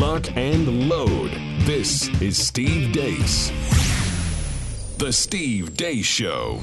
[0.00, 1.30] lock, and load.
[1.66, 3.50] This is Steve Deace.
[4.96, 6.60] The Steve Deace Show.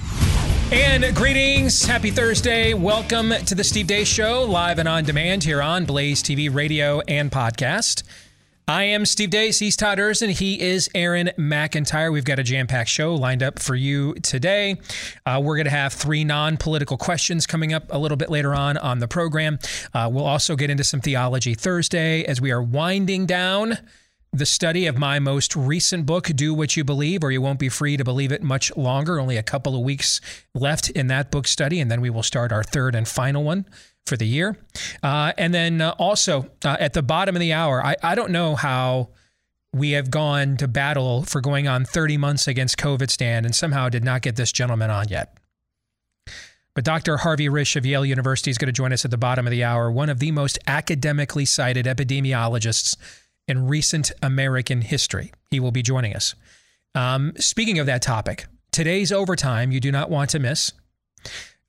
[0.71, 1.85] And greetings.
[1.85, 2.73] Happy Thursday.
[2.73, 6.99] Welcome to the Steve Deace Show, live and on demand here on Blaze TV, radio,
[7.01, 8.01] and podcast.
[8.69, 9.59] I am Steve Deace.
[9.59, 10.29] He's Todd Erzen.
[10.29, 12.11] He is Aaron McIntyre.
[12.11, 14.75] We've got a jam packed show lined up for you today.
[15.25, 18.53] Uh, we're going to have three non political questions coming up a little bit later
[18.53, 19.57] on on the program.
[19.93, 23.77] Uh, we'll also get into some theology Thursday as we are winding down
[24.33, 27.69] the study of my most recent book, Do What You Believe, or You Won't Be
[27.69, 29.17] Free to Believe It Much Longer.
[29.17, 30.19] Only a couple of weeks
[30.53, 33.65] left in that book study, and then we will start our third and final one
[34.07, 34.57] for the year.
[35.03, 38.31] Uh, and then uh, also uh, at the bottom of the hour, I, I don't
[38.31, 39.09] know how
[39.73, 44.03] we have gone to battle for going on 30 months against COVIDstan and somehow did
[44.03, 45.37] not get this gentleman on yet.
[46.73, 47.17] But Dr.
[47.17, 49.63] Harvey Risch of Yale University is going to join us at the bottom of the
[49.63, 52.95] hour, one of the most academically cited epidemiologists
[53.47, 55.31] in recent American history.
[55.49, 56.35] He will be joining us.
[56.93, 60.71] Um, speaking of that topic, today's overtime you do not want to miss.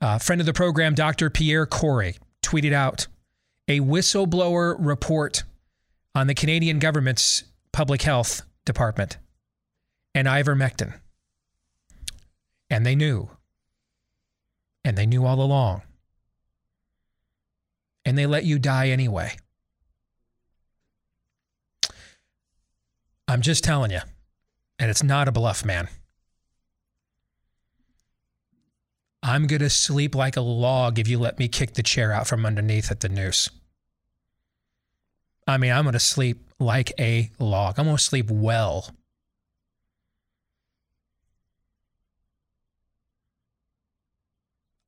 [0.00, 1.30] Uh, friend of the program, Dr.
[1.30, 2.16] Pierre Kory,
[2.48, 3.06] tweeted out
[3.68, 5.44] a whistleblower report
[6.14, 9.18] on the Canadian government's public health department
[10.14, 10.98] and ivermectin.
[12.70, 13.28] And they knew.
[14.82, 15.82] And they knew all along.
[18.06, 19.36] And they let you die anyway.
[23.26, 24.00] I'm just telling you.
[24.78, 25.88] And it's not a bluff, man.
[29.22, 32.26] I'm going to sleep like a log if you let me kick the chair out
[32.26, 33.50] from underneath at the noose.
[35.46, 37.78] I mean, I'm going to sleep like a log.
[37.78, 38.90] I'm going to sleep well.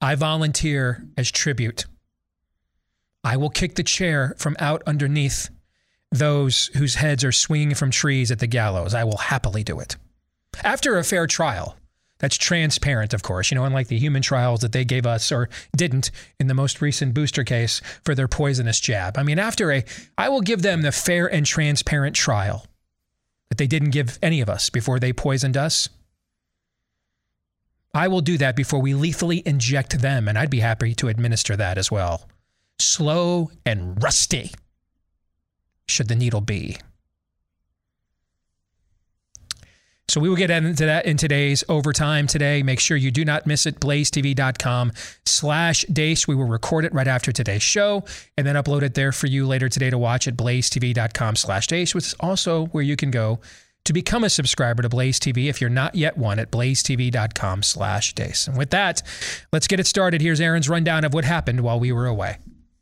[0.01, 1.87] I volunteer as tribute.
[3.23, 5.51] I will kick the chair from out underneath
[6.11, 8.95] those whose heads are swinging from trees at the gallows.
[8.95, 9.97] I will happily do it.
[10.65, 11.77] After a fair trial,
[12.21, 15.49] that's transparent, of course, you know, unlike the human trials that they gave us or
[15.77, 19.19] didn't in the most recent booster case for their poisonous jab.
[19.19, 19.85] I mean, after a,
[20.17, 22.67] I will give them the fair and transparent trial
[23.49, 25.89] that they didn't give any of us before they poisoned us.
[27.93, 31.57] I will do that before we lethally inject them, and I'd be happy to administer
[31.57, 32.29] that as well.
[32.79, 34.53] Slow and rusty
[35.89, 36.79] should the needle be.
[40.11, 42.65] So we will get into that in today's overtime today.
[42.65, 43.79] Make sure you do not miss it.
[43.79, 44.91] BlazeTV.com
[45.25, 46.27] slash Deace.
[46.27, 48.05] We will record it right after today's show
[48.37, 51.95] and then upload it there for you later today to watch at BlazeTV.com slash Deace,
[51.95, 53.39] which is also where you can go
[53.85, 58.15] to become a subscriber to Blaze TV if you're not yet one at blazetv.com slash
[58.15, 58.49] Deace.
[58.49, 59.03] And with that,
[59.53, 60.21] let's get it started.
[60.21, 62.39] Here's Aaron's rundown of what happened while we were away.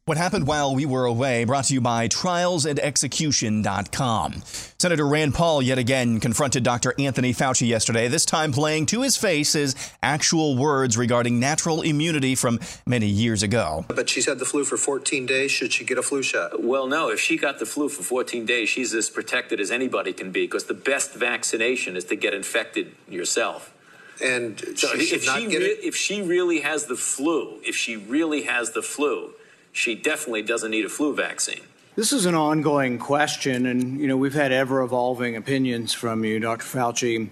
[0.08, 4.42] What happened while we were away brought to you by trialsandexecution.com.
[4.78, 6.94] Senator Rand Paul yet again confronted Dr.
[6.98, 12.34] Anthony Fauci yesterday, this time playing to his face his actual words regarding natural immunity
[12.34, 13.84] from many years ago.
[13.86, 15.50] But she's had the flu for 14 days.
[15.50, 16.64] Should she get a flu shot?
[16.64, 17.10] Well, no.
[17.10, 20.46] If she got the flu for 14 days, she's as protected as anybody can be
[20.46, 23.74] because the best vaccination is to get infected yourself.
[24.24, 25.80] And So she should if, not she get re- it.
[25.84, 29.34] if she really has the flu, if she really has the flu,
[29.78, 31.60] she definitely doesn't need a flu vaccine.
[31.94, 36.40] This is an ongoing question, and you know we've had ever evolving opinions from you,
[36.40, 36.64] Dr.
[36.64, 37.28] Fauci.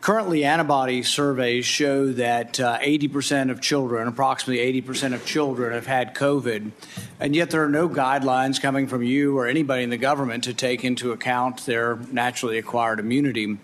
[0.00, 6.14] Currently, antibody surveys show that uh, 80% of children, approximately 80% of children, have had
[6.14, 6.70] COVID,
[7.18, 10.54] and yet there are no guidelines coming from you or anybody in the government to
[10.54, 13.58] take into account their naturally acquired immunity.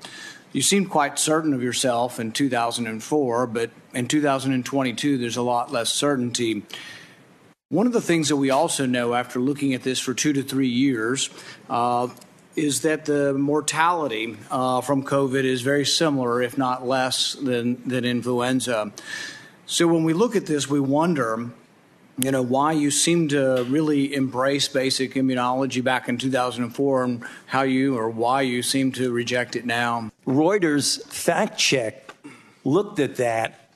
[0.53, 5.93] You seemed quite certain of yourself in 2004, but in 2022, there's a lot less
[5.93, 6.65] certainty.
[7.75, 10.45] One of the things that we also know after looking at this for two to
[10.45, 11.29] three years
[11.69, 12.07] uh,
[12.55, 18.05] is that the mortality uh, from COVID is very similar, if not less, than, than
[18.05, 18.93] influenza.
[19.67, 21.51] So when we look at this, we wonder,
[22.17, 27.63] you know, why you seem to really embrace basic immunology back in 2004 and how
[27.63, 30.13] you or why you seem to reject it now.
[30.29, 32.15] Reuters fact check
[32.63, 33.69] looked at that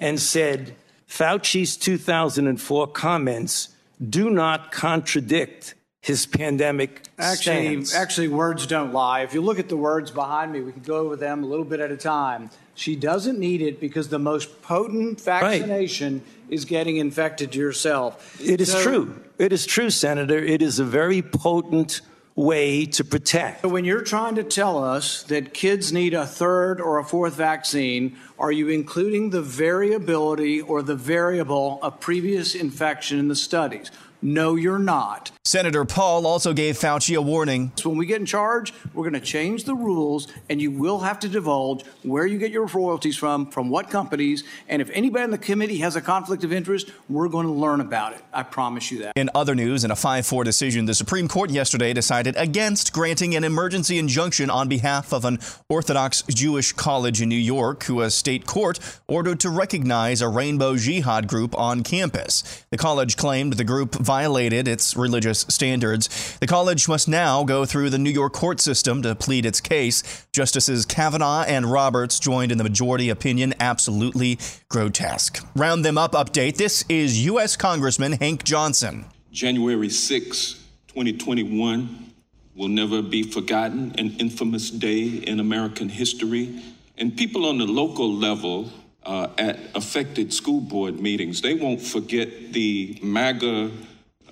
[0.00, 0.76] and said
[1.08, 3.70] Fauci's 2004 comments
[4.08, 7.94] do not contradict his pandemic Actually, stance.
[7.94, 9.22] actually, words don't lie.
[9.22, 11.64] If you look at the words behind me, we can go over them a little
[11.64, 12.50] bit at a time.
[12.74, 18.40] She doesn't need it because the most potent vaccination is getting infected yourself.
[18.40, 19.14] it is So- true.
[19.38, 20.38] It is true, Senator.
[20.38, 22.00] It is a very potent
[22.38, 23.62] way to protect.
[23.62, 27.34] So when you're trying to tell us that kids need a third or a fourth
[27.34, 33.90] vaccine, are you including the variability or the variable of previous infection in the studies?
[34.20, 35.30] No, you're not.
[35.44, 37.72] Senator Paul also gave Fauci a warning.
[37.76, 40.98] So when we get in charge, we're going to change the rules, and you will
[40.98, 45.24] have to divulge where you get your royalties from, from what companies, and if anybody
[45.24, 48.22] in the committee has a conflict of interest, we're going to learn about it.
[48.32, 49.12] I promise you that.
[49.16, 53.34] In other news, in a 5 4 decision, the Supreme Court yesterday decided against granting
[53.34, 55.38] an emergency injunction on behalf of an
[55.68, 60.76] Orthodox Jewish college in New York, who a state court ordered to recognize a rainbow
[60.76, 62.64] jihad group on campus.
[62.70, 66.38] The college claimed the group violated its religious standards.
[66.40, 70.26] The college must now go through the New York court system to plead its case.
[70.32, 74.38] Justices Kavanaugh and Roberts joined in the majority opinion absolutely
[74.70, 75.46] grotesque.
[75.54, 76.56] Round them up update.
[76.56, 77.54] This is U.S.
[77.54, 79.04] Congressman Hank Johnson.
[79.30, 80.54] January 6,
[80.86, 82.14] 2021
[82.56, 86.62] will never be forgotten, an infamous day in American history.
[86.96, 88.72] And people on the local level
[89.04, 93.70] uh, at affected school board meetings, they won't forget the MAGA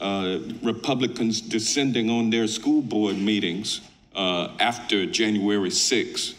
[0.00, 3.80] uh, Republicans descending on their school board meetings
[4.14, 6.34] uh, after January 6,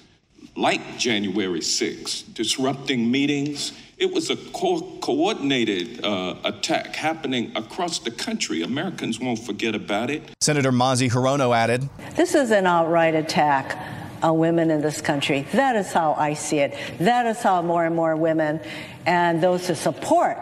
[0.55, 3.73] like January 6, disrupting meetings.
[3.97, 8.61] It was a co- coordinated uh, attack happening across the country.
[8.61, 10.21] Americans won't forget about it.
[10.39, 13.77] Senator Mazie Hirono added This is an outright attack
[14.21, 15.47] on women in this country.
[15.53, 16.75] That is how I see it.
[16.99, 18.59] That is how more and more women
[19.05, 20.37] and those who support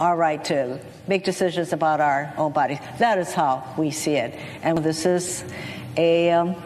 [0.00, 2.78] our right to make decisions about our own bodies.
[2.98, 4.34] That is how we see it.
[4.62, 5.44] And this is
[5.96, 6.56] a um,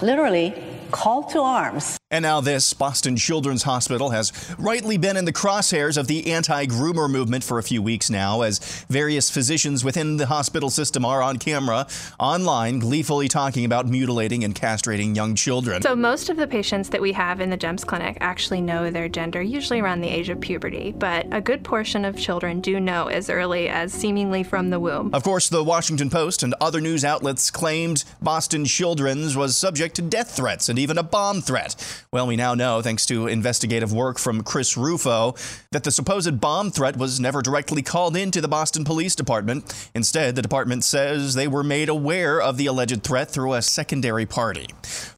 [0.00, 0.54] literally
[0.90, 1.99] call to arms.
[2.12, 6.66] And now, this Boston Children's Hospital has rightly been in the crosshairs of the anti
[6.66, 8.58] groomer movement for a few weeks now, as
[8.88, 11.86] various physicians within the hospital system are on camera,
[12.18, 15.82] online, gleefully talking about mutilating and castrating young children.
[15.82, 19.08] So, most of the patients that we have in the GEMS clinic actually know their
[19.08, 23.06] gender, usually around the age of puberty, but a good portion of children do know
[23.06, 25.14] as early as seemingly from the womb.
[25.14, 30.02] Of course, the Washington Post and other news outlets claimed Boston Children's was subject to
[30.02, 31.76] death threats and even a bomb threat.
[32.12, 35.34] Well, we now know, thanks to investigative work from Chris Rufo,
[35.72, 39.90] that the supposed bomb threat was never directly called into the Boston Police Department.
[39.94, 44.26] Instead, the department says they were made aware of the alleged threat through a secondary
[44.26, 44.68] party.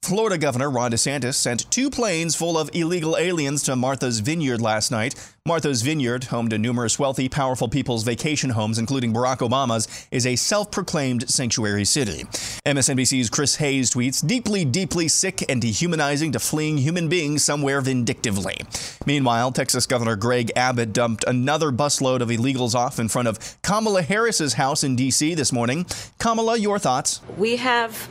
[0.02, 4.90] Florida Governor Ron DeSantis sent two planes full of illegal aliens to Martha's Vineyard last
[4.90, 5.14] night.
[5.44, 10.36] Martha's Vineyard, home to numerous wealthy, powerful people's vacation homes, including Barack Obama's, is a
[10.36, 12.22] self proclaimed sanctuary city.
[12.64, 18.56] MSNBC's Chris Hayes tweets deeply, deeply sick and dehumanizing to fleeing human beings somewhere vindictively.
[19.04, 24.02] Meanwhile, Texas Governor Greg Abbott dumped another busload of illegals off in front of Kamala
[24.02, 25.34] Harris's house in D.C.
[25.34, 25.86] this morning.
[26.20, 27.20] Kamala, your thoughts?
[27.36, 28.08] We have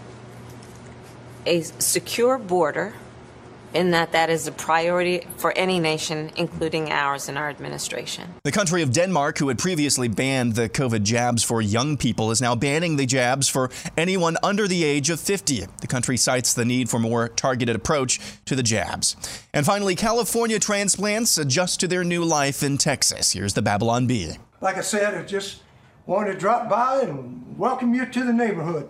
[1.46, 2.94] a secure border
[3.74, 8.28] in that that is a priority for any nation, including ours and our administration.
[8.44, 12.42] The country of Denmark, who had previously banned the COVID jabs for young people, is
[12.42, 15.66] now banning the jabs for anyone under the age of 50.
[15.80, 19.16] The country cites the need for more targeted approach to the jabs.
[19.54, 23.32] And finally, California transplants adjust to their new life in Texas.
[23.32, 24.38] Here's the Babylon Bee.
[24.62, 25.62] Like I said, I just
[26.06, 28.90] wanted to drop by and welcome you to the neighborhood.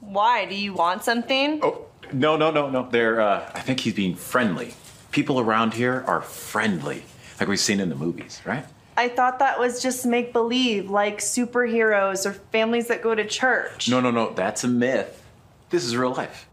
[0.00, 0.44] Why?
[0.44, 1.60] Do you want something?
[1.62, 2.88] Oh, no, no, no, no.
[2.90, 4.74] They're, uh, I think he's being friendly.
[5.10, 7.02] People around here are friendly,
[7.38, 8.64] like we've seen in the movies, right?
[8.96, 13.88] I thought that was just make believe, like superheroes or families that go to church.
[13.88, 14.32] No, no, no.
[14.34, 15.22] That's a myth.
[15.70, 16.48] This is real life.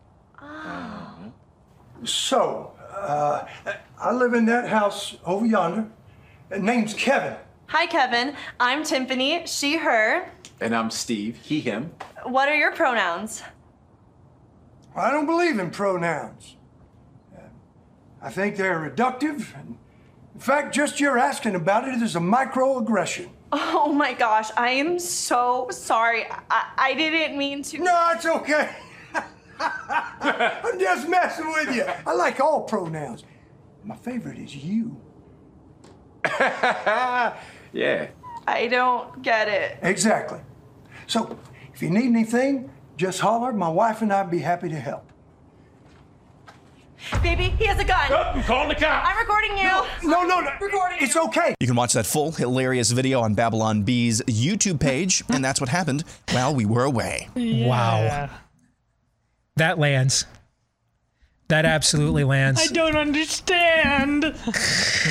[2.04, 3.46] So, uh,
[4.00, 5.88] I live in that house over yonder.
[6.50, 7.36] It name's Kevin.
[7.68, 8.36] Hi, Kevin.
[8.60, 10.32] I'm Tiffany, she, her.
[10.60, 11.92] And I'm Steve, he, him.
[12.24, 13.44] What are your pronouns?
[14.96, 16.58] I don't believe in pronouns.
[17.36, 17.42] Uh,
[18.22, 19.56] I think they're reductive.
[19.58, 19.78] And
[20.34, 23.30] in fact, just your asking about it is a microaggression.
[23.54, 26.26] Oh my gosh, I am so sorry.
[26.50, 27.80] I, I didn't mean to.
[27.80, 28.70] No, it's okay.
[29.60, 31.86] I'm just messing with you.
[32.06, 33.24] I like all pronouns.
[33.84, 35.00] My favorite is you.
[37.74, 38.08] Yeah.
[38.48, 39.78] I don't get it.
[39.82, 40.40] Exactly.
[41.08, 41.38] So,
[41.74, 43.54] if you need anything, just holler.
[43.54, 45.12] My wife and I'd be happy to help.
[47.24, 48.12] Baby, he has a gun.
[48.14, 49.10] I'm calling the cops.
[49.10, 50.10] I'm recording you.
[50.10, 50.52] No, no, no.
[50.62, 51.56] Recording It's okay.
[51.60, 55.70] You can watch that full, hilarious video on Babylon Bee's YouTube page, and that's what
[55.70, 57.28] happened while we were away.
[57.36, 58.30] Wow.
[59.56, 60.26] That lands.
[61.52, 62.62] That absolutely lands.
[62.62, 64.34] I don't understand.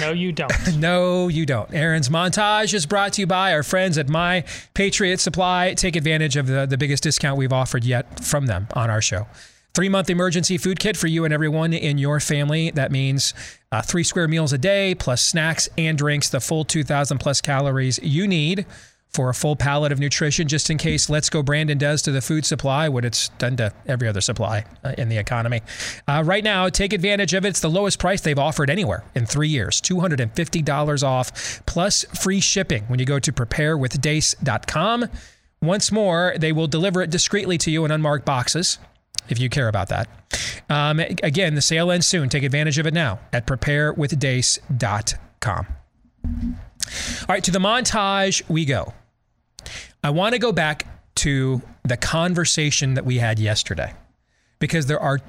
[0.00, 0.50] no, you don't.
[0.78, 1.70] No, you don't.
[1.74, 5.74] Aaron's montage is brought to you by our friends at My Patriot Supply.
[5.74, 9.26] Take advantage of the, the biggest discount we've offered yet from them on our show.
[9.74, 12.70] Three month emergency food kit for you and everyone in your family.
[12.70, 13.34] That means
[13.70, 18.00] uh, three square meals a day, plus snacks and drinks, the full 2,000 plus calories
[18.02, 18.64] you need
[19.12, 22.20] for a full palette of nutrition, just in case Let's Go Brandon does to the
[22.20, 25.62] food supply what it's done to every other supply uh, in the economy.
[26.06, 27.48] Uh, right now, take advantage of it.
[27.48, 32.84] It's the lowest price they've offered anywhere in three years $250 off plus free shipping
[32.84, 35.06] when you go to preparewithdeace.com.
[35.62, 38.78] Once more, they will deliver it discreetly to you in unmarked boxes
[39.28, 40.08] if you care about that.
[40.68, 42.28] Um, again, the sale ends soon.
[42.28, 45.66] Take advantage of it now at preparewithdeace.com.
[46.24, 48.94] All right, to the montage we go.
[50.02, 53.94] I want to go back to the conversation that we had yesterday
[54.58, 55.20] because there are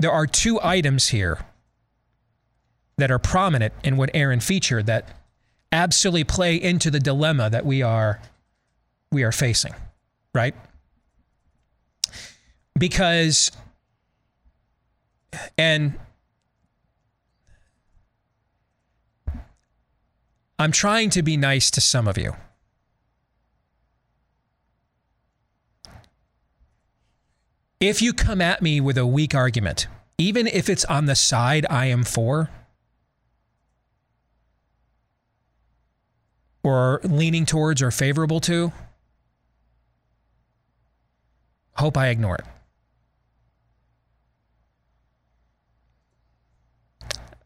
[0.00, 1.38] there are two items here
[2.98, 5.08] that are prominent in what Aaron featured that
[5.72, 8.20] absolutely play into the dilemma that we are
[9.10, 9.74] we are facing,
[10.34, 10.54] right?
[12.78, 13.50] Because
[15.56, 15.94] and
[20.58, 22.34] I'm trying to be nice to some of you.
[27.84, 31.66] If you come at me with a weak argument, even if it's on the side
[31.68, 32.48] I am for,
[36.62, 38.72] or leaning towards or favorable to,
[41.74, 42.46] hope I ignore it.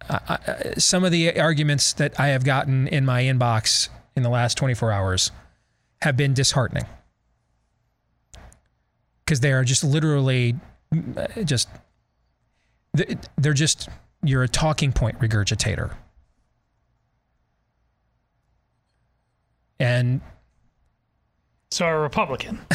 [0.08, 0.36] Uh,
[0.78, 4.92] some of the arguments that I have gotten in my inbox in the last 24
[4.92, 5.32] hours
[6.02, 6.86] have been disheartening
[9.28, 10.56] because they are just literally
[11.44, 11.68] just
[13.36, 13.90] they're just
[14.22, 15.94] you're a talking point regurgitator
[19.78, 20.22] and
[21.70, 22.58] so a republican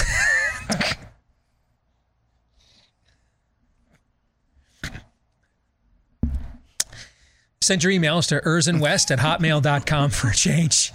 [7.61, 10.91] Send your emails to urzinwest at hotmail.com for a change.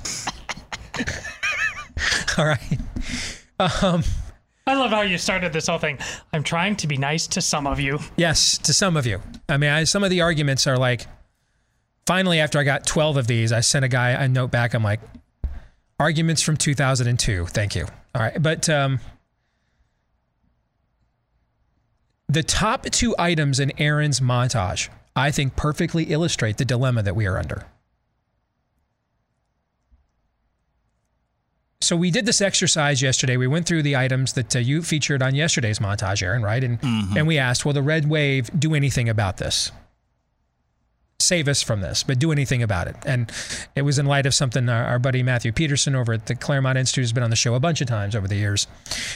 [2.36, 2.78] All right.
[3.58, 4.04] Um,
[4.68, 5.98] I love how you started this whole thing.
[6.32, 7.98] I'm trying to be nice to some of you.
[8.16, 9.20] Yes, to some of you.
[9.48, 11.06] I mean, I, some of the arguments are like,
[12.06, 14.74] finally, after I got 12 of these, I sent a guy a note back.
[14.74, 15.00] I'm like,
[15.98, 17.46] arguments from 2002.
[17.46, 17.86] Thank you.
[18.14, 18.40] All right.
[18.40, 19.00] But um,
[22.28, 27.26] the top two items in Aaron's montage I think perfectly illustrate the dilemma that we
[27.26, 27.66] are under.
[31.80, 33.36] So we did this exercise yesterday.
[33.36, 36.62] We went through the items that uh, you featured on yesterday's montage, Aaron, right?
[36.62, 37.16] And mm-hmm.
[37.16, 39.70] and we asked, will the red wave do anything about this?
[41.20, 42.96] Save us from this, but do anything about it.
[43.04, 43.30] And
[43.74, 46.78] it was in light of something our, our buddy Matthew Peterson over at the Claremont
[46.78, 48.66] Institute has been on the show a bunch of times over the years.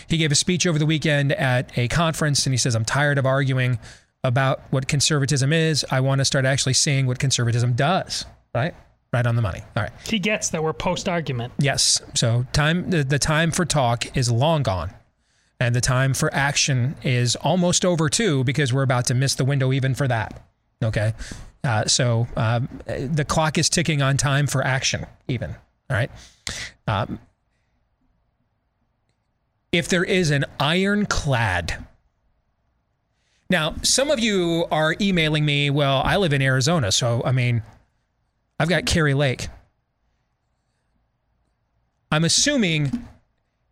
[0.08, 3.18] He gave a speech over the weekend at a conference, and he says, "I'm tired
[3.18, 3.78] of arguing
[4.24, 5.84] about what conservatism is.
[5.90, 8.74] I want to start actually seeing what conservatism does, right?
[9.12, 9.60] Right on the money.
[9.76, 9.92] All right.
[10.06, 11.52] He gets that we're post argument.
[11.58, 12.00] Yes.
[12.14, 14.92] So time the, the time for talk is long gone.
[15.60, 19.44] And the time for action is almost over too, because we're about to miss the
[19.44, 20.42] window even for that.
[20.82, 21.12] Okay.
[21.62, 25.50] Uh, so um, the clock is ticking on time for action, even.
[25.90, 26.10] All right.
[26.88, 27.20] Um,
[29.70, 31.86] if there is an ironclad
[33.52, 37.62] now, some of you are emailing me, well, I live in Arizona, so I mean,
[38.62, 39.48] I've got Kari Lake.
[42.12, 43.08] I'm assuming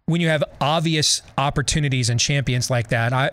[0.06, 3.30] when you have obvious opportunities and champions like that, I,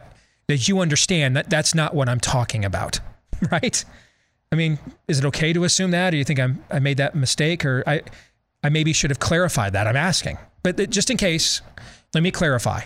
[0.47, 2.99] that you understand that that's not what I'm talking about,
[3.51, 3.83] right?
[4.51, 7.15] I mean, is it okay to assume that, or you think I'm I made that
[7.15, 8.03] mistake, or I
[8.63, 9.87] I maybe should have clarified that?
[9.87, 11.61] I'm asking, but just in case,
[12.13, 12.81] let me clarify.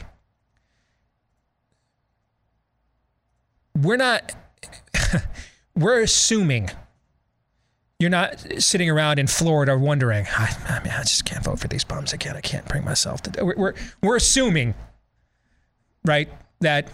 [3.82, 4.34] we're not
[5.76, 6.70] we're assuming
[8.02, 11.68] you're not sitting around in Florida wondering, I, I mean, I just can't vote for
[11.68, 12.36] these bums again.
[12.36, 13.46] I can't bring myself to.
[13.46, 14.74] We're, we're, we're assuming,
[16.04, 16.28] right,
[16.62, 16.88] that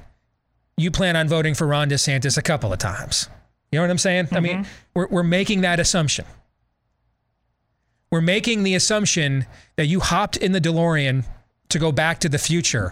[0.75, 3.29] you plan on voting for Ron DeSantis a couple of times.
[3.71, 4.25] You know what I'm saying?
[4.25, 4.35] Mm-hmm.
[4.35, 4.71] I mean, mm-hmm.
[4.93, 6.25] we're, we're making that assumption.
[8.11, 9.45] We're making the assumption
[9.77, 11.25] that you hopped in the DeLorean
[11.69, 12.91] to go back to the future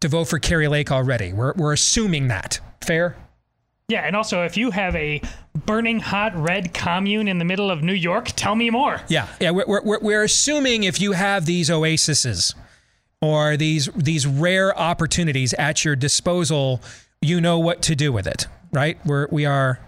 [0.00, 1.34] to vote for Kari Lake already.
[1.34, 2.60] We're, we're assuming that.
[2.82, 3.16] Fair?
[3.88, 5.20] Yeah, and also if you have a
[5.54, 9.00] burning hot red commune in the middle of New York, tell me more.
[9.08, 12.54] Yeah, yeah, we're, we're, we're assuming if you have these oases
[13.22, 16.80] or these these rare opportunities at your disposal,
[17.20, 18.98] you know what to do with it, right?
[19.06, 19.78] We're we are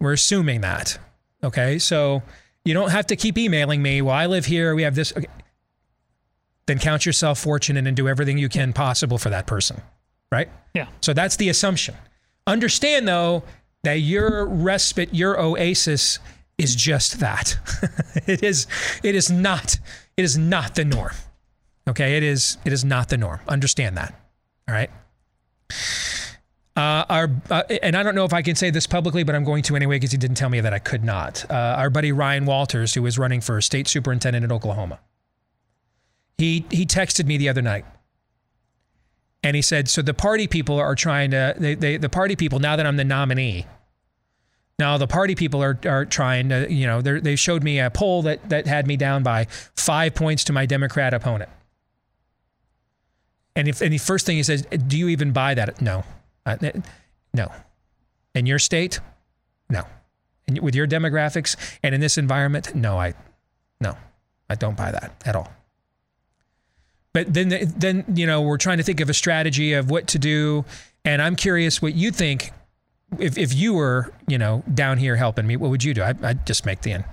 [0.00, 0.98] we're assuming that.
[1.44, 2.22] Okay, so
[2.64, 4.00] you don't have to keep emailing me.
[4.00, 4.74] Well, I live here.
[4.74, 5.12] We have this.
[5.12, 5.26] Okay.
[6.66, 9.82] Then count yourself fortunate and do everything you can possible for that person
[10.30, 10.48] right?
[10.74, 10.88] Yeah.
[11.00, 11.94] So that's the assumption.
[12.48, 13.44] Understand though
[13.84, 16.18] that your respite, your oasis
[16.56, 17.56] is just that.
[18.26, 18.66] it is
[19.02, 19.78] it is not
[20.16, 21.14] It is not the norm.
[21.88, 23.40] Okay, it is it is not the norm.
[23.46, 24.20] Understand that.
[24.66, 24.90] All right.
[26.74, 29.44] Uh, our uh, and I don't know if I can say this publicly, but I'm
[29.44, 31.44] going to anyway because he didn't tell me that I could not.
[31.50, 35.00] Uh, our buddy Ryan Walters, who is running for state superintendent in Oklahoma,
[36.38, 37.84] he he texted me the other night,
[39.42, 42.58] and he said, "So the party people are trying to they, they the party people
[42.58, 43.66] now that I'm the nominee."
[44.78, 48.22] Now the party people are, are trying to, you know, they showed me a poll
[48.22, 51.50] that, that had me down by five points to my Democrat opponent.
[53.56, 56.04] And if and the first thing he says, "Do you even buy that?" No,
[56.46, 56.56] uh,
[57.34, 57.50] no.
[58.36, 59.00] In your state,
[59.68, 59.82] no.
[60.46, 63.00] And with your demographics and in this environment, no.
[63.00, 63.14] I,
[63.80, 63.96] no,
[64.48, 65.52] I don't buy that at all.
[67.12, 70.18] But then, then you know, we're trying to think of a strategy of what to
[70.18, 70.64] do,
[71.04, 72.52] and I'm curious what you think.
[73.18, 76.02] If if you were, you know, down here helping me, what would you do?
[76.02, 77.04] I, I'd just make the end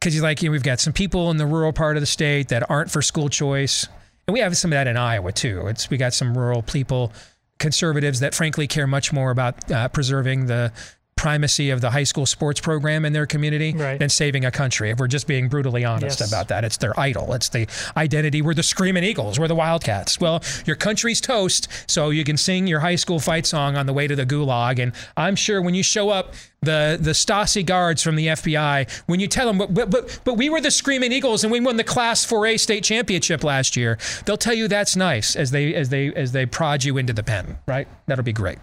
[0.00, 2.06] because you like you know, we've got some people in the rural part of the
[2.06, 3.86] state that aren't for school choice
[4.26, 5.66] and we have some of that in Iowa too.
[5.68, 7.12] It's we got some rural people,
[7.58, 10.72] conservatives that frankly care much more about uh, preserving the
[11.16, 13.98] primacy of the high school sports program in their community right.
[13.98, 14.90] than saving a country.
[14.90, 16.28] If we're just being brutally honest yes.
[16.28, 17.32] about that, it's their idol.
[17.32, 18.42] It's the identity.
[18.42, 19.38] We're the Screaming Eagles.
[19.38, 20.20] We're the Wildcats.
[20.20, 23.92] Well, your country's toast, so you can sing your high school fight song on the
[23.92, 24.78] way to the gulag.
[24.78, 29.20] And I'm sure when you show up, the the Stasi guards from the FBI, when
[29.20, 31.84] you tell them, but, but, but we were the Screaming Eagles and we won the
[31.84, 36.12] Class 4A state championship last year, they'll tell you that's nice as they as they
[36.14, 37.58] as they prod you into the pen.
[37.66, 37.88] Right?
[38.06, 38.58] That'll be great.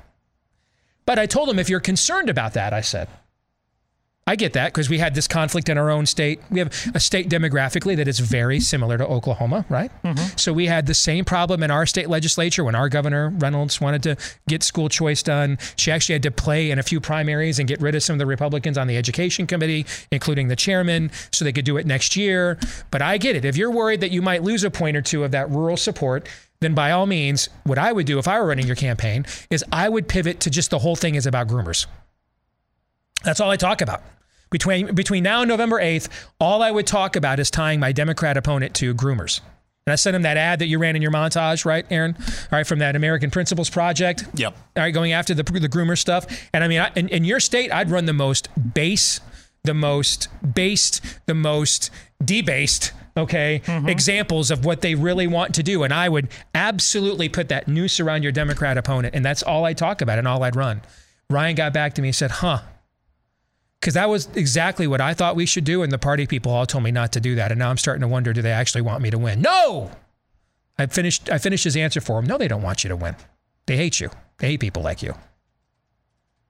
[1.05, 3.07] But I told him, if you're concerned about that, I said,
[4.25, 6.39] I get that because we had this conflict in our own state.
[6.49, 9.91] We have a state demographically that is very similar to Oklahoma, right?
[10.03, 10.37] Mm-hmm.
[10.37, 14.01] So we had the same problem in our state legislature when our governor Reynolds wanted
[14.03, 14.15] to
[14.47, 15.57] get school choice done.
[15.75, 18.19] She actually had to play in a few primaries and get rid of some of
[18.19, 22.15] the Republicans on the education committee, including the chairman, so they could do it next
[22.15, 22.57] year.
[22.91, 23.43] But I get it.
[23.43, 26.29] If you're worried that you might lose a point or two of that rural support,
[26.63, 29.63] then by all means, what I would do if I were running your campaign is
[29.71, 31.85] I would pivot to just the whole thing is about groomers.
[33.23, 34.03] That's all I talk about.
[34.49, 38.37] Between between now and November 8th, all I would talk about is tying my Democrat
[38.37, 39.41] opponent to groomers.
[39.85, 42.15] And I sent him that ad that you ran in your montage, right, Aaron?
[42.17, 44.23] All right, from that American Principles Project.
[44.35, 44.55] Yep.
[44.77, 46.25] All right, going after the, the groomer stuff.
[46.53, 49.19] And I mean, I, in, in your state, I'd run the most base,
[49.63, 51.89] the most based, the most
[52.23, 53.89] debased okay, mm-hmm.
[53.89, 55.83] examples of what they really want to do.
[55.83, 59.15] And I would absolutely put that noose around your Democrat opponent.
[59.15, 60.81] And that's all I talk about and all I'd run.
[61.29, 62.59] Ryan got back to me and said, huh.
[63.79, 65.83] Because that was exactly what I thought we should do.
[65.83, 67.51] And the party people all told me not to do that.
[67.51, 69.41] And now I'm starting to wonder do they actually want me to win?
[69.41, 69.91] No!
[70.77, 72.25] I finished, I finished his answer for him.
[72.25, 73.15] No, they don't want you to win.
[73.65, 74.09] They hate you.
[74.39, 75.13] They hate people like you.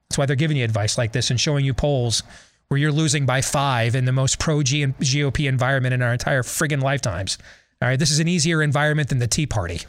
[0.08, 2.22] That's why they're giving you advice like this and showing you polls
[2.68, 6.82] where you're losing by five in the most pro GOP environment in our entire friggin'
[6.82, 7.38] lifetimes.
[7.82, 9.80] All right, this is an easier environment than the Tea Party.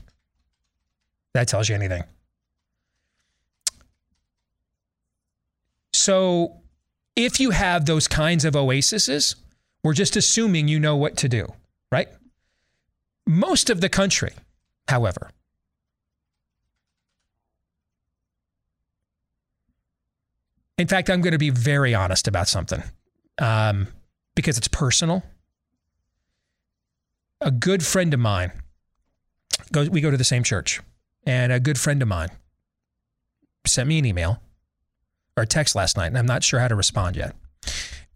[1.34, 2.04] That tells you anything.
[5.94, 6.58] So,
[7.16, 9.36] if you have those kinds of oases,
[9.84, 11.48] we're just assuming you know what to do,
[11.92, 12.10] right?
[13.26, 14.34] Most of the country,
[14.88, 15.30] however,
[20.78, 22.84] In fact, I'm going to be very honest about something
[23.40, 23.88] um,
[24.36, 25.24] because it's personal.
[27.42, 28.52] A good friend of mine,
[29.72, 30.82] goes, we go to the same church,
[31.26, 32.30] and a good friend of mine
[33.66, 34.42] sent me an email
[35.38, 37.36] or a text last night, and I'm not sure how to respond yet.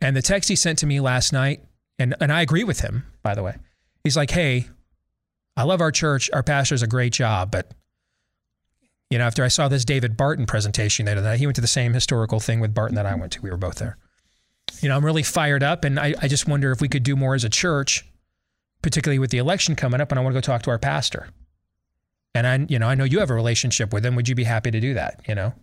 [0.02, 1.62] And the text he sent to me last night,
[1.98, 3.56] and, and I agree with him, by the way.
[4.04, 4.68] He's like, hey,
[5.58, 6.30] I love our church.
[6.32, 7.72] Our pastor's a great job, but
[9.10, 11.94] you know, after I saw this David Barton presentation night, he went to the same
[11.94, 13.42] historical thing with Barton that I went to.
[13.42, 13.98] We were both there.
[14.82, 17.16] You know, I'm really fired up, and I, I just wonder if we could do
[17.16, 18.06] more as a church,
[18.84, 20.12] particularly with the election coming up.
[20.12, 21.30] And I want to go talk to our pastor.
[22.36, 24.16] And I, you know, I know you have a relationship with him.
[24.16, 25.22] Would you be happy to do that?
[25.28, 25.54] You know,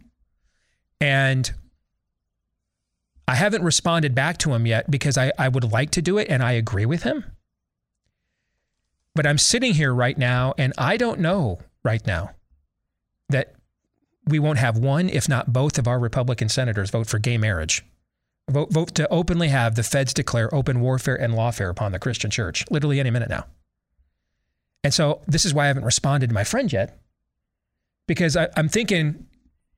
[1.01, 1.53] and
[3.29, 6.27] I haven't responded back to him yet because I, I would like to do it,
[6.29, 7.25] and I agree with him.
[9.15, 12.33] But I'm sitting here right now, and I don't know right now
[13.29, 13.55] that
[14.27, 17.85] we won't have one, if not both, of our Republican senators vote for gay marriage.
[18.49, 22.31] Vote, vote to openly have the feds declare open warfare and lawfare upon the Christian
[22.31, 23.47] church, literally any minute now.
[24.85, 27.01] And so this is why I haven't responded to my friend yet,
[28.07, 29.27] because I, I'm thinking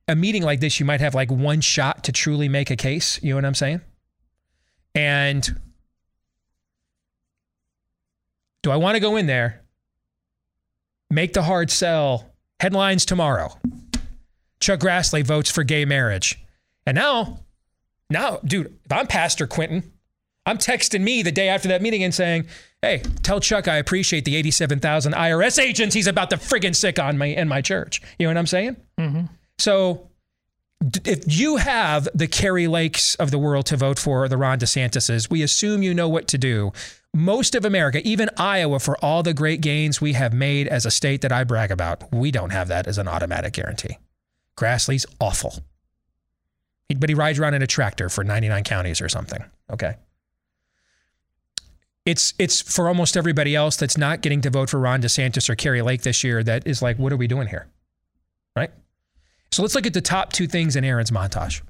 [0.07, 3.21] a meeting like this, you might have like one shot to truly make a case.
[3.23, 3.81] You know what I'm saying?
[4.93, 5.59] And
[8.61, 9.63] do I want to go in there,
[11.09, 12.28] make the hard sell,
[12.59, 13.57] Headlines tomorrow.
[14.59, 16.43] Chuck Grassley votes for gay marriage.
[16.85, 17.39] And now,
[18.09, 19.91] now, dude, if I'm Pastor Quentin,
[20.45, 22.47] I'm texting me the day after that meeting and saying,
[22.81, 27.17] Hey, tell Chuck I appreciate the 87,000 IRS agents he's about to friggin' sic on
[27.17, 28.01] me in my church.
[28.17, 28.77] You know what I'm saying?
[28.97, 29.25] Mm-hmm.
[29.57, 30.09] So
[30.87, 34.37] d- if you have the Kari Lakes of the world to vote for, or the
[34.37, 36.71] Ron DeSantis's, we assume you know what to do.
[37.13, 40.91] Most of America, even Iowa, for all the great gains we have made as a
[40.91, 43.97] state that I brag about, we don't have that as an automatic guarantee.
[44.55, 45.55] Grassley's awful.
[46.95, 49.43] But he rides around in a tractor for 99 counties or something.
[49.71, 49.95] Okay.
[52.05, 55.55] It's it's for almost everybody else that's not getting to vote for Ron DeSantis or
[55.55, 57.67] Kari Lake this year that is like, what are we doing here?
[58.55, 58.71] Right?
[59.51, 61.61] So let's look at the top two things in Aaron's montage.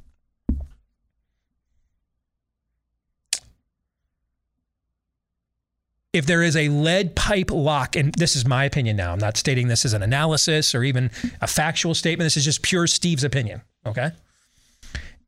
[6.12, 9.38] If there is a lead pipe lock, and this is my opinion now, I'm not
[9.38, 12.26] stating this as an analysis or even a factual statement.
[12.26, 13.62] This is just pure Steve's opinion.
[13.86, 14.12] Okay.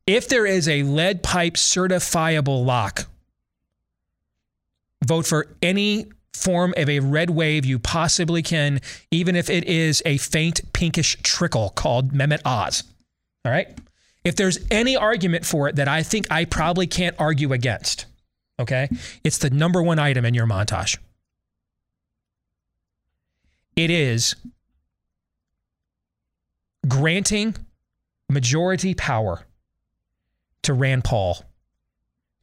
[0.06, 3.06] If there is a lead pipe certifiable lock,
[5.04, 8.80] vote for any form of a red wave you possibly can,
[9.12, 12.82] even if it is a faint pinkish trickle called Mehmet Oz.
[13.44, 13.68] All right.
[14.24, 18.06] If there's any argument for it that I think I probably can't argue against,
[18.62, 18.88] okay,
[19.22, 20.98] it's the number one item in your montage.
[23.76, 24.34] It is
[26.88, 27.56] granting
[28.28, 29.46] majority power
[30.62, 31.44] to Rand Paul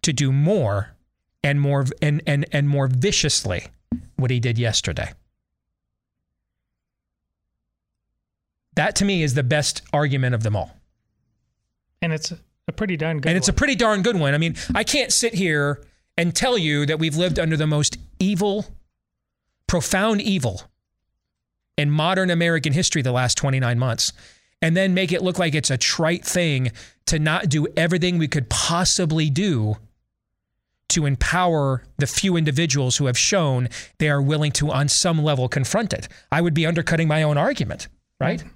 [0.02, 0.92] to do more
[1.44, 3.68] and more and and and more viciously
[4.16, 5.14] what he did yesterday.
[8.76, 10.72] That to me is the best argument of them all.
[12.02, 12.32] And it's
[12.68, 14.34] a pretty darn good And it's a pretty darn good one.
[14.34, 15.84] I mean, I can't sit here
[16.20, 18.66] and tell you that we've lived under the most evil,
[19.68, 20.64] profound evil
[21.78, 24.12] in modern American history the last 29 months
[24.62, 26.74] and then make it look like it's a trite thing
[27.06, 29.78] to not do everything we could possibly do
[30.90, 35.48] to empower the few individuals who have shown they are willing to, on some level,
[35.48, 36.10] confront it.
[36.34, 37.88] I would be undercutting my own argument,
[38.20, 38.40] right?
[38.40, 38.50] Mm-hmm.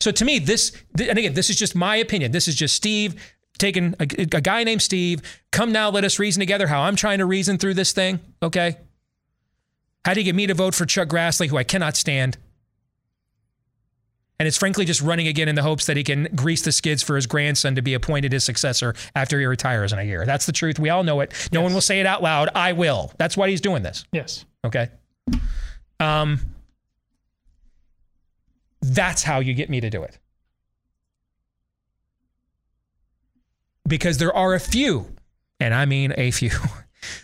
[0.00, 2.32] So to me, this, and again, this is just my opinion.
[2.32, 3.16] This is just Steve
[3.60, 5.22] taking a, a guy named Steve.
[5.52, 8.78] Come now, let us reason together how I'm trying to reason through this thing, okay?
[10.04, 12.38] How do you get me to vote for Chuck Grassley, who I cannot stand?
[14.38, 17.02] And it's frankly just running again in the hopes that he can grease the skids
[17.02, 20.24] for his grandson to be appointed his successor after he retires in a year.
[20.24, 20.78] That's the truth.
[20.78, 21.34] We all know it.
[21.52, 22.48] No one will say it out loud.
[22.54, 23.12] I will.
[23.18, 24.06] That's why he's doing this.
[24.12, 24.46] Yes.
[24.64, 24.88] Okay.
[26.00, 26.40] Um,
[28.80, 30.18] that's how you get me to do it.
[33.90, 35.14] Because there are a few,
[35.58, 36.50] and I mean a few.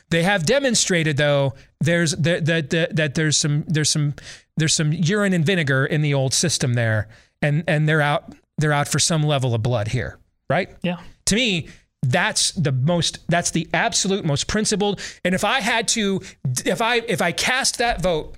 [0.08, 4.14] They have demonstrated though there's that that that, that there's some there's some
[4.56, 7.08] there's some urine and vinegar in the old system there,
[7.42, 10.74] and and they're out they're out for some level of blood here, right?
[10.82, 11.00] Yeah.
[11.26, 11.68] To me,
[12.02, 15.00] that's the most that's the absolute most principled.
[15.24, 16.20] And if I had to
[16.64, 18.36] if I if I cast that vote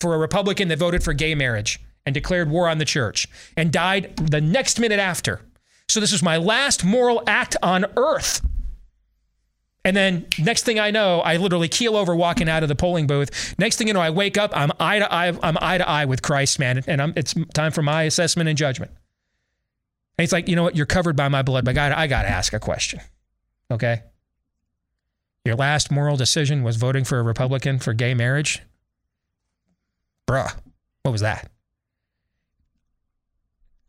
[0.00, 3.72] for a Republican that voted for gay marriage and declared war on the church and
[3.72, 5.40] died the next minute after.
[5.88, 8.40] So this was my last moral act on earth.
[9.84, 13.06] And then next thing I know, I literally keel over walking out of the polling
[13.06, 13.54] booth.
[13.58, 16.06] Next thing you know, I wake up, I'm eye to eye, I'm eye to eye
[16.06, 18.92] with Christ, man, and I'm, it's time for my assessment and judgment.
[20.16, 20.76] And he's like, you know what?
[20.76, 23.00] You're covered by my blood, but I got I got to ask a question.
[23.70, 24.02] Okay.
[25.44, 28.62] Your last moral decision was voting for a Republican for gay marriage.
[30.26, 30.56] Bruh,
[31.02, 31.50] what was that?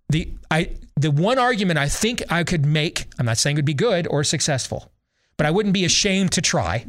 [0.10, 3.66] The I the one argument I think I could make, I'm not saying it would
[3.66, 4.92] be good or successful,
[5.38, 6.86] but I wouldn't be ashamed to try,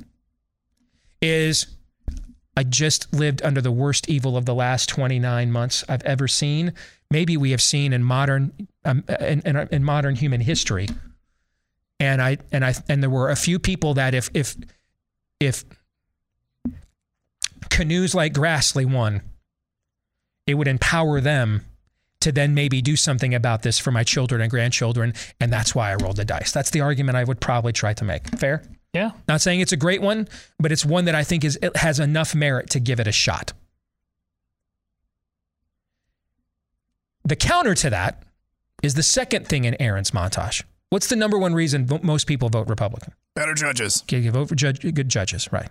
[1.21, 1.67] is
[2.57, 6.73] I just lived under the worst evil of the last 29 months I've ever seen.
[7.11, 8.53] Maybe we have seen in modern
[8.85, 10.89] um, in, in, in modern human history.
[11.99, 14.57] And I and I and there were a few people that if if
[15.41, 15.65] if
[17.71, 19.23] canoes like Grassley won,
[20.47, 21.65] it would empower them
[22.27, 25.15] to then maybe do something about this for my children and grandchildren.
[25.39, 26.51] And that's why I rolled the dice.
[26.51, 28.37] That's the argument I would probably try to make.
[28.37, 28.65] Fair?
[28.93, 29.13] Yeah.
[29.29, 30.27] Not saying it's a great one,
[30.59, 33.13] but it's one that I think is it has enough merit to give it a
[33.13, 33.53] shot.
[37.25, 38.25] The counter to that
[38.83, 40.65] is the second thing in Aaron's montage.
[40.91, 43.13] What's the number one reason most people vote Republican?
[43.37, 44.03] Better judges.
[44.03, 45.69] Okay, you vote for judge, good judges, right?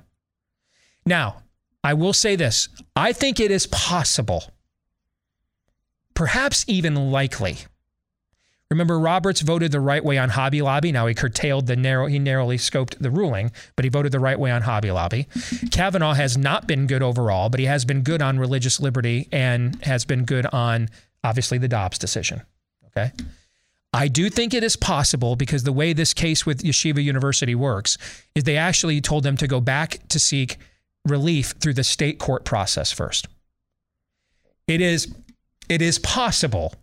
[1.05, 1.43] Now,
[1.83, 4.53] I will say this: I think it is possible,
[6.15, 7.58] perhaps even likely.
[8.71, 10.91] Remember, Roberts voted the right way on Hobby Lobby.
[10.91, 14.39] Now he curtailed the narrow, he narrowly scoped the ruling, but he voted the right
[14.39, 15.28] way on Hobby Lobby.
[15.71, 19.84] Kavanaugh has not been good overall, but he has been good on religious liberty and
[19.84, 20.89] has been good on
[21.23, 22.41] obviously the Dobbs decision.
[22.88, 23.12] Okay.
[23.93, 27.97] I do think it is possible because the way this case with Yeshiva University works
[28.34, 30.58] is they actually told them to go back to seek
[31.06, 33.28] relief through the state court process first.
[34.67, 35.13] It is
[35.69, 36.73] it is possible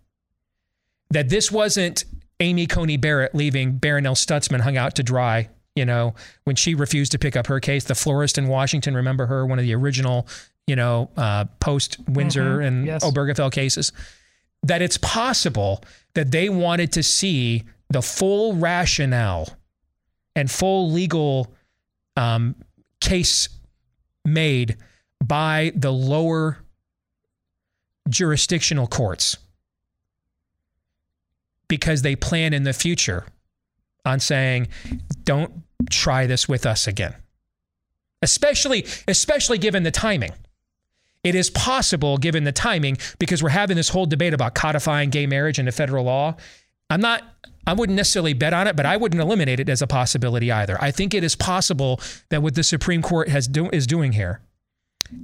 [1.11, 2.05] that this wasn't
[2.41, 6.15] Amy Coney Barrett leaving Barronelle Stutzman hung out to dry, you know,
[6.45, 7.85] when she refused to pick up her case.
[7.85, 10.27] The florist in Washington, remember her, one of the original,
[10.67, 13.05] you know, uh, post Windsor Mhm, and yes.
[13.05, 13.93] Obergefell cases.
[14.65, 15.83] That it's possible
[16.15, 19.49] that they wanted to see the full rationale
[20.35, 21.53] and full legal
[22.17, 22.55] um,
[23.01, 23.49] case
[24.25, 24.77] made
[25.23, 26.59] by the lower
[28.09, 29.37] jurisdictional courts
[31.69, 33.25] because they plan in the future
[34.05, 34.69] on saying,
[35.25, 37.15] don't try this with us again.
[38.21, 40.33] Especially, especially given the timing.
[41.25, 45.27] It is possible, given the timing, because we're having this whole debate about codifying gay
[45.27, 46.37] marriage into federal law.
[46.91, 47.23] I'm not,
[47.67, 50.77] I wouldn't necessarily bet on it, but I wouldn't eliminate it as a possibility either.
[50.81, 54.41] I think it is possible that what the Supreme Court has do, is doing here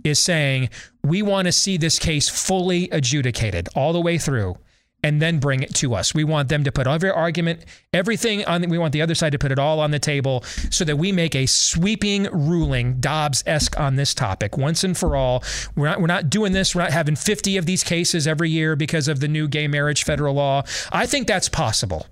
[0.04, 0.70] is saying
[1.02, 4.56] we want to see this case fully adjudicated all the way through
[5.04, 6.12] and then bring it to us.
[6.12, 9.38] We want them to put every argument, everything on, we want the other side to
[9.38, 13.78] put it all on the table so that we make a sweeping ruling, Dobbs esque
[13.78, 15.44] on this topic once and for all.
[15.76, 16.74] We're not, we're not doing this.
[16.74, 20.04] We're not having 50 of these cases every year because of the new gay marriage
[20.04, 20.64] federal law.
[20.90, 22.06] I think that's possible.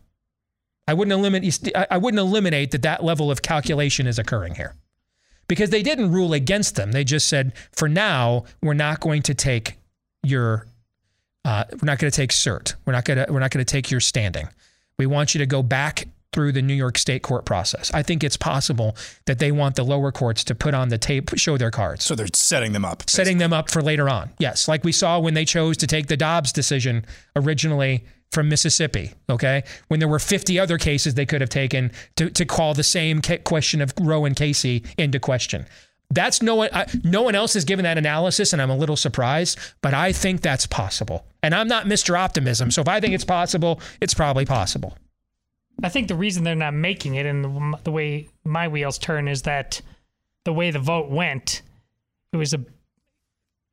[0.89, 4.77] I wouldn't eliminate, I I wouldn't eliminate that that level of calculation is occurring here
[5.49, 6.93] because they didn't rule against them.
[6.93, 9.79] They just said, for now, we're not going to take
[10.23, 10.67] your,
[11.45, 12.75] uh, we're not going to take cert.
[12.85, 14.49] We're not going to, we're not going to take your standing.
[14.99, 17.91] We want you to go back through the New York State court process.
[17.95, 21.31] I think it's possible that they want the lower courts to put on the tape,
[21.37, 22.05] show their cards.
[22.05, 23.09] So they're setting them up.
[23.09, 24.31] Setting them up for later on.
[24.39, 29.12] Yes, like we saw when they chose to take the Dobbs decision originally from Mississippi.
[29.31, 32.83] Okay, when there were 50 other cases they could have taken to, to call the
[32.83, 35.67] same question of Roe and Casey into question.
[36.11, 36.69] That's no one.
[36.73, 39.59] I, no one else has given that analysis, and I'm a little surprised.
[39.83, 42.19] But I think that's possible, and I'm not Mr.
[42.19, 42.71] Optimism.
[42.71, 44.97] So if I think it's possible, it's probably possible.
[45.83, 49.29] I think the reason they're not making it and the, the way my wheels turn
[49.29, 49.83] is that
[50.45, 51.62] the way the vote went,
[52.33, 52.65] it was a,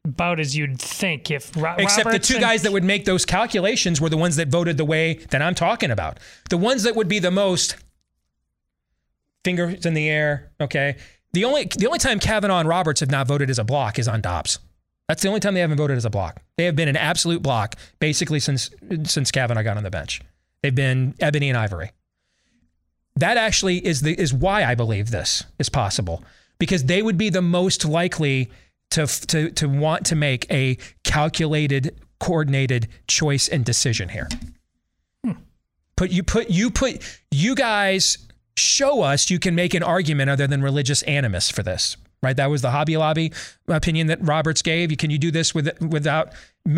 [0.04, 1.32] about as you'd think.
[1.32, 4.50] If Ro- Except the two guys that would make those calculations were the ones that
[4.50, 6.20] voted the way that I'm talking about.
[6.50, 7.78] The ones that would be the most
[9.46, 10.52] fingers in the air.
[10.60, 10.98] Okay.
[11.32, 14.08] The only the only time Kavanaugh and Roberts have not voted as a block is
[14.08, 14.60] on Dobbs.
[15.08, 16.42] That's the only time they haven't voted as a block.
[16.58, 18.70] They have been an absolute block basically since
[19.04, 20.22] since Kavanaugh got on the bench.
[20.64, 21.92] They've been ebony and ivory.
[23.18, 26.24] That actually is the is why I believe this is possible
[26.58, 28.50] because they would be the most likely
[28.92, 34.30] to to to want to make a calculated, coordinated choice and decision here.
[35.24, 35.34] Hmm.
[35.98, 38.18] Put you put you put you guys
[38.56, 41.98] show us you can make an argument other than religious animus for this.
[42.22, 42.38] Right?
[42.38, 43.34] That was the Hobby Lobby
[43.68, 44.92] opinion that Roberts gave.
[44.92, 46.32] You can you do this with without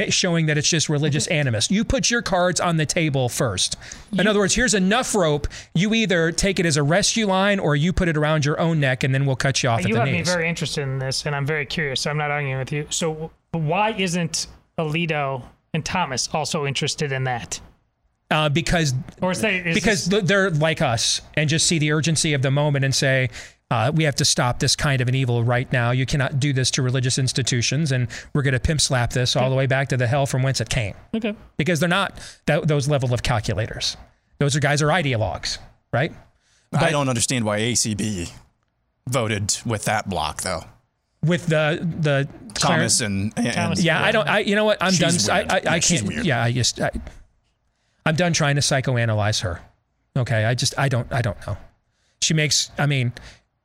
[0.10, 1.70] showing that it's just religious animus?
[1.70, 3.78] You put your cards on the table first.
[4.18, 5.48] In other words, here's enough rope.
[5.74, 8.80] You either take it as a rescue line or you put it around your own
[8.80, 10.28] neck, and then we'll cut you off at you the have knees.
[10.28, 12.02] me very interested in this, and I'm very curious.
[12.02, 12.88] So I'm not arguing with you.
[12.90, 15.44] So why isn't Alito
[15.74, 17.60] and Thomas also interested in that?
[18.32, 21.92] uh, because Or is they, is because th- they're like us and just see the
[21.92, 23.30] urgency of the moment and say
[23.72, 25.92] uh, we have to stop this kind of an evil right now.
[25.92, 29.50] You cannot do this to religious institutions, and we're going to pimp slap this all
[29.50, 30.94] the way back to the hell from whence it came.
[31.16, 31.36] Okay.
[31.58, 33.98] Because they're not th- those level of calculators.
[34.40, 35.58] Those are guys are ideologues,
[35.92, 36.14] right?
[36.74, 38.32] I don't understand why ACB
[39.08, 40.64] voted with that block though.
[41.24, 44.28] With the the Thomas and, and Thomas, yeah, I don't.
[44.28, 44.78] I you know what?
[44.82, 45.38] I'm She's done.
[45.40, 45.52] weird.
[45.52, 46.14] I I, I Yeah, she's can't.
[46.14, 46.26] weird.
[46.26, 46.92] Yeah, I just I,
[48.06, 49.62] I'm done trying to psychoanalyze her.
[50.18, 51.58] Okay, I just I don't I don't know.
[52.22, 52.70] She makes.
[52.78, 53.12] I mean,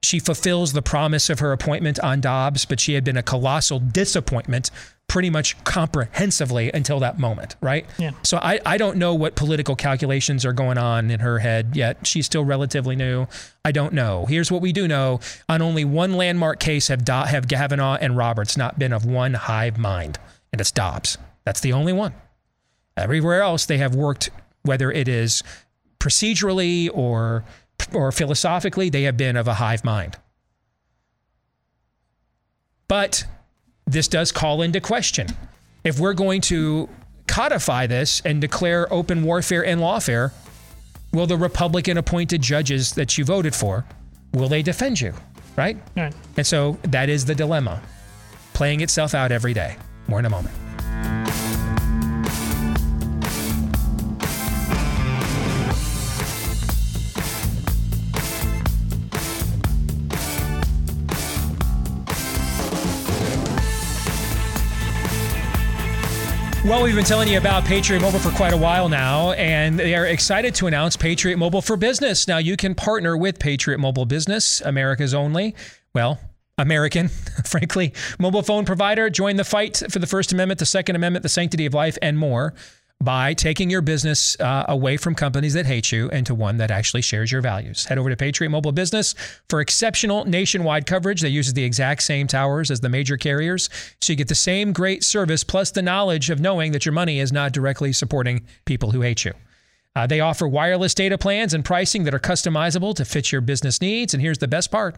[0.03, 3.79] she fulfills the promise of her appointment on Dobbs, but she had been a colossal
[3.79, 4.71] disappointment
[5.09, 7.85] pretty much comprehensively until that moment, right?
[7.99, 8.13] Yeah.
[8.23, 12.07] So I, I don't know what political calculations are going on in her head yet.
[12.07, 13.27] She's still relatively new.
[13.65, 14.27] I don't know.
[14.27, 15.19] Here's what we do know.
[15.49, 19.35] On only one landmark case have Do- have Kavanaugh and Roberts not been of one
[19.35, 20.19] hive mind,
[20.53, 21.19] and it's Dobbs.
[21.45, 22.15] That's the only one.
[22.97, 24.31] Everywhere else they have worked,
[24.63, 25.43] whether it is
[25.99, 27.45] procedurally or
[27.93, 30.17] or philosophically, they have been of a hive mind.
[32.89, 33.25] But
[33.87, 35.29] this does call into question
[35.85, 36.89] if we're going to
[37.27, 40.33] codify this and declare open warfare and lawfare,
[41.13, 43.85] will the Republican appointed judges that you voted for,
[44.33, 45.15] will they defend you?
[45.57, 45.77] Right?
[45.97, 46.15] Right.
[46.37, 47.81] And so that is the dilemma
[48.53, 49.77] playing itself out every day.
[50.07, 50.70] More in a moment.
[66.71, 69.93] Well, we've been telling you about Patriot Mobile for quite a while now, and they
[69.97, 72.29] are excited to announce Patriot Mobile for Business.
[72.29, 75.57] Now, you can partner with Patriot Mobile Business, America's only,
[75.97, 76.21] well,
[76.59, 77.09] American,
[77.45, 79.11] frankly, mobile phone provider.
[79.11, 82.17] Join the fight for the First Amendment, the Second Amendment, the sanctity of life, and
[82.17, 82.55] more
[83.03, 86.71] by taking your business uh, away from companies that hate you and to one that
[86.71, 87.87] actually shares your values.
[87.87, 89.15] Head over to Patriot Mobile Business
[89.49, 93.71] for exceptional nationwide coverage that uses the exact same towers as the major carriers.
[94.03, 97.21] So you get the same great service plus the knowledge of knowing that your money
[97.21, 99.33] is not directly supporting people who hate you.
[99.97, 103.81] Uh, they offer wireless data plans and pricing that are customizable to fit your business
[103.81, 104.15] needs.
[104.15, 104.97] And here's the best part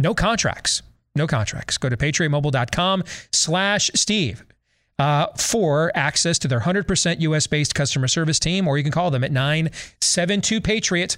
[0.00, 0.82] no contracts.
[1.14, 1.78] No contracts.
[1.78, 4.44] Go to patriotmobile.com slash Steve
[4.98, 9.10] uh, for access to their 100% US based customer service team, or you can call
[9.10, 11.16] them at 972 Patriot.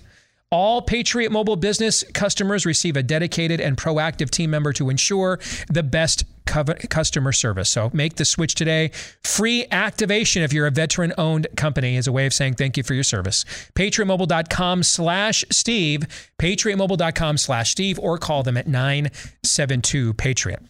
[0.52, 5.82] All Patriot Mobile business customers receive a dedicated and proactive team member to ensure the
[5.82, 7.68] best customer service.
[7.68, 8.92] So make the switch today.
[9.24, 12.84] Free activation if you're a veteran owned company is a way of saying thank you
[12.84, 13.44] for your service.
[13.74, 16.06] PatriotMobile.com slash Steve,
[16.38, 20.62] PatriotMobile.com slash Steve, or call them at 972 Patriot.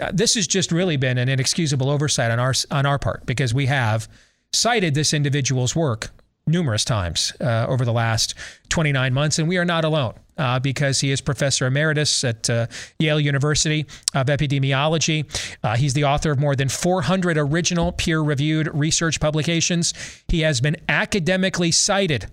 [0.00, 3.52] Uh, this has just really been an inexcusable oversight on our, on our part because
[3.52, 4.08] we have
[4.52, 6.10] cited this individual's work
[6.46, 8.34] numerous times uh, over the last
[8.68, 10.14] 29 months, and we are not alone.
[10.36, 12.66] Uh, because he is professor emeritus at uh,
[12.98, 15.24] Yale University of Epidemiology.
[15.62, 19.94] Uh, he's the author of more than 400 original peer reviewed research publications.
[20.26, 22.26] He has been academically cited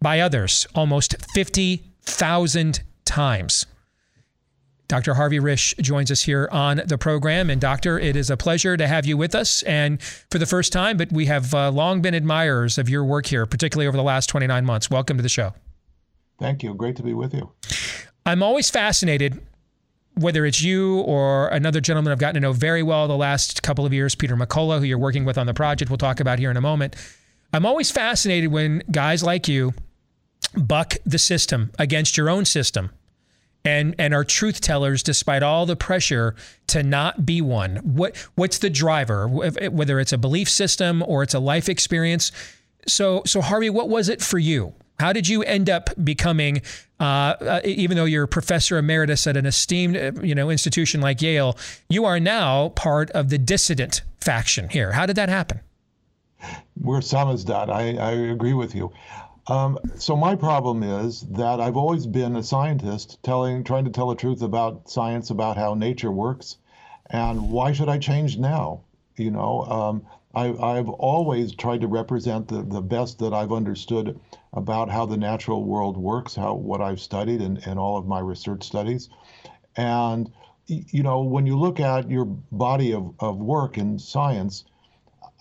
[0.00, 3.66] by others almost 50,000 times.
[4.88, 5.14] Dr.
[5.14, 7.48] Harvey Risch joins us here on the program.
[7.48, 9.62] And, Doctor, it is a pleasure to have you with us.
[9.62, 13.26] And for the first time, but we have uh, long been admirers of your work
[13.26, 14.90] here, particularly over the last 29 months.
[14.90, 15.54] Welcome to the show.
[16.38, 16.74] Thank you.
[16.74, 17.52] Great to be with you.
[18.26, 19.40] I'm always fascinated,
[20.14, 23.86] whether it's you or another gentleman I've gotten to know very well the last couple
[23.86, 26.50] of years, Peter McCullough, who you're working with on the project, we'll talk about here
[26.50, 26.96] in a moment.
[27.54, 29.72] I'm always fascinated when guys like you
[30.54, 32.90] buck the system against your own system
[33.64, 36.34] and and are truth tellers despite all the pressure
[36.68, 37.76] to not be one.
[37.76, 42.32] What what's the driver whether it's a belief system or it's a life experience?
[42.86, 44.74] So so harvey what was it for you?
[44.98, 46.62] How did you end up becoming
[47.00, 47.04] uh,
[47.40, 51.58] uh, even though you're professor emeritus at an esteemed uh, you know institution like yale
[51.88, 54.92] you are now part of the dissident faction here.
[54.92, 55.60] How did that happen?
[56.80, 57.68] We're samizdat.
[57.68, 58.92] I, I agree with you.
[59.48, 64.08] Um, so my problem is that I've always been a scientist, telling, trying to tell
[64.08, 66.58] the truth about science, about how nature works,
[67.10, 68.84] and why should I change now?
[69.16, 74.18] You know, um, I, I've always tried to represent the, the best that I've understood
[74.52, 78.20] about how the natural world works, how what I've studied and, in all of my
[78.20, 79.08] research studies,
[79.76, 80.30] and
[80.66, 84.64] you know, when you look at your body of, of work in science,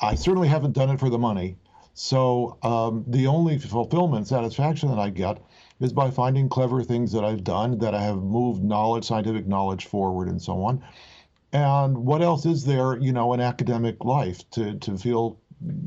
[0.01, 1.57] I certainly haven't done it for the money.
[1.93, 5.43] So um, the only fulfillment, satisfaction that I get
[5.79, 9.85] is by finding clever things that I've done, that I have moved knowledge, scientific knowledge
[9.85, 10.83] forward, and so on.
[11.53, 15.39] And what else is there, you know, in academic life to, to feel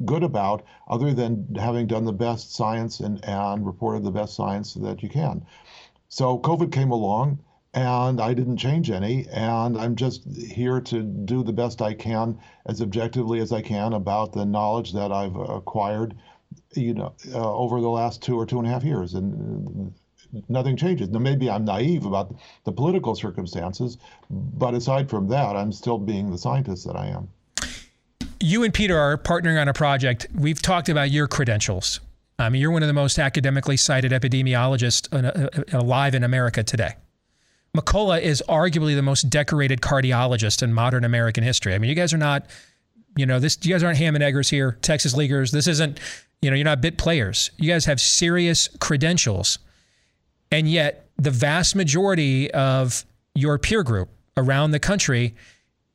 [0.04, 4.74] good about other than having done the best science and, and reported the best science
[4.74, 5.46] that you can?
[6.08, 7.38] So COVID came along
[7.74, 9.26] and I didn't change any.
[9.30, 13.92] And I'm just here to do the best I can, as objectively as I can,
[13.92, 16.14] about the knowledge that I've acquired,
[16.74, 19.14] you know, uh, over the last two or two and a half years.
[19.14, 19.92] And
[20.48, 21.08] nothing changes.
[21.10, 22.34] Now, maybe I'm naive about
[22.64, 23.98] the political circumstances,
[24.30, 27.28] but aside from that, I'm still being the scientist that I am.
[28.40, 30.26] You and Peter are partnering on a project.
[30.34, 32.00] We've talked about your credentials.
[32.38, 36.94] I mean, you're one of the most academically cited epidemiologists uh, alive in America today.
[37.76, 41.74] McCullough is arguably the most decorated cardiologist in modern American history.
[41.74, 42.46] I mean, you guys are not,
[43.16, 43.58] you know, this.
[43.62, 45.50] You guys aren't ham and eggers here, Texas leaguers.
[45.50, 45.98] This isn't,
[46.40, 47.50] you know, you're not bit players.
[47.56, 49.58] You guys have serious credentials,
[50.52, 53.04] and yet the vast majority of
[53.34, 55.34] your peer group around the country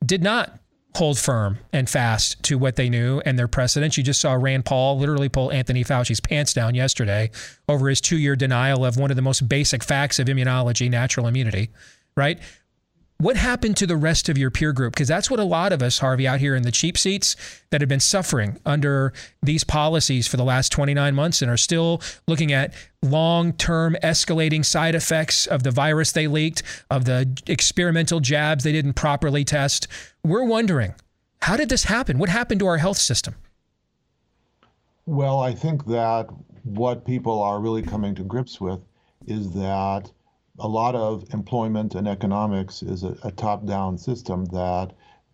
[0.04, 0.59] did not
[0.96, 3.96] hold firm and fast to what they knew and their precedents.
[3.96, 7.30] You just saw Rand Paul literally pull Anthony Fauci's pants down yesterday
[7.68, 11.26] over his two year denial of one of the most basic facts of immunology, natural
[11.26, 11.70] immunity,
[12.16, 12.40] right?
[13.20, 14.94] What happened to the rest of your peer group?
[14.94, 17.36] Because that's what a lot of us, Harvey, out here in the cheap seats
[17.68, 19.12] that have been suffering under
[19.42, 22.72] these policies for the last 29 months and are still looking at
[23.02, 28.72] long term escalating side effects of the virus they leaked, of the experimental jabs they
[28.72, 29.86] didn't properly test.
[30.22, 30.94] We're wondering
[31.42, 32.18] how did this happen?
[32.18, 33.34] What happened to our health system?
[35.06, 36.28] Well, I think that
[36.62, 38.80] what people are really coming to grips with
[39.26, 40.10] is that
[40.58, 44.92] a lot of employment and economics is a, a top-down system that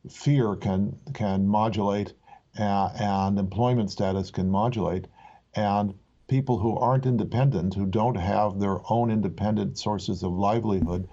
[0.09, 2.13] fear can can modulate
[2.59, 5.07] uh, and employment status can modulate.
[5.55, 5.95] And
[6.29, 11.09] people who aren't independent, who don't have their own independent sources of livelihood,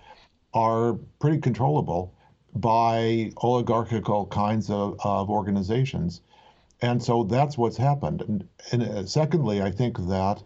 [0.53, 2.12] are pretty controllable
[2.55, 6.21] by oligarchical kinds of, of organizations.
[6.81, 8.21] And so that's what's happened.
[8.21, 10.43] And, and uh, secondly, I think that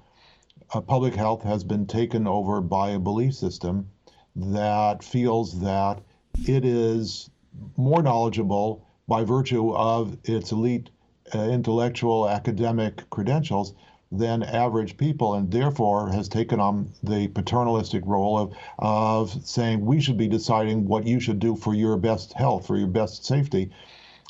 [0.74, 3.89] uh, public health has been taken over by a belief system
[4.36, 6.01] that feels that
[6.47, 7.30] it is
[7.76, 10.89] more knowledgeable by virtue of its elite
[11.34, 13.74] uh, intellectual academic credentials
[14.12, 19.99] than average people, and therefore has taken on the paternalistic role of, of saying we
[19.99, 23.70] should be deciding what you should do for your best health, for your best safety,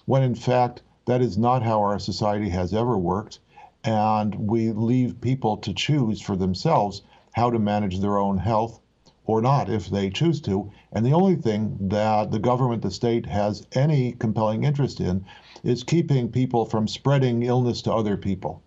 [0.05, 3.39] when in fact that is not how our society has ever worked.
[3.83, 8.81] And we leave people to choose for themselves how to manage their own health
[9.25, 10.71] or not if they choose to.
[10.91, 15.23] And the only thing that the government, the state, has any compelling interest in
[15.63, 18.61] is keeping people from spreading illness to other people.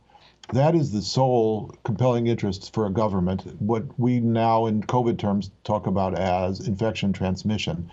[0.53, 5.51] That is the sole compelling interest for a government, what we now in COVID terms
[5.62, 7.90] talk about as infection transmission.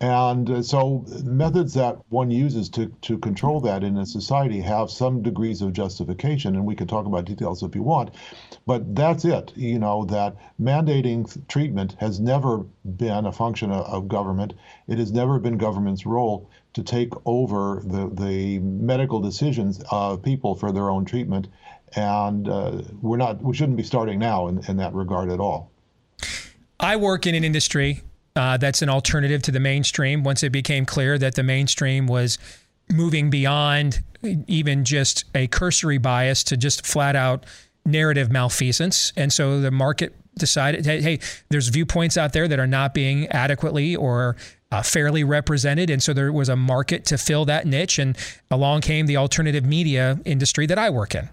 [0.00, 4.90] And uh, so methods that one uses to, to control that in a society have
[4.90, 8.14] some degrees of justification, and we can talk about details if you want.
[8.66, 12.64] But that's it, you know, that mandating treatment has never
[12.96, 14.54] been a function of, of government.
[14.88, 20.54] It has never been government's role to take over the, the medical decisions of people
[20.54, 21.48] for their own treatment.
[21.94, 25.70] And uh, we're not, we shouldn't be starting now in, in that regard at all.
[26.78, 28.02] I work in an industry
[28.36, 30.22] uh, that's an alternative to the mainstream.
[30.22, 32.38] Once it became clear that the mainstream was
[32.90, 34.02] moving beyond
[34.46, 37.44] even just a cursory bias to just flat out
[37.84, 39.12] narrative malfeasance.
[39.16, 41.18] And so the market decided, hey, hey
[41.48, 44.36] there's viewpoints out there that are not being adequately or
[44.70, 45.90] uh, fairly represented.
[45.90, 47.98] And so there was a market to fill that niche.
[47.98, 48.16] And
[48.50, 51.28] along came the alternative media industry that I work in.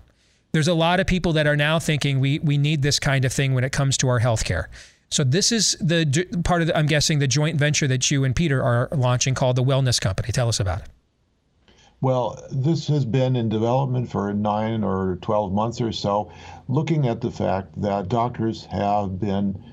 [0.53, 3.33] There's a lot of people that are now thinking we, we need this kind of
[3.33, 4.65] thing when it comes to our healthcare.
[5.09, 8.35] So this is the part of the, I'm guessing the joint venture that you and
[8.35, 10.31] Peter are launching called the Wellness Company.
[10.31, 10.89] Tell us about it.
[11.99, 16.31] Well, this has been in development for nine or 12 months or so,
[16.67, 19.63] looking at the fact that doctors have been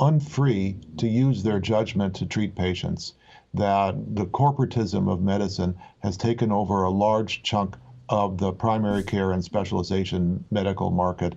[0.00, 3.14] unfree to use their judgment to treat patients,
[3.54, 7.76] that the corporatism of medicine has taken over a large chunk
[8.08, 11.34] of the primary care and specialization medical market.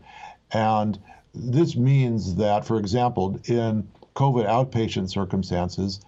[0.51, 0.97] And
[1.35, 5.99] this means that, for example, in COVID outpatient circumstances,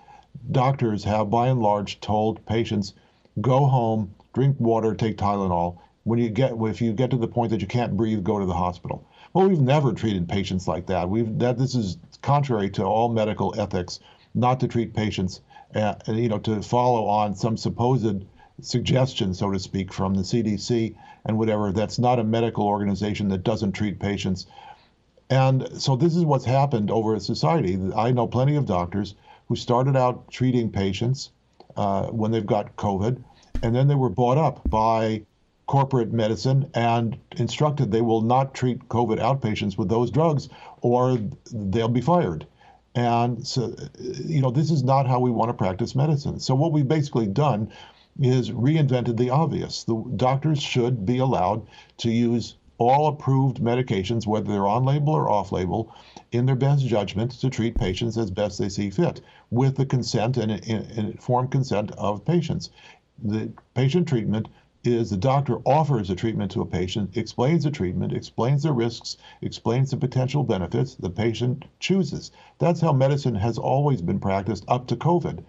[0.51, 2.93] doctors have by and large told patients
[3.41, 5.77] go home, drink water, take Tylenol.
[6.03, 8.45] When you get if you get to the point that you can't breathe, go to
[8.45, 9.05] the hospital.
[9.33, 11.09] Well, we've never treated patients like that.
[11.09, 13.99] We've that this is contrary to all medical ethics
[14.33, 15.41] not to treat patients,
[15.75, 18.25] uh, you know, to follow on some supposed
[18.61, 21.71] suggestion, so to speak, from the CDC and whatever.
[21.71, 24.47] That's not a medical organization that doesn't treat patients.
[25.29, 27.77] And so this is what's happened over a society.
[27.95, 29.15] I know plenty of doctors
[29.47, 31.31] who started out treating patients
[31.75, 33.21] uh, when they've got COVID,
[33.61, 35.23] and then they were bought up by
[35.65, 40.47] corporate medicine and instructed they will not treat COVID outpatients with those drugs
[40.81, 41.17] or
[41.51, 42.47] they'll be fired.
[42.95, 46.39] And so, you know, this is not how we want to practice medicine.
[46.39, 47.71] So, what we've basically done
[48.19, 49.83] is reinvented the obvious.
[49.83, 51.67] The doctors should be allowed
[51.97, 55.93] to use all approved medications, whether they're on label or off label,
[56.31, 60.37] in their best judgment to treat patients as best they see fit, with the consent
[60.37, 62.69] and, informed consent of patients.
[63.23, 64.47] The patient treatment
[64.83, 69.17] is the doctor offers a treatment to a patient, explains the treatment, explains the risks,
[69.41, 72.31] explains the potential benefits, the patient chooses.
[72.59, 75.43] That's how medicine has always been practiced up to COVID.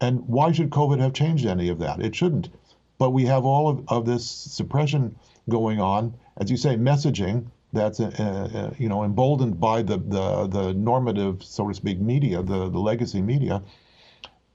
[0.00, 2.00] And why should COVID have changed any of that?
[2.00, 2.48] It shouldn't.
[2.98, 5.14] But we have all of, of this suppression
[5.48, 8.10] going on, as you say, messaging that's uh,
[8.72, 12.78] uh, you know emboldened by the, the the normative, so to speak, media, the the
[12.78, 13.62] legacy media,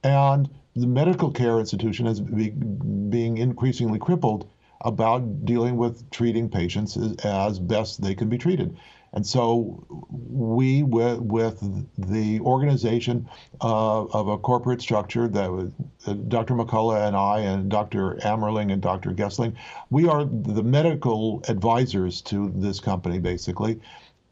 [0.02, 4.48] and the medical care institution is be, being increasingly crippled
[4.82, 8.76] about dealing with treating patients as, as best they can be treated.
[9.16, 11.58] And so we, with, with
[11.96, 13.26] the organization
[13.62, 15.70] uh, of a corporate structure that was
[16.06, 16.52] uh, Dr.
[16.52, 18.16] McCullough and I and Dr.
[18.16, 19.12] Amerling and Dr.
[19.12, 19.56] Gessling,
[19.88, 23.80] we are the medical advisors to this company, basically.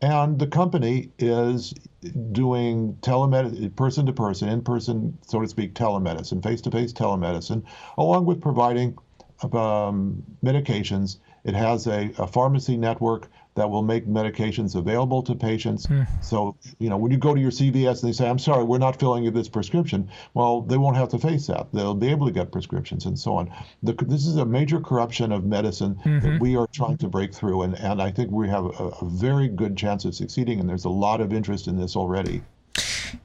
[0.02, 1.72] And the company is
[2.32, 7.62] doing telemedicine, person to person, in person, so to speak, telemedicine, face to face telemedicine,
[7.96, 8.98] along with providing
[9.54, 11.16] um, medications.
[11.44, 15.86] It has a, a pharmacy network that will make medications available to patients.
[15.86, 16.02] Hmm.
[16.20, 18.78] So, you know, when you go to your CVS and they say, I'm sorry, we're
[18.78, 21.68] not filling you this prescription, well, they won't have to face that.
[21.72, 23.52] They'll be able to get prescriptions and so on.
[23.82, 26.22] The, this is a major corruption of medicine Mhm.
[26.22, 29.04] that we are trying to break through, and, and I think we have a, a
[29.08, 32.42] very good chance of succeeding, and there's a lot of interest in this already.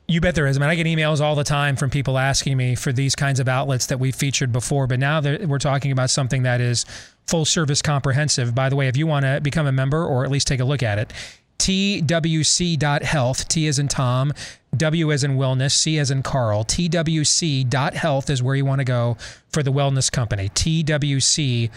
[0.08, 0.58] You bet there is.
[0.58, 3.40] I mean, I get emails all the time from people asking me for these kinds
[3.40, 6.86] of outlets that we've featured before, but now that we're talking about something that is
[7.30, 8.56] full service comprehensive.
[8.56, 10.66] By the way, if you want to become a member or at least take a
[10.66, 11.14] look at it,
[11.60, 14.34] twc.health, T as in Tom,
[14.76, 16.64] W as in wellness, C as in Carl.
[16.64, 19.18] twc.health is where you want to go
[19.52, 20.50] for the wellness company.
[20.50, 21.72] twc.health.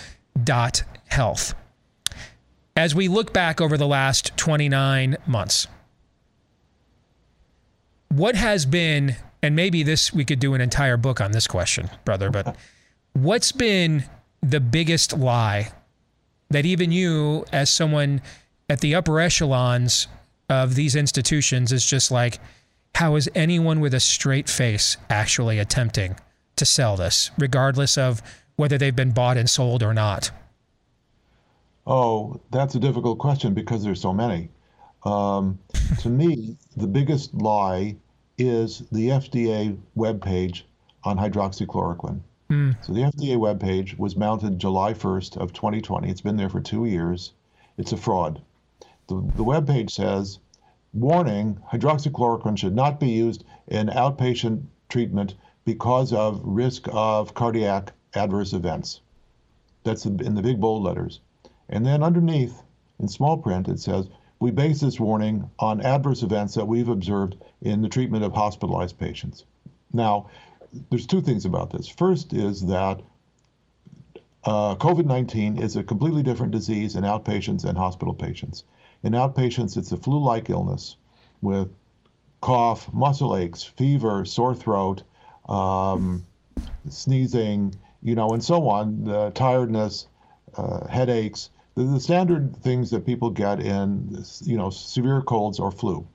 [2.75, 5.67] As we look back over the last 29 months,
[8.09, 11.89] what has been and maybe this we could do an entire book on this question
[12.05, 12.55] brother but
[13.15, 14.05] what's been
[14.43, 15.71] the biggest lie
[16.51, 18.21] that even you as someone
[18.69, 20.09] at the upper echelons
[20.49, 22.39] of these institutions is just like
[22.95, 26.17] how is anyone with a straight face actually attempting
[26.57, 28.21] to sell this regardless of
[28.57, 30.31] whether they've been bought and sold or not
[31.87, 34.49] Oh, that's a difficult question because there's so many.
[35.05, 35.59] Um,
[36.01, 37.97] to me, the biggest lie
[38.39, 40.63] is the FDA webpage
[41.05, 42.21] on hydroxychloroquine.
[42.53, 42.73] Hmm.
[42.83, 46.11] So the FDA webpage was mounted July 1st of 2020.
[46.11, 47.33] It's been there for two years.
[47.79, 48.43] It's a fraud.
[49.07, 50.39] The, the webpage says,
[50.93, 55.35] warning, hydroxychloroquine should not be used in outpatient treatment
[55.65, 59.01] because of risk of cardiac adverse events.
[59.83, 61.21] That's in the big bold letters.
[61.71, 62.63] And then underneath,
[62.99, 67.35] in small print, it says, we base this warning on adverse events that we've observed
[67.63, 69.47] in the treatment of hospitalized patients.
[69.91, 70.29] Now,
[70.91, 71.89] there's two things about this.
[71.89, 73.01] First is that
[74.45, 78.65] uh, COVID 19 is a completely different disease in outpatients and hospital patients.
[79.03, 80.97] In outpatients, it's a flu like illness
[81.41, 81.71] with
[82.41, 85.03] cough, muscle aches, fever, sore throat,
[85.49, 86.27] um,
[86.89, 90.09] sneezing, you know, and so on, uh, tiredness,
[90.57, 95.71] uh, headaches, the, the standard things that people get in, you know, severe colds or
[95.71, 96.07] flu.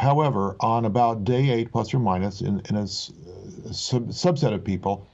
[0.00, 4.62] However, on about day eight, plus or minus, in, in a, a sub- subset of
[4.64, 5.06] people,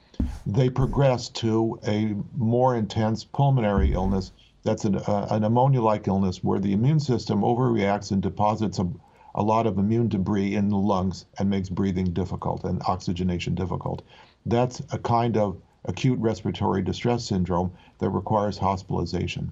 [0.45, 4.31] they progress to a more intense pulmonary illness.
[4.63, 8.87] That's an, uh, a pneumonia-like illness where the immune system overreacts and deposits a,
[9.33, 14.03] a lot of immune debris in the lungs and makes breathing difficult and oxygenation difficult.
[14.45, 19.51] That's a kind of acute respiratory distress syndrome that requires hospitalization.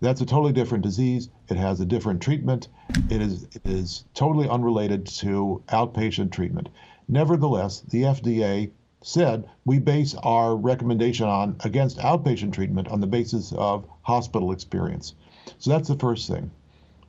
[0.00, 1.28] That's a totally different disease.
[1.48, 2.68] It has a different treatment.
[3.10, 6.70] It is, it is totally unrelated to outpatient treatment.
[7.06, 8.70] Nevertheless, the FDA
[9.02, 15.14] said we base our recommendation on against outpatient treatment on the basis of hospital experience.
[15.58, 16.50] So that's the first thing.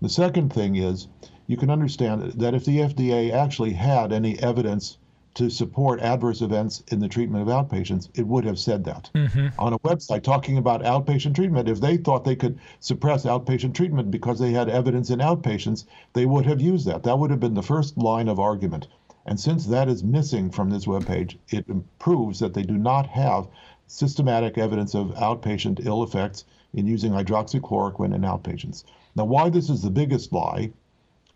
[0.01, 1.07] The second thing is
[1.47, 4.97] you can understand that if the FDA actually had any evidence
[5.33, 9.09] to support adverse events in the treatment of outpatients, it would have said that.
[9.15, 9.47] Mm-hmm.
[9.59, 14.11] On a website talking about outpatient treatment, if they thought they could suppress outpatient treatment
[14.11, 17.03] because they had evidence in outpatients, they would have used that.
[17.03, 18.87] That would have been the first line of argument.
[19.25, 21.65] And since that is missing from this webpage, it
[21.99, 23.47] proves that they do not have
[23.87, 28.83] systematic evidence of outpatient ill effects in using hydroxychloroquine in outpatients.
[29.15, 30.71] Now, why this is the biggest lie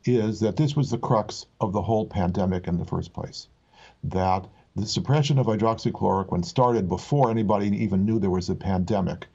[0.05, 3.47] is that this was the crux of the whole pandemic in the first place.
[4.09, 9.27] That the suppression of hydroxychloroquine started before anybody even knew there was a pandemic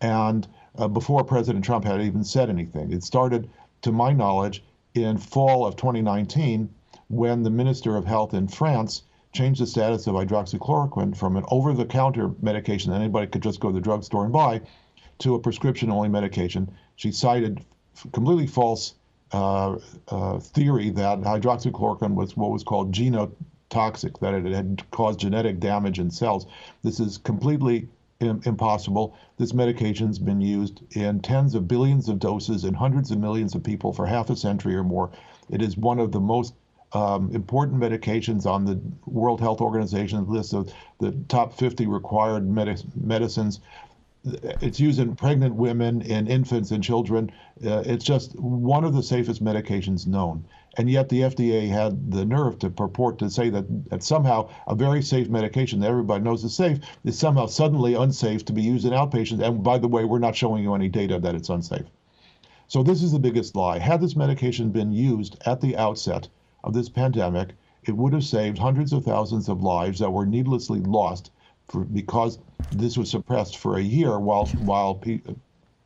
[0.00, 0.46] and
[0.78, 2.92] uh, before President Trump had even said anything.
[2.92, 3.48] It started,
[3.82, 4.62] to my knowledge,
[4.94, 6.68] in fall of 2019
[7.08, 9.02] when the Minister of Health in France
[9.32, 13.60] changed the status of hydroxychloroquine from an over the counter medication that anybody could just
[13.60, 14.60] go to the drugstore and buy
[15.18, 16.70] to a prescription only medication.
[16.96, 17.64] She cited
[18.12, 18.94] completely false
[19.32, 19.76] uh,
[20.08, 23.32] uh, theory that hydroxychloroquine was what was called genotoxic,
[23.70, 26.46] that it had caused genetic damage in cells.
[26.82, 27.88] This is completely
[28.20, 29.16] im- impossible.
[29.38, 33.62] This medication's been used in tens of billions of doses in hundreds of millions of
[33.62, 35.10] people for half a century or more.
[35.50, 36.54] It is one of the most
[36.92, 42.82] um, important medications on the World Health Organization list of the top 50 required medi-
[42.94, 43.60] medicines.
[44.24, 47.30] It's used in pregnant women, in infants and children.
[47.64, 50.44] Uh, it's just one of the safest medications known.
[50.78, 54.74] And yet the FDA had the nerve to purport to say that, that somehow a
[54.74, 58.84] very safe medication that everybody knows is safe is somehow suddenly unsafe to be used
[58.84, 59.42] in outpatients.
[59.42, 61.86] And by the way, we're not showing you any data that it's unsafe.
[62.68, 63.78] So this is the biggest lie.
[63.78, 66.28] Had this medication been used at the outset
[66.64, 67.54] of this pandemic,
[67.84, 71.30] it would have saved hundreds of thousands of lives that were needlessly lost
[71.68, 72.38] for, because
[72.72, 75.20] this was suppressed for a year while while pe-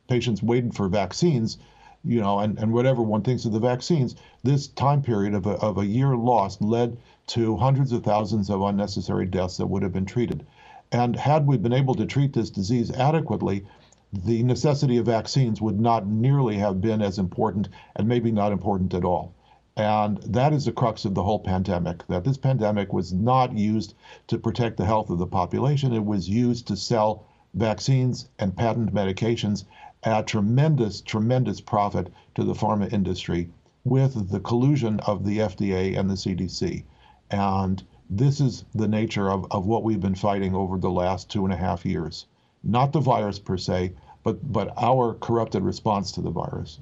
[0.07, 1.57] patients waited for vaccines.
[2.03, 5.51] You know, and, and whatever one thinks of the vaccines, this time period of a,
[5.51, 6.97] of a year lost led
[7.27, 10.45] to hundreds of thousands of unnecessary deaths that would have been treated.
[10.91, 13.65] And had we been able to treat this disease adequately,
[14.11, 18.93] the necessity of vaccines would not nearly have been as important and maybe not important
[18.93, 19.33] at all.
[19.77, 23.93] And that is the crux of the whole pandemic that this pandemic was not used
[24.27, 27.23] to protect the health of the population, it was used to sell
[27.53, 29.63] vaccines and patent medications
[30.03, 33.49] at tremendous, tremendous profit to the pharma industry
[33.83, 36.83] with the collusion of the FDA and the CDC.
[37.29, 41.45] And this is the nature of, of what we've been fighting over the last two
[41.45, 42.25] and a half years.
[42.63, 43.93] Not the virus per se,
[44.23, 46.79] but, but our corrupted response to the virus.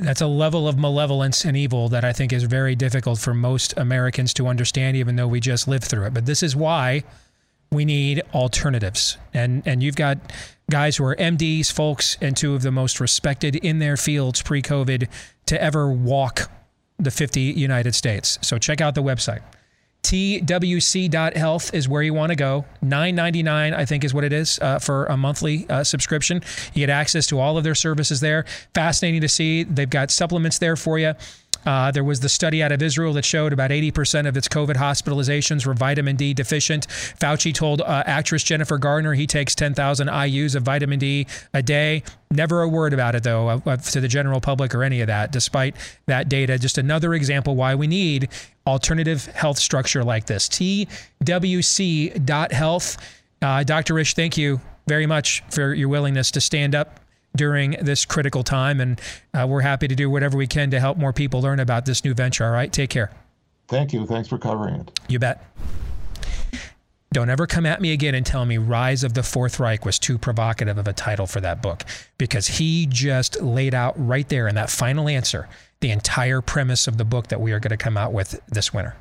[0.00, 3.74] That's a level of malevolence and evil that I think is very difficult for most
[3.76, 6.14] Americans to understand, even though we just lived through it.
[6.14, 7.04] But this is why
[7.74, 9.18] we need alternatives.
[9.32, 10.18] And and you've got
[10.70, 15.08] guys who are MDs, folks, and two of the most respected in their fields pre-COVID
[15.46, 16.50] to ever walk
[16.98, 18.38] the 50 United States.
[18.40, 19.42] So check out the website.
[20.04, 22.66] TWC.health is where you want to go.
[22.84, 26.42] $9.99, I think, is what it is uh, for a monthly uh, subscription.
[26.74, 28.44] You get access to all of their services there.
[28.74, 29.64] Fascinating to see.
[29.64, 31.14] They've got supplements there for you.
[31.66, 34.76] Uh, there was the study out of Israel that showed about 80% of its COVID
[34.76, 36.86] hospitalizations were vitamin D deficient.
[36.88, 42.02] Fauci told uh, actress Jennifer Garner he takes 10,000 IUs of vitamin D a day.
[42.30, 45.30] Never a word about it, though, uh, to the general public or any of that,
[45.32, 46.58] despite that data.
[46.58, 48.28] Just another example why we need
[48.66, 50.48] alternative health structure like this.
[50.48, 50.96] TWC.health.
[53.42, 53.94] Uh, Dr.
[53.94, 57.00] Risch, thank you very much for your willingness to stand up
[57.36, 58.80] during this critical time.
[58.80, 59.00] And
[59.32, 62.04] uh, we're happy to do whatever we can to help more people learn about this
[62.04, 62.44] new venture.
[62.44, 62.72] All right.
[62.72, 63.10] Take care.
[63.68, 64.06] Thank you.
[64.06, 65.00] Thanks for covering it.
[65.08, 65.42] You bet.
[67.12, 70.00] Don't ever come at me again and tell me Rise of the Fourth Reich was
[70.00, 71.84] too provocative of a title for that book
[72.18, 75.48] because he just laid out right there in that final answer
[75.80, 78.74] the entire premise of the book that we are going to come out with this
[78.74, 78.96] winter.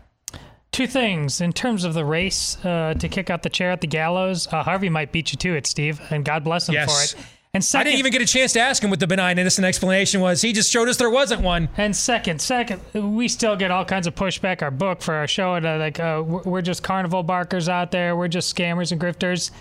[0.71, 3.87] Two things in terms of the race uh, to kick out the chair at the
[3.87, 4.47] gallows.
[4.51, 7.13] Uh, Harvey might beat you to it, Steve, and God bless him Yes.
[7.13, 7.25] for it.
[7.55, 9.63] And second, I didn't even get a chance to ask him what the benign innocent
[9.63, 10.41] explanation was.
[10.41, 11.69] He just showed us there wasn't one.
[11.77, 14.63] And second, second, we still get all kinds of pushback.
[14.63, 18.15] Our book for our show, and uh, like uh, we're just carnival barkers out there.
[18.15, 19.51] We're just scammers and grifters.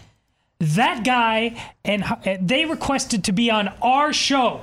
[0.58, 2.02] That guy and
[2.40, 4.62] they requested to be on our show.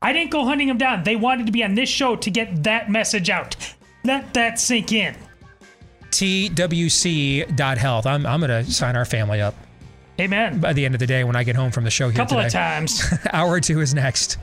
[0.00, 1.02] I didn't go hunting him down.
[1.02, 3.56] They wanted to be on this show to get that message out.
[4.04, 5.16] Let that sink in.
[6.10, 8.06] TWC.health.
[8.06, 9.56] I'm, I'm going to sign our family up.
[10.20, 10.60] Amen.
[10.60, 12.36] By the end of the day when I get home from the show here Couple
[12.36, 12.46] today.
[12.46, 13.02] of times.
[13.32, 14.38] Hour two is next.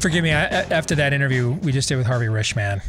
[0.00, 2.82] Forgive me, I, after that interview we just did with Harvey Risch, man.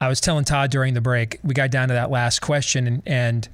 [0.00, 3.02] I was telling Todd during the break, we got down to that last question and,
[3.04, 3.48] and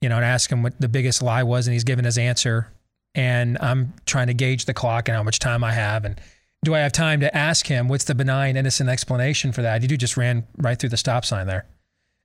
[0.00, 2.68] you know, and ask him what the biggest lie was, and he's given his answer.
[3.14, 6.04] And I'm trying to gauge the clock and how much time I have.
[6.04, 6.20] And
[6.64, 9.82] do I have time to ask him what's the benign, innocent explanation for that?
[9.82, 11.66] You just ran right through the stop sign there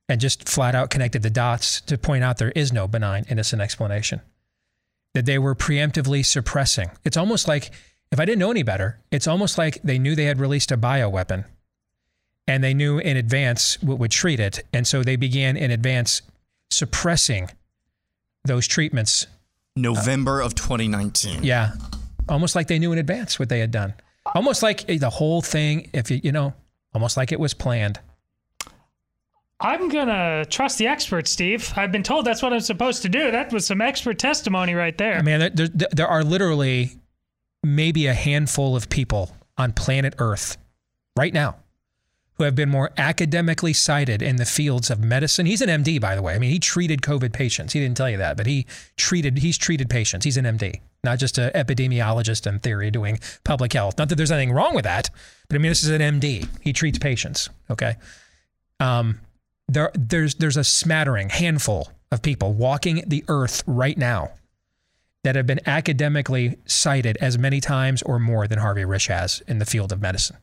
[0.08, 3.60] and just flat out connected the dots to point out there is no benign, innocent
[3.60, 4.20] explanation.
[5.14, 6.90] That they were preemptively suppressing.
[7.04, 7.70] It's almost like,
[8.12, 10.76] if I didn't know any better, it's almost like they knew they had released a
[10.76, 11.46] bioweapon
[12.46, 14.64] and they knew in advance what would treat it.
[14.72, 16.22] And so they began in advance
[16.70, 17.50] suppressing
[18.46, 19.26] those treatments.
[19.76, 21.42] November of 2019.
[21.42, 21.72] Yeah.
[22.28, 23.94] Almost like they knew in advance what they had done.
[24.34, 26.54] Almost like eh, the whole thing, if you, you know,
[26.94, 28.00] almost like it was planned.
[29.60, 31.72] I'm gonna trust the experts, Steve.
[31.76, 33.30] I've been told that's what I'm supposed to do.
[33.30, 35.16] That was some expert testimony right there.
[35.16, 36.96] I mean, there, there, there are literally
[37.62, 40.58] maybe a handful of people on planet Earth
[41.16, 41.56] right now
[42.36, 45.46] who have been more academically cited in the fields of medicine.
[45.46, 46.34] He's an MD, by the way.
[46.34, 47.72] I mean, he treated COVID patients.
[47.72, 48.66] He didn't tell you that, but he
[48.96, 50.24] treated he's treated patients.
[50.24, 53.96] He's an MD, not just an epidemiologist in theory doing public health.
[53.98, 55.10] Not that there's anything wrong with that,
[55.48, 56.48] but I mean, this is an MD.
[56.60, 57.48] He treats patients.
[57.70, 57.96] Okay.
[58.80, 59.20] Um,
[59.68, 64.30] there, there's there's a smattering, handful of people walking the earth right now
[65.24, 69.58] that have been academically cited as many times or more than Harvey Risch has in
[69.58, 70.36] the field of medicine.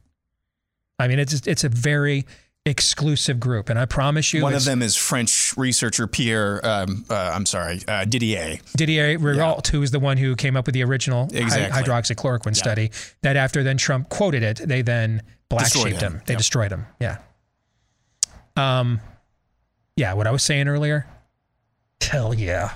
[1.03, 2.25] I mean, it's it's a very
[2.65, 6.65] exclusive group, and I promise you, One of them is French researcher Pierre.
[6.65, 8.59] Um, uh, I'm sorry, uh, Didier.
[8.77, 11.83] Didier Raoult, who is the one who came up with the original Exactly.
[11.83, 12.91] hydroxychloroquine study.
[13.21, 16.13] That after then Trump quoted it, they then black sheeped him.
[16.13, 16.21] him.
[16.25, 16.37] They Yep.
[16.37, 16.85] destroyed him.
[17.01, 17.17] Yeah.
[18.55, 19.01] Um,
[19.97, 20.13] yeah.
[20.13, 21.05] What I was saying earlier.
[22.01, 22.73] Hell yeah.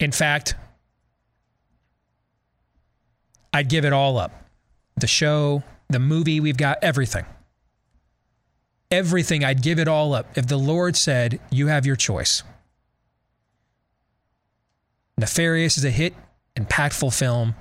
[0.00, 0.56] In fact,
[3.52, 4.32] I'd give it all up.
[4.96, 7.26] The show, the movie, we've got everything.
[8.90, 12.42] Everything, I'd give it all up if the Lord said, You have your choice.
[15.16, 16.14] Nefarious is a hit,
[16.56, 17.54] impactful film.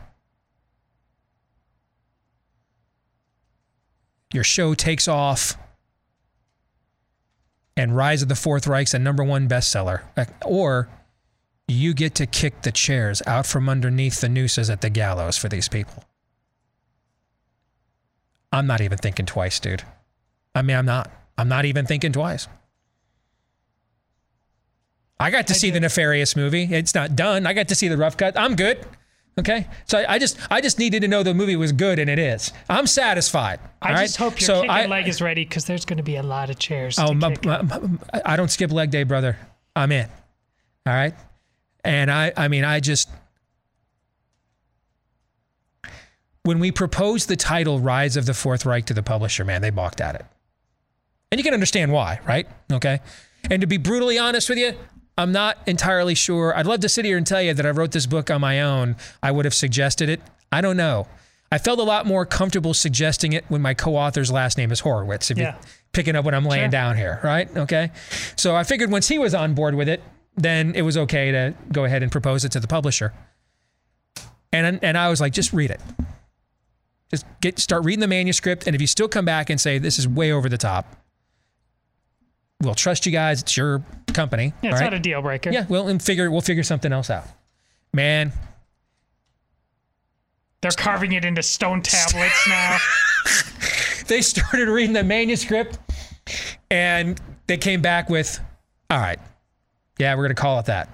[4.34, 5.58] Your show takes off,
[7.76, 10.02] and Rise of the Fourth Reich's a number one bestseller.
[10.46, 10.90] Or
[11.72, 15.50] you get to kick the chairs out from underneath the nooses at the gallows for
[15.50, 16.04] these people.
[18.52, 19.84] I'm not even thinking twice, dude.
[20.54, 21.10] I mean, I'm not.
[21.38, 22.48] I'm not even thinking twice.
[25.20, 26.64] I got to see the nefarious movie.
[26.64, 27.46] It's not done.
[27.46, 28.38] I got to see the rough cut.
[28.38, 28.86] I'm good.
[29.40, 32.10] Okay, so I, I just I just needed to know the movie was good, and
[32.10, 32.52] it is.
[32.70, 33.62] I'm satisfied.
[33.82, 34.26] I just right?
[34.26, 36.60] hope your so I, leg is ready because there's going to be a lot of
[36.60, 37.00] chairs.
[37.00, 37.82] Oh, my, my- my-
[38.26, 39.38] I don't skip leg day, brother.
[39.74, 40.08] I'm in.
[40.86, 41.14] All right.
[41.84, 43.10] And I, I mean, I just,
[46.44, 49.70] when we proposed the title Rise of the Fourth Reich to the publisher, man, they
[49.70, 50.26] balked at it.
[51.32, 52.48] And you can understand why, right?
[52.72, 53.00] Okay.
[53.50, 54.74] And to be brutally honest with you,
[55.18, 56.56] I'm not entirely sure.
[56.56, 58.62] I'd love to sit here and tell you that I wrote this book on my
[58.62, 58.96] own.
[59.22, 60.22] I would have suggested it.
[60.52, 61.08] I don't know.
[61.52, 65.30] I felt a lot more comfortable suggesting it when my co-author's last name is Horowitz.
[65.32, 65.52] If Yeah.
[65.54, 65.56] you're
[65.92, 66.70] picking up what I'm laying Sure.
[66.72, 67.56] down here, right?
[67.56, 67.92] Okay.
[68.36, 70.02] So I figured once he was on board with it,
[70.36, 73.14] then it was okay to go ahead and propose it to the publisher.
[74.54, 75.82] And and I was like, just read it.
[77.10, 80.00] Just get start reading the manuscript, and if you still come back and say this
[80.00, 80.96] is way over the top,
[82.62, 83.42] we'll trust you guys.
[83.42, 84.54] It's your company.
[84.62, 84.86] Yeah, it's right?
[84.86, 85.52] not a deal breaker.
[85.52, 87.26] Yeah, we'll and figure we'll figure something else out.
[87.94, 88.32] Man,
[90.62, 92.78] They're carving it into stone tablets now.
[94.08, 95.80] they started reading the manuscript
[96.70, 98.40] and they came back with,
[98.90, 99.20] all right,
[100.02, 100.90] yeah, we're going to call it that.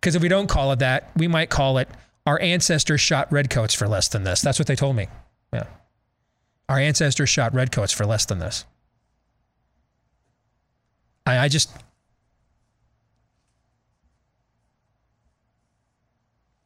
[0.00, 1.88] Because if we don't call it that, we might call it
[2.26, 4.42] our ancestors shot redcoats for less than this.
[4.42, 5.06] That's what they told me.
[5.52, 5.66] Yeah.
[6.68, 8.64] Our ancestors shot redcoats for less than this.
[11.24, 11.70] I, I just.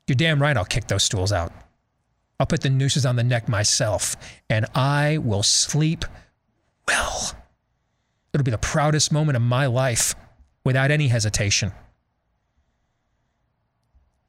[0.07, 1.53] You're damn right I'll kick those stools out.
[2.41, 4.16] I'll put the nooses on the neck myself,
[4.49, 6.07] and I will sleep
[6.89, 7.33] well.
[8.33, 10.14] It'll be the proudest moment of my life
[10.67, 11.71] without any hesitation.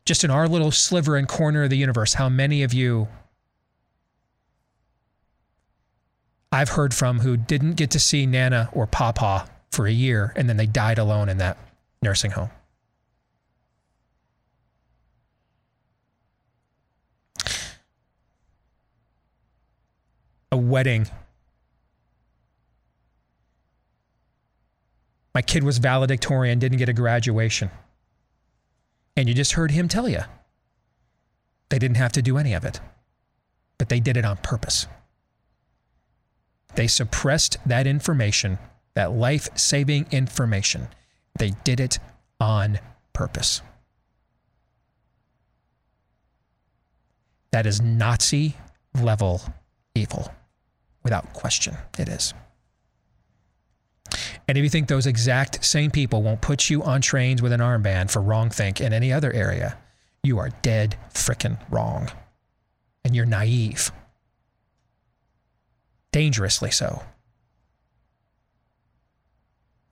[0.06, 3.08] Just in our little sliver and corner of the universe, how many of you
[6.52, 10.48] I've heard from who didn't get to see Nana or Papa for a year and
[10.48, 11.58] then they died alone in that
[12.04, 12.52] nursing home?
[20.52, 21.08] a wedding.
[25.38, 27.70] My kid was valedictorian, didn't get a graduation.
[29.16, 30.22] And you just heard him tell you
[31.70, 32.80] they didn't have to do any of it,
[33.78, 34.88] but they did it on purpose.
[36.74, 38.58] They suppressed that information,
[38.96, 40.88] that life saving information.
[41.38, 42.00] They did it
[42.42, 42.80] on
[43.14, 43.62] purpose.
[47.52, 48.56] That is Nazi
[49.00, 49.44] level
[49.94, 50.34] evil.
[51.04, 52.34] Without question, it is.
[54.48, 57.60] And if you think those exact same people won't put you on trains with an
[57.60, 59.78] armband for wrong think in any other area,
[60.24, 62.10] you are dead frickin' wrong.
[63.04, 63.92] And you're naive.
[66.12, 67.04] Dangerously so.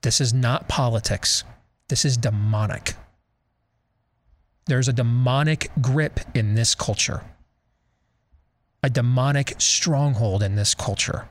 [0.01, 1.43] This is not politics.
[1.87, 2.93] This is demonic.
[4.67, 7.21] There's a demonic grip in this culture
[8.85, 11.27] a demonic stronghold in this culture.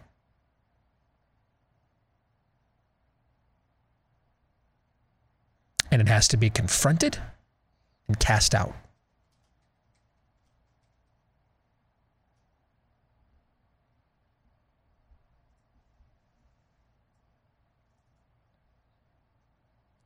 [5.95, 7.19] And it has to be confronted
[8.09, 8.75] and cast out.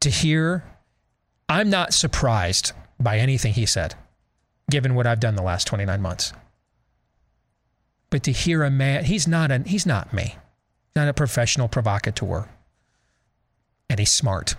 [0.00, 0.62] To hear,
[1.48, 3.94] I'm not surprised by anything he said,
[4.70, 6.34] given what I've done the last 29 months.
[8.10, 10.36] But to hear a man, he's not an he's not me.
[10.94, 12.50] Not a professional provocateur.
[13.88, 14.54] And he's smart.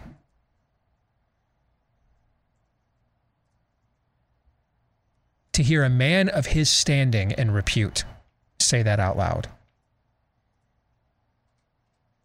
[5.59, 8.05] To hear a man of his standing and repute
[8.61, 9.49] say that out loud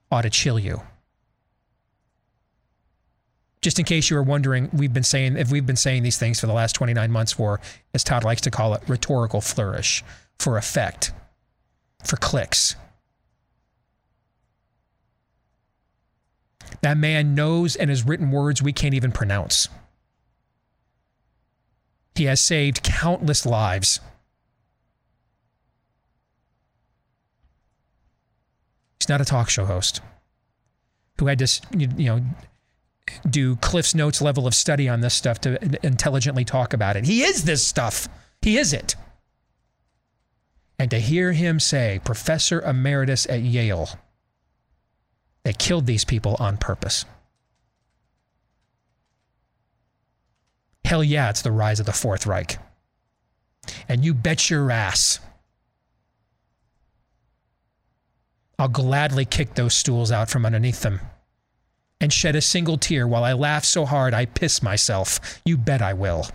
[0.09, 0.83] ought to chill you.
[3.61, 6.39] Just in case you were wondering, we've been saying if we've been saying these things
[6.39, 7.61] for the last 29 months for,
[7.93, 10.05] as Todd likes to call it, rhetorical flourish,
[10.39, 11.11] for effect,
[12.05, 12.77] for clicks.
[16.83, 19.69] That man knows and has written words we can't even pronounce.
[22.15, 24.01] He has saved countless lives.
[29.01, 30.01] He's not a talk show host
[31.19, 32.25] who had to, you know,
[33.29, 37.05] do Cliff's Notes level of study on this stuff to intelligently talk about it.
[37.05, 38.09] He is this stuff.
[38.41, 38.97] He is it.
[40.79, 43.91] And to hear him say, Professor Emeritus at Yale,
[45.45, 47.05] they killed these people on purpose.
[50.85, 52.59] Hell yeah, it's the rise of the Fourth Reich.
[53.89, 55.21] And you bet your ass.
[58.59, 61.01] I'll gladly kick those stools out from underneath them
[62.01, 65.41] and shed a single tear while I laugh so hard I piss myself.
[65.45, 66.27] You bet I will.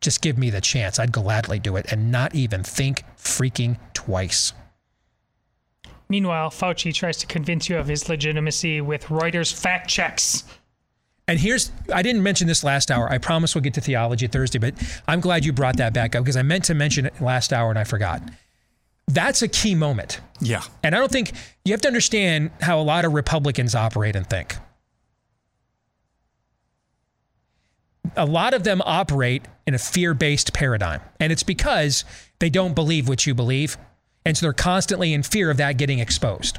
[0.00, 0.98] Just give me the chance.
[0.98, 4.52] I'd gladly do it and not even think freaking twice.
[6.10, 10.42] Meanwhile, Fauci tries to convince you of his legitimacy with Reuters fact checks.
[11.28, 13.08] And here's, I didn't mention this last hour.
[13.08, 14.74] I promise we'll get to theology Thursday, but
[15.06, 17.70] I'm glad you brought that back up because I meant to mention it last hour
[17.70, 18.22] and I forgot.
[19.06, 20.20] That's a key moment.
[20.40, 20.62] Yeah.
[20.82, 21.30] And I don't think
[21.64, 24.56] you have to understand how a lot of Republicans operate and think.
[28.16, 31.00] A lot of them operate in a fear based paradigm.
[31.20, 32.04] And it's because
[32.40, 33.78] they don't believe what you believe.
[34.24, 36.58] And so they're constantly in fear of that getting exposed.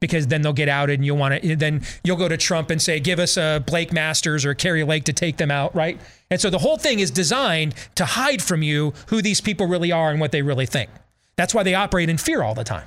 [0.00, 2.80] Because then they'll get outed and you'll want to, then you'll go to Trump and
[2.80, 6.00] say, give us a Blake Masters or Kari Lake to take them out, right?
[6.30, 9.92] And so the whole thing is designed to hide from you who these people really
[9.92, 10.90] are and what they really think.
[11.36, 12.86] That's why they operate in fear all the time.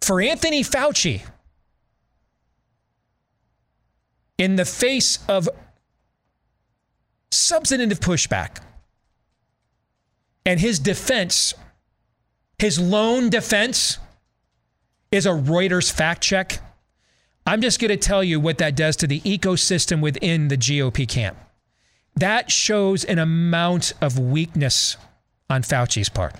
[0.00, 1.22] For Anthony Fauci,
[4.38, 5.48] in the face of
[7.48, 8.58] substantive pushback
[10.44, 11.54] and his defense,
[12.58, 13.98] his lone defense
[15.10, 16.60] is a Reuters fact check.
[17.46, 21.08] I'm just going to tell you what that does to the ecosystem within the GOP
[21.08, 21.38] camp.
[22.16, 24.96] That shows an amount of weakness
[25.48, 26.34] on Fauci's part.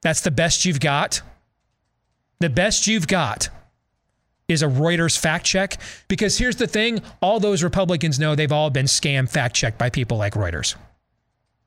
[0.00, 1.22] That's the best you've got.
[2.40, 3.50] The best you've got
[4.48, 5.78] is a Reuters fact check
[6.08, 9.90] because here's the thing all those Republicans know they've all been scam fact checked by
[9.90, 10.74] people like Reuters.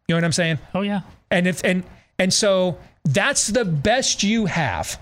[0.07, 0.59] You know what I'm saying?
[0.73, 1.01] Oh yeah.
[1.31, 1.83] And if and
[2.19, 4.99] and so that's the best you have.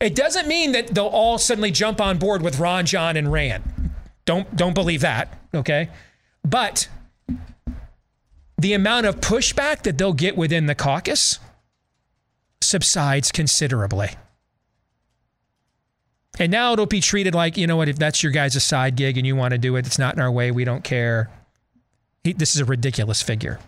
[0.00, 3.62] It doesn't mean that they'll all suddenly jump on board with Ron, John, and Rand.
[4.24, 5.88] Don't don't believe that, okay?
[6.44, 6.88] But
[8.58, 11.38] the amount of pushback that they'll get within the caucus
[12.60, 14.10] subsides considerably.
[16.38, 19.16] And now it'll be treated like, you know what, if that's your guys' side gig
[19.16, 21.30] and you want to do it, it's not in our way, we don't care.
[22.24, 23.58] He, this is a ridiculous figure.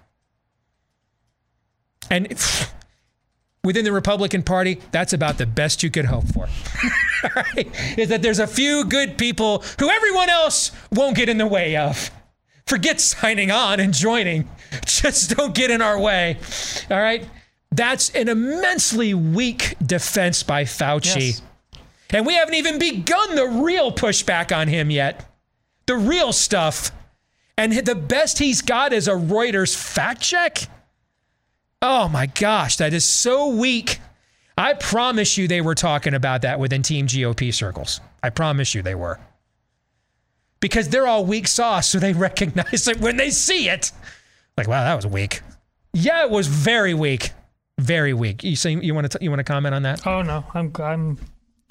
[2.11, 2.29] And
[3.65, 6.49] within the Republican Party, that's about the best you could hope for.
[7.37, 7.99] right?
[7.99, 11.77] Is that there's a few good people who everyone else won't get in the way
[11.77, 12.11] of.
[12.67, 14.49] Forget signing on and joining.
[14.87, 16.39] Just don't get in our way.
[16.91, 17.29] All right?
[17.73, 21.27] That's an immensely weak defense by Fauci.
[21.27, 21.43] Yes.
[22.13, 25.25] And we haven't even begun the real pushback on him yet.
[25.87, 26.91] The real stuff.
[27.57, 30.59] And the best he's got is a Reuters fact check.
[31.83, 34.01] Oh my gosh, that is so weak.
[34.57, 38.01] I promise you they were talking about that within Team GOP circles.
[38.23, 39.19] I promise you they were.
[40.61, 43.93] Because they're all weak sauce, so they recognize it when they see it.
[44.59, 45.41] Like, wow, that was weak.
[45.95, 47.33] Yeah, it was very weak.
[47.79, 48.45] Very weak.
[48.45, 50.07] You saying you want to you want to comment on that?
[50.07, 51.19] Oh no, I'm I'm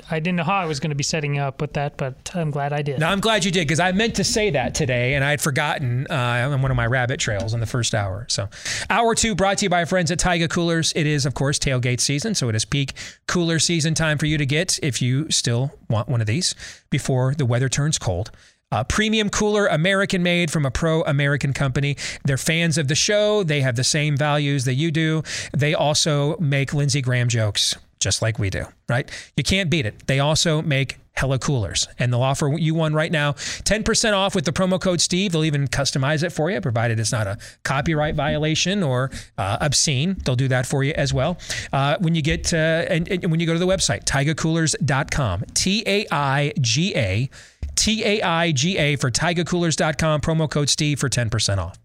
[0.09, 2.51] I didn't know how I was going to be setting up with that, but I'm
[2.51, 2.99] glad I did.
[2.99, 5.41] No, I'm glad you did because I meant to say that today and I had
[5.41, 8.25] forgotten uh, on one of my rabbit trails in the first hour.
[8.29, 8.49] So,
[8.89, 10.93] hour two brought to you by friends at Taiga Coolers.
[10.95, 12.93] It is, of course, tailgate season, so it is peak
[13.27, 16.55] cooler season time for you to get if you still want one of these
[16.89, 18.31] before the weather turns cold.
[18.71, 21.97] Uh, premium cooler, American made from a pro American company.
[22.23, 23.43] They're fans of the show.
[23.43, 25.23] They have the same values that you do.
[25.57, 29.09] They also make Lindsey Graham jokes just like we do, right?
[29.35, 30.07] You can't beat it.
[30.07, 31.87] They also make hella coolers.
[31.99, 33.33] And they'll offer you one right now.
[33.33, 35.33] 10% off with the promo code steve.
[35.33, 40.15] They'll even customize it for you provided it's not a copyright violation or uh, obscene.
[40.23, 41.37] They'll do that for you as well.
[41.73, 47.29] Uh, when you get and, and, when you go to the website taigacoolers.com t-a-i-g-a
[47.75, 51.77] t-a-i-g-a for taigacoolers.com promo code steve for 10% off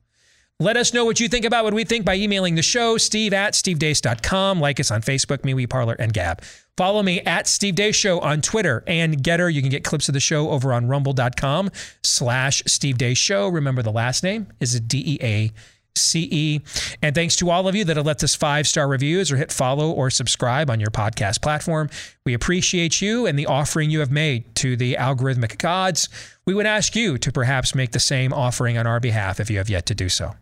[0.60, 3.32] let us know what you think about what we think by emailing the show, steve
[3.32, 4.60] at stevedeace.com.
[4.60, 6.42] Like us on Facebook, MeWe, Parler, and Gab.
[6.76, 9.52] Follow me at Steve Deace Show on Twitter and Gettr.
[9.52, 11.70] You can get clips of the show over on rumble.com
[12.02, 13.46] slash Steve Deace Show.
[13.46, 15.52] Remember the last name is D-E-A
[15.96, 16.60] CE.
[17.02, 19.52] And thanks to all of you that have left us five star reviews or hit
[19.52, 21.88] follow or subscribe on your podcast platform.
[22.24, 26.08] We appreciate you and the offering you have made to the algorithmic gods.
[26.46, 29.58] We would ask you to perhaps make the same offering on our behalf if you
[29.58, 30.32] have yet to do so.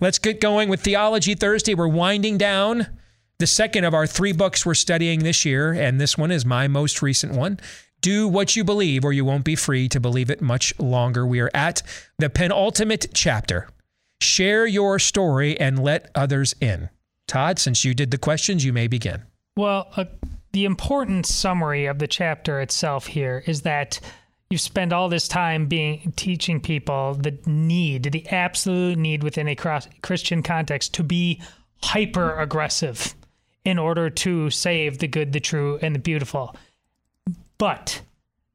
[0.00, 1.74] Let's get going with Theology Thursday.
[1.74, 2.86] We're winding down
[3.38, 6.68] the second of our three books we're studying this year, and this one is my
[6.68, 7.60] most recent one.
[8.00, 11.26] Do what you believe, or you won't be free to believe it much longer.
[11.26, 11.82] We are at
[12.18, 13.68] the penultimate chapter.
[14.20, 16.90] Share your story and let others in.
[17.26, 19.22] Todd, since you did the questions, you may begin.
[19.56, 20.04] Well, uh,
[20.52, 24.00] the important summary of the chapter itself here is that
[24.50, 29.56] you spend all this time being teaching people the need, the absolute need within a
[29.56, 31.42] cross, Christian context to be
[31.82, 33.14] hyper aggressive
[33.64, 36.54] in order to save the good, the true, and the beautiful.
[37.58, 38.02] But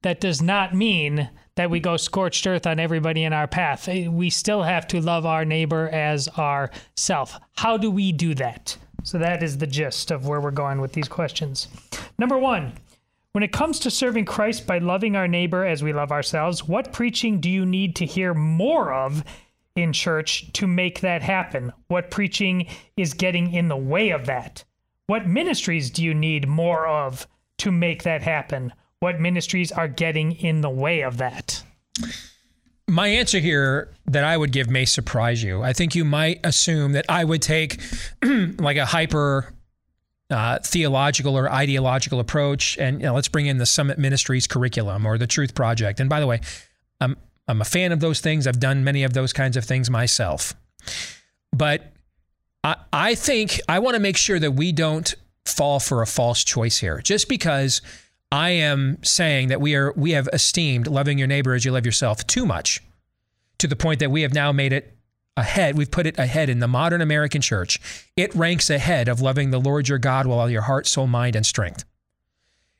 [0.03, 3.87] that does not mean that we go scorched earth on everybody in our path.
[3.87, 7.39] Eh, We still have to love our neighbor as our self.
[7.57, 8.77] How do we do that?
[9.03, 11.67] So that is the gist of where we're going with these questions.
[12.19, 12.73] Number one,
[13.33, 16.93] when it comes to serving Christ by loving our neighbor as we love ourselves, what
[16.93, 19.23] preaching do you need to hear more of
[19.75, 21.71] in church to make that happen?
[21.87, 24.63] What preaching is getting in the way of that?
[25.07, 27.25] What ministries do you need more of
[27.57, 28.73] to make that happen?
[29.01, 31.63] What ministries are getting in the way of that?
[32.87, 35.63] My answer here that I would give may surprise you.
[35.63, 37.81] I think you might assume that I would take
[38.21, 39.51] like a hyper
[40.29, 45.07] uh, theological or ideological approach, and you know, let's bring in the Summit Ministries curriculum
[45.07, 45.99] or the Truth Project.
[45.99, 46.39] And by the way,
[46.99, 48.45] I'm I'm a fan of those things.
[48.45, 50.53] I've done many of those kinds of things myself,
[51.51, 51.91] but
[52.63, 55.11] I I think I want to make sure that we don't
[55.47, 57.01] fall for a false choice here.
[57.01, 57.81] Just because
[58.31, 61.85] I am saying that we are we have esteemed loving your neighbor as you love
[61.85, 62.81] yourself too much,
[63.57, 64.95] to the point that we have now made it
[65.35, 65.77] ahead.
[65.77, 67.79] We've put it ahead in the modern American church.
[68.15, 71.35] It ranks ahead of loving the Lord your God with all your heart, soul, mind,
[71.35, 71.83] and strength.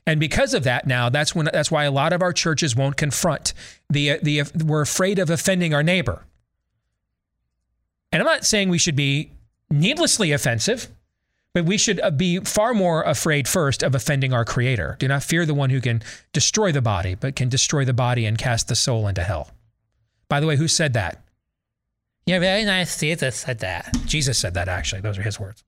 [0.08, 2.97] And because of that, now that's when that's why a lot of our churches won't
[2.97, 3.54] confront
[3.89, 6.26] the the we're afraid of offending our neighbor.
[8.12, 9.32] And I'm not saying we should be
[9.70, 10.89] needlessly offensive,
[11.54, 14.95] but we should uh, be far more afraid first of offending our Creator.
[14.99, 16.02] Do not fear the one who can
[16.34, 19.52] destroy the body, but can destroy the body and cast the soul into hell.
[20.30, 21.24] By the way, who said that?
[22.26, 22.99] Yeah, very nice.
[22.99, 23.93] Jesus said that.
[24.06, 24.70] Jesus said that.
[24.70, 25.64] Actually, those are his words.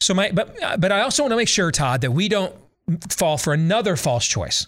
[0.00, 2.54] So my, but but I also want to make sure, Todd, that we don't
[3.10, 4.64] fall for another false choice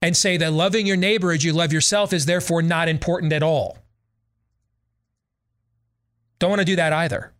[0.00, 3.42] and say that loving your neighbor as you love yourself is therefore not important at
[3.42, 3.78] all.
[6.38, 7.32] Don't want to do that either.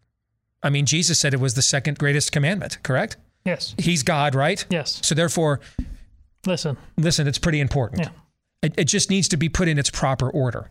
[0.63, 3.17] I mean, Jesus said it was the second greatest commandment, correct?
[3.45, 3.75] Yes.
[3.79, 4.65] He's God, right?
[4.69, 5.01] Yes.
[5.03, 5.61] So therefore,
[6.47, 8.03] listen, listen, it's pretty important.
[8.03, 8.11] Yeah.
[8.63, 10.71] It, it just needs to be put in its proper order.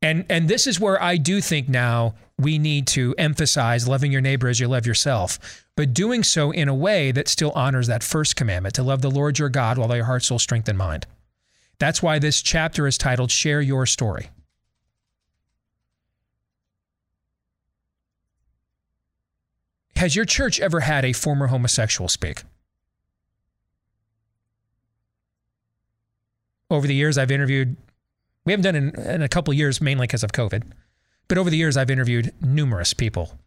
[0.00, 4.20] And and this is where I do think now we need to emphasize loving your
[4.20, 8.02] neighbor as you love yourself, but doing so in a way that still honors that
[8.02, 10.76] first commandment to love the Lord your God with all your heart, soul, strength, and
[10.76, 11.06] mind.
[11.78, 14.30] That's why this chapter is titled Share Your Story.
[20.02, 22.42] Has your church ever had a former homosexual speak?
[26.68, 27.76] Over the years, I've interviewed,
[28.44, 30.64] we haven't done it in, in a couple of years, mainly because of COVID,
[31.28, 33.38] but over the years, I've interviewed numerous people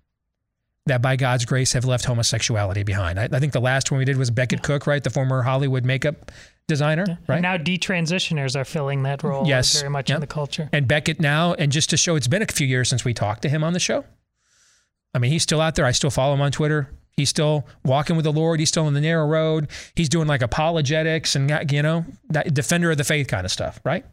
[0.86, 3.20] that by God's grace have left homosexuality behind.
[3.20, 5.04] I, I think the last one we did was Becket Cook, right?
[5.04, 6.32] The former Hollywood makeup
[6.70, 7.36] designer, right?
[7.36, 9.82] And now detransitioners are filling that role Yes.
[9.82, 10.70] very much in the culture.
[10.72, 13.42] And Becket now, and just to show it's been a few years since we talked
[13.42, 14.06] to him on the show.
[15.16, 15.86] I mean, he's still out there.
[15.86, 16.90] I still follow him on Twitter.
[17.14, 18.60] He's still walking with the Lord.
[18.60, 19.70] He's still in the narrow road.
[19.96, 23.80] He's doing like apologetics and, you know, that defender of the faith kind of stuff,
[23.86, 24.06] right?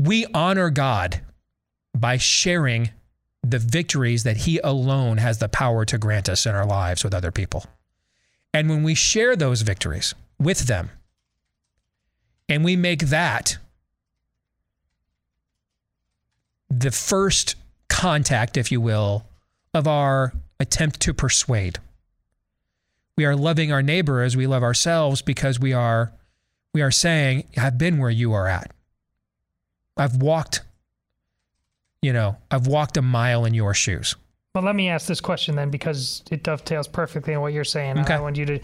[0.00, 1.20] We honor God
[1.92, 2.90] by sharing
[3.42, 7.12] the victories that He alone has the power to grant us in our lives with
[7.12, 7.64] other people.
[8.54, 10.90] And when we share those victories with them,
[12.48, 13.58] and we make that
[16.70, 17.56] the first
[17.88, 19.24] contact, if you will,
[19.72, 21.78] of our attempt to persuade.
[23.16, 26.12] We are loving our neighbor as we love ourselves because we are
[26.74, 28.70] we are saying, I've been where you are at.
[29.96, 30.60] I've walked,
[32.02, 34.14] you know, I've walked a mile in your shoes.
[34.52, 37.98] But let me ask this question then, because it dovetails perfectly in what you're saying.
[38.00, 38.14] Okay.
[38.14, 38.60] I want you to.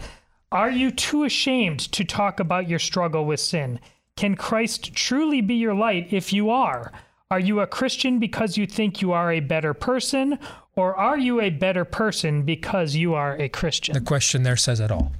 [0.51, 3.79] Are you too ashamed to talk about your struggle with sin?
[4.15, 6.91] Can Christ truly be your light if you are?
[7.33, 10.37] Are you a Christian because you think you are a better person,
[10.75, 13.95] or are you a better person because you are a Christian?
[13.95, 15.11] The question there says it all.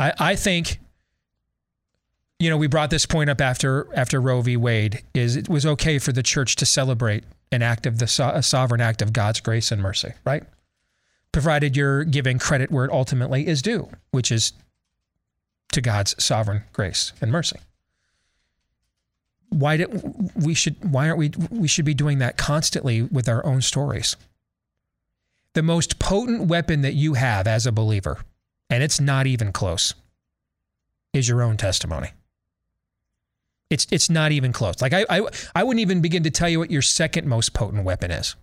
[0.00, 0.80] I, I think
[2.40, 4.56] you know, we brought this point up after after Roe v.
[4.56, 5.04] Wade.
[5.14, 8.80] Is it was okay for the church to celebrate an act of the a sovereign
[8.80, 10.42] act of God's grace and mercy, right?
[11.30, 14.54] Provided you're giving credit where it ultimately is due, which is
[15.70, 17.60] to God's sovereign grace and mercy.
[19.52, 23.44] Why did we should why aren't we we should be doing that constantly with our
[23.44, 24.16] own stories?
[25.54, 28.20] The most potent weapon that you have as a believer,
[28.70, 29.92] and it's not even close,
[31.12, 32.08] is your own testimony.
[33.68, 34.80] It's it's not even close.
[34.80, 37.84] Like I, I I wouldn't even begin to tell you what your second most potent
[37.84, 38.34] weapon is.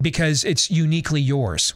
[0.00, 1.74] Because it's uniquely yours.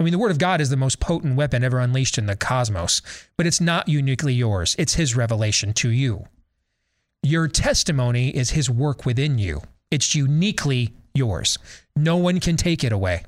[0.00, 2.36] I mean, the Word of God is the most potent weapon ever unleashed in the
[2.36, 3.02] cosmos,
[3.36, 4.76] but it's not uniquely yours.
[4.78, 6.26] It's His revelation to you.
[7.22, 11.58] Your testimony is His work within you, it's uniquely yours.
[11.96, 13.24] No one can take it away.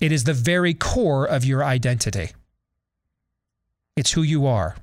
[0.00, 2.30] It is the very core of your identity,
[3.94, 4.76] it's who you are.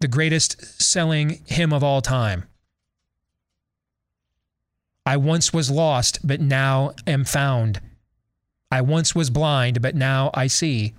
[0.00, 2.44] The greatest selling hymn of all time.
[5.06, 7.80] I once was lost, but now am found.
[8.70, 10.94] I once was blind, but now I see.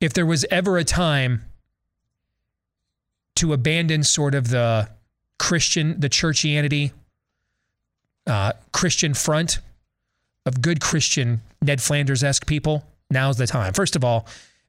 [0.00, 1.44] If there was ever a time
[3.36, 4.88] to abandon sort of the
[5.38, 6.90] Christian, the churchianity,
[8.26, 9.60] uh, Christian front
[10.44, 13.72] of good Christian Ned Flanders esque people, now's the time.
[13.72, 14.26] First of all,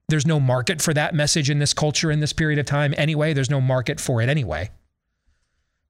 [0.10, 3.34] there's no market for that message in this culture in this period of time anyway.
[3.34, 4.70] There's no market for it anyway.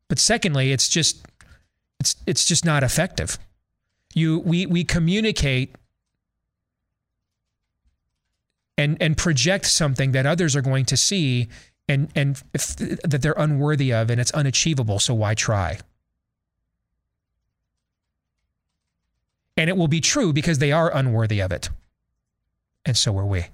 [0.07, 1.25] But secondly, it's just
[1.99, 3.37] it's it's just not effective.
[4.13, 5.75] You we we communicate
[8.77, 11.47] and and project something that others are going to see
[11.87, 15.77] and and if, that they're unworthy of and it's unachievable so why try
[19.57, 21.69] and it will be true because they are unworthy of it
[22.85, 23.45] and so are we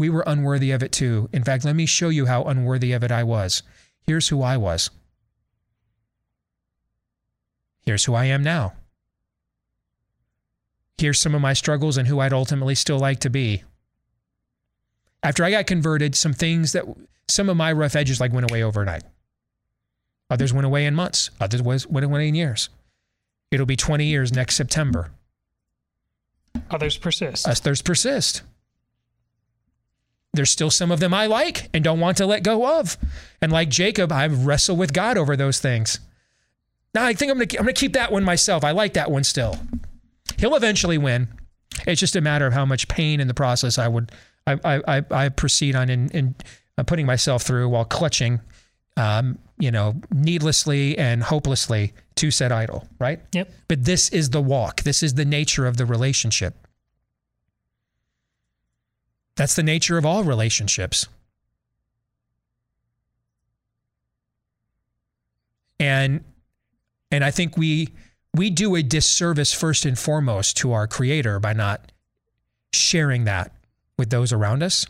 [0.00, 3.04] we were unworthy of it too in fact let me show you how unworthy of
[3.04, 3.62] it i was
[4.06, 4.90] here's who i was
[7.82, 8.72] here's who i am now
[10.98, 13.62] here's some of my struggles and who i'd ultimately still like to be
[15.22, 16.84] after I got converted, some things that
[17.28, 19.02] some of my rough edges like went away overnight.
[20.30, 21.30] Others went away in months.
[21.40, 22.68] Others was, went away in years.
[23.50, 25.10] It'll be 20 years next September.
[26.70, 27.48] Others persist.
[27.48, 28.42] Others persist.
[30.32, 32.96] There's still some of them I like and don't want to let go of.
[33.42, 35.98] And like Jacob, I wrestle with God over those things.
[36.94, 38.64] Now I think I'm gonna I'm gonna keep that one myself.
[38.64, 39.56] I like that one still.
[40.38, 41.28] He'll eventually win.
[41.86, 44.12] It's just a matter of how much pain in the process I would
[44.46, 46.34] I, I, I proceed on in, in
[46.78, 48.40] uh, putting myself through while clutching,
[48.96, 53.20] um, you know, needlessly and hopelessly to said idol, right?
[53.32, 53.50] Yep.
[53.68, 54.82] But this is the walk.
[54.82, 56.66] This is the nature of the relationship.
[59.40, 61.06] That's the nature of all relationships.
[65.78, 66.22] And
[67.10, 67.88] and I think we
[68.34, 71.90] we do a disservice first and foremost to our creator by not
[72.74, 73.56] sharing that
[73.96, 74.84] with those around us.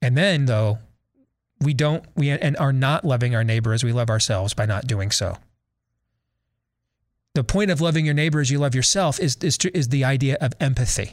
[0.00, 0.78] And then though,
[1.60, 4.86] we don't we and are not loving our neighbor as we love ourselves by not
[4.86, 5.36] doing so.
[7.34, 10.38] The point of loving your neighbor as you love yourself is is, is the idea
[10.40, 11.12] of empathy.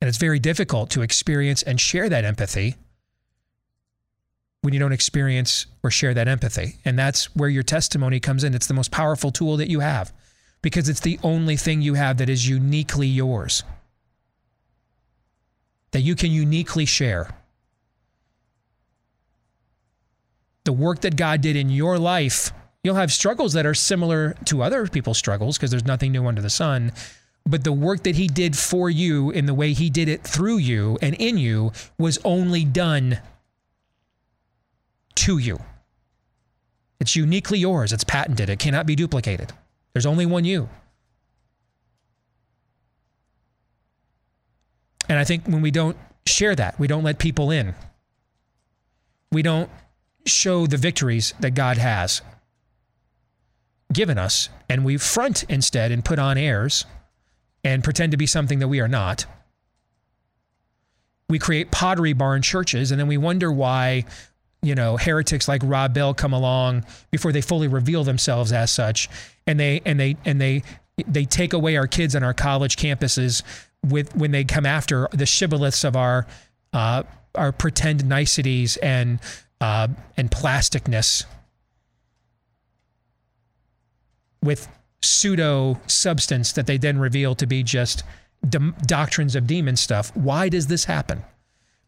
[0.00, 2.76] And it's very difficult to experience and share that empathy
[4.62, 6.76] when you don't experience or share that empathy.
[6.84, 8.54] And that's where your testimony comes in.
[8.54, 10.12] It's the most powerful tool that you have
[10.62, 13.62] because it's the only thing you have that is uniquely yours,
[15.92, 17.34] that you can uniquely share.
[20.64, 22.52] The work that God did in your life,
[22.84, 26.42] you'll have struggles that are similar to other people's struggles because there's nothing new under
[26.42, 26.92] the sun.
[27.46, 30.58] But the work that He did for you in the way He did it through
[30.58, 33.18] you and in you was only done
[35.16, 35.58] to you.
[37.00, 39.52] It's uniquely yours, it's patented, it cannot be duplicated.
[39.92, 40.68] There's only one you.
[45.08, 45.96] And I think when we don't
[46.26, 47.74] share that, we don't let people in,
[49.32, 49.70] we don't
[50.26, 52.22] show the victories that God has
[53.92, 56.84] given us, and we front instead and put on airs
[57.64, 59.26] and pretend to be something that we are not.
[61.28, 64.04] We create pottery barn churches, and then we wonder why
[64.62, 69.08] you know heretics like Rob Bell come along before they fully reveal themselves as such,
[69.46, 70.62] and they and they and they
[71.06, 73.42] they take away our kids on our college campuses
[73.86, 76.26] with when they come after the shibboleths of our
[76.72, 77.02] uh,
[77.34, 79.20] our pretend niceties and
[79.60, 81.24] uh, and plasticness
[84.42, 84.68] with
[85.02, 88.02] pseudo substance that they then reveal to be just
[88.86, 90.14] doctrines of demon stuff.
[90.16, 91.22] Why does this happen?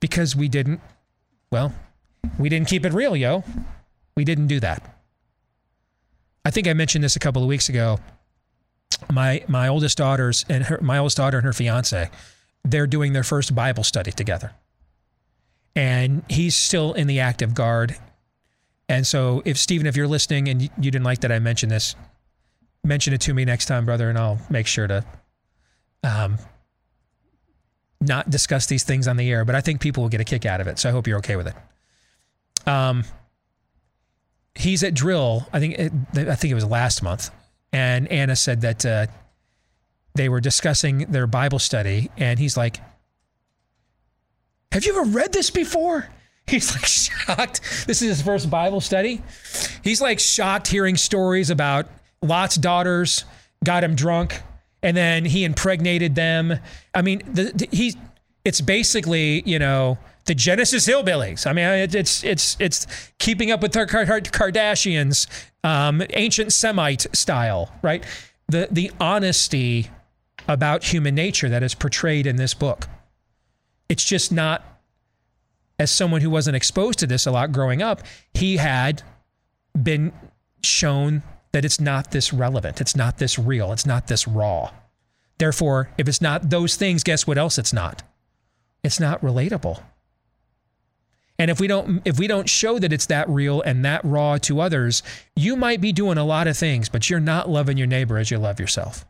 [0.00, 0.80] Because we didn't,
[1.50, 1.74] well,
[2.38, 3.44] we didn't keep it real, yo.
[4.16, 4.96] We didn't do that.
[6.44, 7.98] I think I mentioned this a couple of weeks ago.
[9.10, 12.10] My my oldest daughters and her, my oldest daughter and her fiance,
[12.64, 14.52] they're doing their first Bible study together.
[15.74, 17.96] And he's still in the active guard.
[18.88, 21.96] And so if Stephen, if you're listening and you didn't like that I mentioned this,
[22.84, 25.04] mention it to me next time, brother, and I'll make sure to
[26.02, 26.38] um,
[28.00, 29.44] not discuss these things on the air.
[29.44, 30.78] But I think people will get a kick out of it.
[30.78, 31.54] So I hope you're okay with it.
[32.68, 33.04] Um,
[34.54, 35.46] he's at drill.
[35.52, 37.30] I think it, I think it was last month,
[37.72, 39.06] and Anna said that uh,
[40.14, 42.80] they were discussing their Bible study, and he's like,
[44.72, 46.08] "Have you ever read this before?"
[46.48, 47.60] He's like shocked.
[47.86, 49.22] This is his first Bible study.
[49.84, 51.86] He's like shocked hearing stories about
[52.22, 53.24] Lot's daughters
[53.64, 54.42] got him drunk,
[54.82, 56.58] and then he impregnated them.
[56.94, 57.94] I mean, the, the, he
[58.44, 61.46] it's basically you know the Genesis hillbillies.
[61.46, 62.86] I mean, it, it's it's it's
[63.18, 65.26] keeping up with the Kardashians,
[65.64, 68.04] um, ancient Semite style, right?
[68.48, 69.90] The the honesty
[70.48, 72.88] about human nature that is portrayed in this book.
[73.88, 74.64] It's just not.
[75.78, 78.02] As someone who wasn't exposed to this a lot growing up,
[78.34, 79.02] he had
[79.82, 80.12] been
[80.62, 84.70] shown that it's not this relevant, it's not this real, it's not this raw.
[85.38, 88.02] Therefore, if it's not those things, guess what else it's not?
[88.82, 89.82] It's not relatable.
[91.38, 94.38] And if we don't if we don't show that it's that real and that raw
[94.38, 95.02] to others,
[95.34, 98.30] you might be doing a lot of things, but you're not loving your neighbor as
[98.30, 99.04] you love yourself.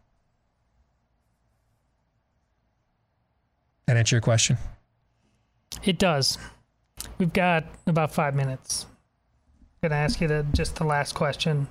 [3.87, 4.57] That answer your question?
[5.85, 6.39] It does.
[7.19, 8.87] We've got about five minutes.
[9.83, 11.69] I'm gonna ask you the just the last question.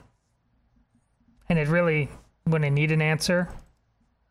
[1.52, 2.08] And it really
[2.46, 3.50] when I need an answer,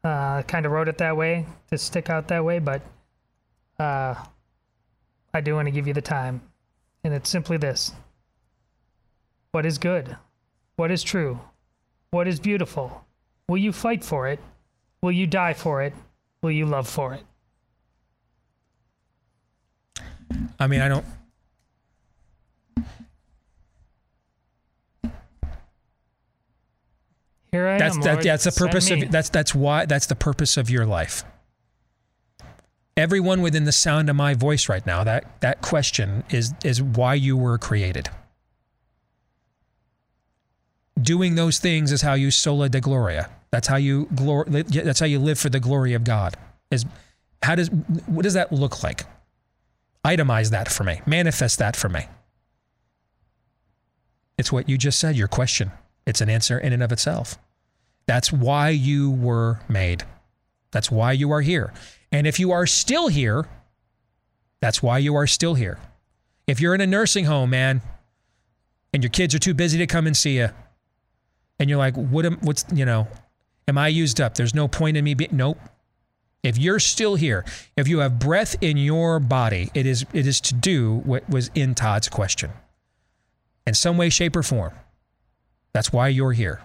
[0.03, 2.81] uh, kind of wrote it that way to stick out that way, but
[3.79, 4.15] uh,
[5.35, 6.41] I do want to give you the time.
[7.05, 7.93] And it's simply this
[9.53, 10.17] What is good?
[10.77, 11.41] What is true?
[12.11, 13.05] What is beautiful?
[13.49, 14.41] Will you fight for it?
[15.03, 15.93] Will you die for it?
[16.41, 17.25] Will you love for it?
[20.59, 21.05] I mean, I don't.
[27.53, 28.03] Here I that's am.
[28.03, 28.25] that, Lord.
[28.25, 31.25] that's the purpose of that's that's why that's the purpose of your life.
[32.97, 37.15] Everyone within the sound of my voice right now, that that question is is why
[37.15, 38.09] you were created.
[41.01, 43.31] Doing those things is how you soli Deo gloria.
[43.51, 44.47] That's how you glor-
[44.85, 46.37] That's how you live for the glory of God.
[46.71, 46.85] Is
[47.43, 47.69] how does
[48.07, 49.07] what does that look like?
[50.05, 51.01] Itemize that for me.
[51.07, 52.07] Manifest that for me.
[54.39, 55.17] It's what you just said.
[55.17, 55.73] Your question.
[56.11, 57.39] It's an answer in and of itself.
[58.07, 60.03] That's why you were made.
[60.73, 61.73] That's why you are here.
[62.11, 63.49] And if you are still here,
[64.61, 65.79] that's why you are still here.
[66.49, 67.81] If you're in a nursing home, man,
[68.93, 70.49] and your kids are too busy to come and see you,
[71.61, 73.07] and you're like, what am, what's, you know,
[73.69, 74.35] am I used up?
[74.35, 75.59] There's no point in me being, nope.
[76.43, 77.45] If you're still here,
[77.77, 81.53] if you have breath in your body, it is, it is to do what was
[81.55, 82.51] in Todd's question
[83.65, 84.73] in some way, shape, or form.
[85.73, 86.61] That's why you're here.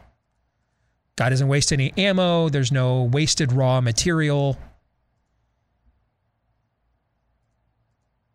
[1.15, 2.49] God doesn't waste any ammo.
[2.49, 4.57] There's no wasted raw material.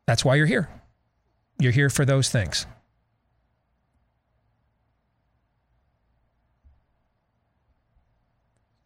[0.06, 0.68] That's why you're here.
[1.58, 2.66] You're here for those things.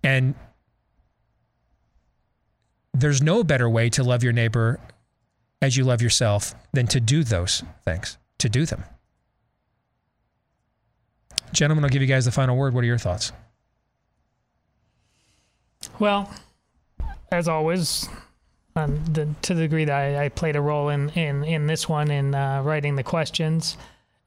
[0.02, 0.34] And
[2.92, 4.78] there's no better way to love your neighbor
[5.62, 8.84] as you love yourself than to do those things, to do them.
[11.52, 12.74] Gentlemen, I'll give you guys the final word.
[12.74, 13.32] What are your thoughts?
[15.98, 16.30] Well,
[17.30, 18.08] as always,
[18.76, 21.88] um, the, to the degree that I, I played a role in, in, in this
[21.88, 23.76] one in uh, writing the questions,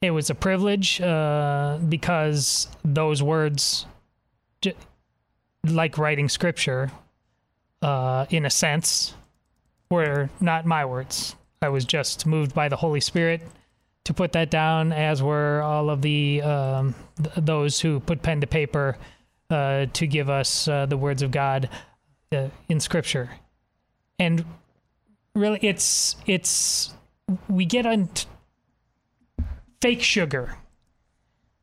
[0.02, 3.86] it was a privilege uh, because those words,
[4.62, 4.76] j-
[5.66, 6.92] like writing scripture,
[7.82, 9.16] uh, in a sense,
[9.90, 11.36] were not my words.
[11.62, 13.42] I was just moved by the Holy Spirit
[14.08, 18.40] to put that down, as were all of the um, th- those who put pen
[18.40, 18.98] to paper
[19.50, 21.70] uh, to give us uh, the words of God
[22.32, 23.30] uh, in Scripture.
[24.18, 24.46] And
[25.36, 26.94] really, it's it's
[27.50, 28.28] we get on t-
[29.82, 30.56] fake sugar,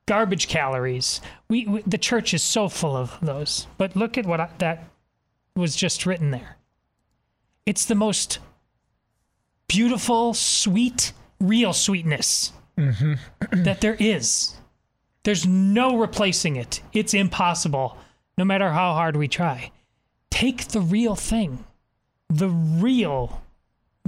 [0.05, 1.23] garbage calories.
[1.49, 3.66] We, we the church is so full of those.
[3.79, 4.85] But look at what I, that
[5.57, 6.59] was just written there.
[7.65, 8.39] It's the most
[9.66, 11.15] beautiful, sweet,
[11.49, 14.55] real sweetness that there is.
[15.23, 16.83] There's no replacing it.
[16.93, 17.97] It's impossible,
[18.37, 19.71] no matter how hard we try.
[20.31, 21.65] Take the real thing,
[22.29, 23.43] the real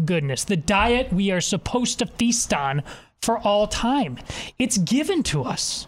[0.05, 2.83] goodness, the diet we are supposed to feast on
[3.23, 4.19] for all time.
[4.59, 5.87] It's given to us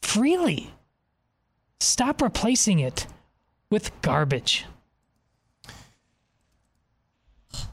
[0.00, 0.70] freely.
[1.80, 3.06] Stop replacing it
[3.70, 4.64] with garbage.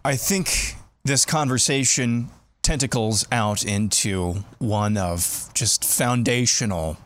[0.04, 2.30] I think this conversation
[2.66, 6.98] tentacles out into one of just foundational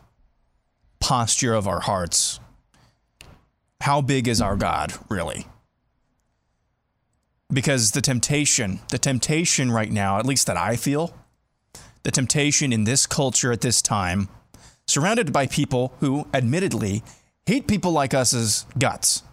[1.00, 2.40] posture of our hearts.
[3.82, 5.46] How big is our God, really?
[7.52, 11.14] Because the temptation, the temptation right now, at least that I feel,
[12.04, 14.30] the temptation in this culture at this time,
[14.86, 17.02] surrounded by people who admittedly
[17.44, 19.24] hate people like us as guts.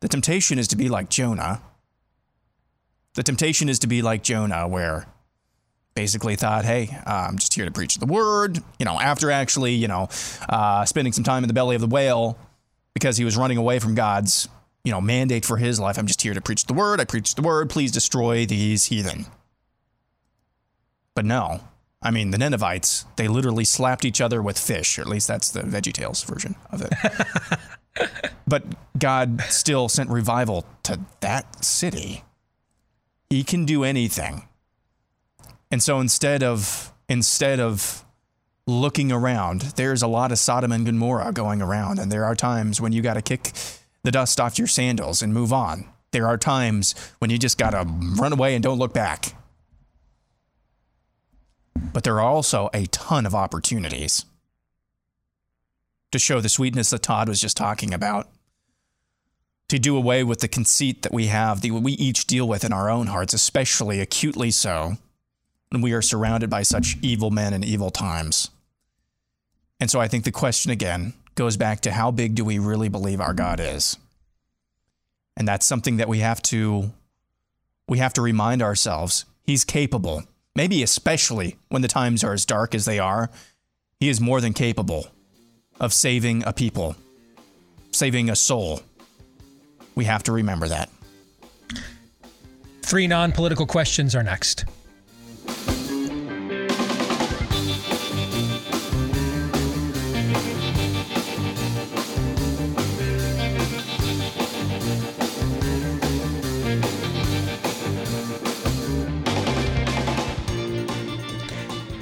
[0.00, 1.62] The temptation is to be like Jonah.
[3.14, 5.06] The temptation is to be like Jonah, where
[5.96, 8.58] basically thought, hey, uh, I'm just here to preach the word.
[8.78, 10.08] You know, after actually, you know,
[10.48, 12.38] uh, spending some time in the belly of the whale
[12.94, 14.48] because he was running away from God's,
[14.84, 15.98] you know, mandate for his life.
[15.98, 17.00] I'm just here to preach the word.
[17.00, 17.68] I preach the word.
[17.70, 19.26] Please destroy these heathen.
[21.14, 21.62] But no,
[22.02, 25.50] I mean, the Ninevites, they literally slapped each other with fish, or at least that's
[25.50, 28.10] the VeggieTales version of it.
[28.46, 28.64] but
[28.98, 32.22] God still sent revival to that city.
[33.30, 34.46] He can do anything.
[35.70, 38.04] And so instead of instead of
[38.66, 42.80] looking around, there's a lot of Sodom and Gomorrah going around, and there are times
[42.80, 43.52] when you got to kick
[44.02, 45.88] the dust off your sandals and move on.
[46.12, 47.84] There are times when you just got to
[48.18, 49.34] run away and don't look back.
[51.92, 54.24] But there are also a ton of opportunities
[56.12, 58.28] to show the sweetness that Todd was just talking about.
[59.70, 62.72] To do away with the conceit that we have, that we each deal with in
[62.72, 64.96] our own hearts, especially acutely so
[65.72, 68.50] we are surrounded by such evil men and evil times.
[69.80, 72.88] And so I think the question again goes back to how big do we really
[72.88, 73.96] believe our God is?
[75.36, 76.92] And that's something that we have to
[77.88, 80.24] we have to remind ourselves he's capable.
[80.54, 83.30] Maybe especially when the times are as dark as they are,
[84.00, 85.06] he is more than capable
[85.78, 86.96] of saving a people,
[87.92, 88.80] saving a soul.
[89.94, 90.90] We have to remember that.
[92.82, 94.64] Three non political questions are next.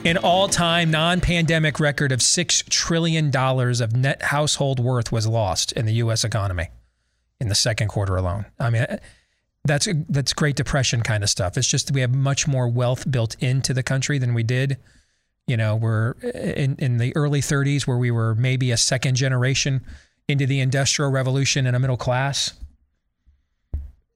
[0.04, 5.72] An all time non pandemic record of $6 trillion of net household worth was lost
[5.72, 6.24] in the U.S.
[6.24, 6.68] economy
[7.40, 8.44] in the second quarter alone.
[8.60, 8.84] I mean,
[9.64, 11.56] that's, that's Great Depression kind of stuff.
[11.56, 14.76] It's just we have much more wealth built into the country than we did.
[15.46, 19.82] You know, we're in, in the early 30s where we were maybe a second generation
[20.28, 22.52] into the Industrial Revolution and a middle class.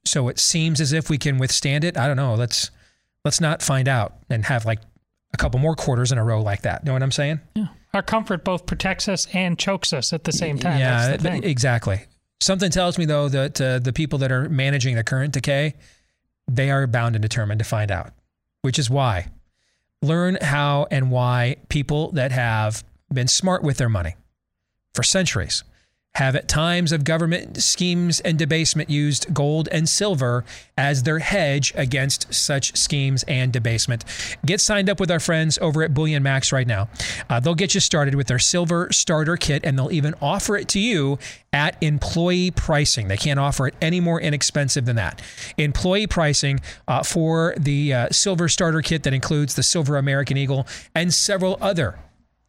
[0.04, 1.96] So it seems as if we can withstand it.
[1.96, 2.34] I don't know.
[2.34, 2.70] Let's
[3.24, 4.80] let's not find out and have like
[5.32, 6.84] a couple more quarters in a row like that.
[6.84, 7.40] Know what I'm saying?
[7.54, 7.68] Yeah.
[7.94, 10.78] Our comfort both protects us and chokes us at the same time.
[10.78, 11.44] Yeah, That's the thing.
[11.44, 12.02] exactly.
[12.40, 15.74] Something tells me though that uh, the people that are managing the current decay,
[16.46, 18.12] they are bound and determined to find out,
[18.62, 19.28] which is why
[20.00, 24.14] learn how and why people that have been smart with their money
[24.94, 25.64] for centuries
[26.18, 30.44] have at times of government schemes and debasement used gold and silver
[30.76, 34.04] as their hedge against such schemes and debasement.
[34.44, 36.88] Get signed up with our friends over at Bullion Max right now.
[37.30, 40.66] Uh, they'll get you started with their silver starter kit and they'll even offer it
[40.70, 41.20] to you
[41.52, 43.06] at employee pricing.
[43.06, 45.22] They can't offer it any more inexpensive than that.
[45.56, 46.58] Employee pricing
[46.88, 50.66] uh, for the uh, silver starter kit that includes the silver American Eagle
[50.96, 51.96] and several other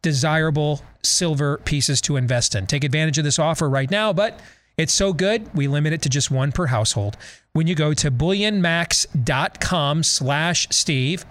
[0.02, 2.66] desirable silver pieces to invest in.
[2.66, 4.38] Take advantage of this offer right now, but
[4.76, 7.16] it's so good, we limit it to just one per household.
[7.52, 11.24] When you go to bullionmax.com slash Steve,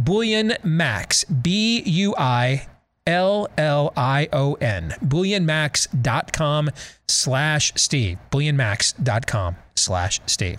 [0.00, 2.66] bullionmax, B-U-I
[3.06, 6.70] L-L-I-O-N, bullionmax.com
[7.06, 10.58] slash Steve, bullionmax.com slash Steve.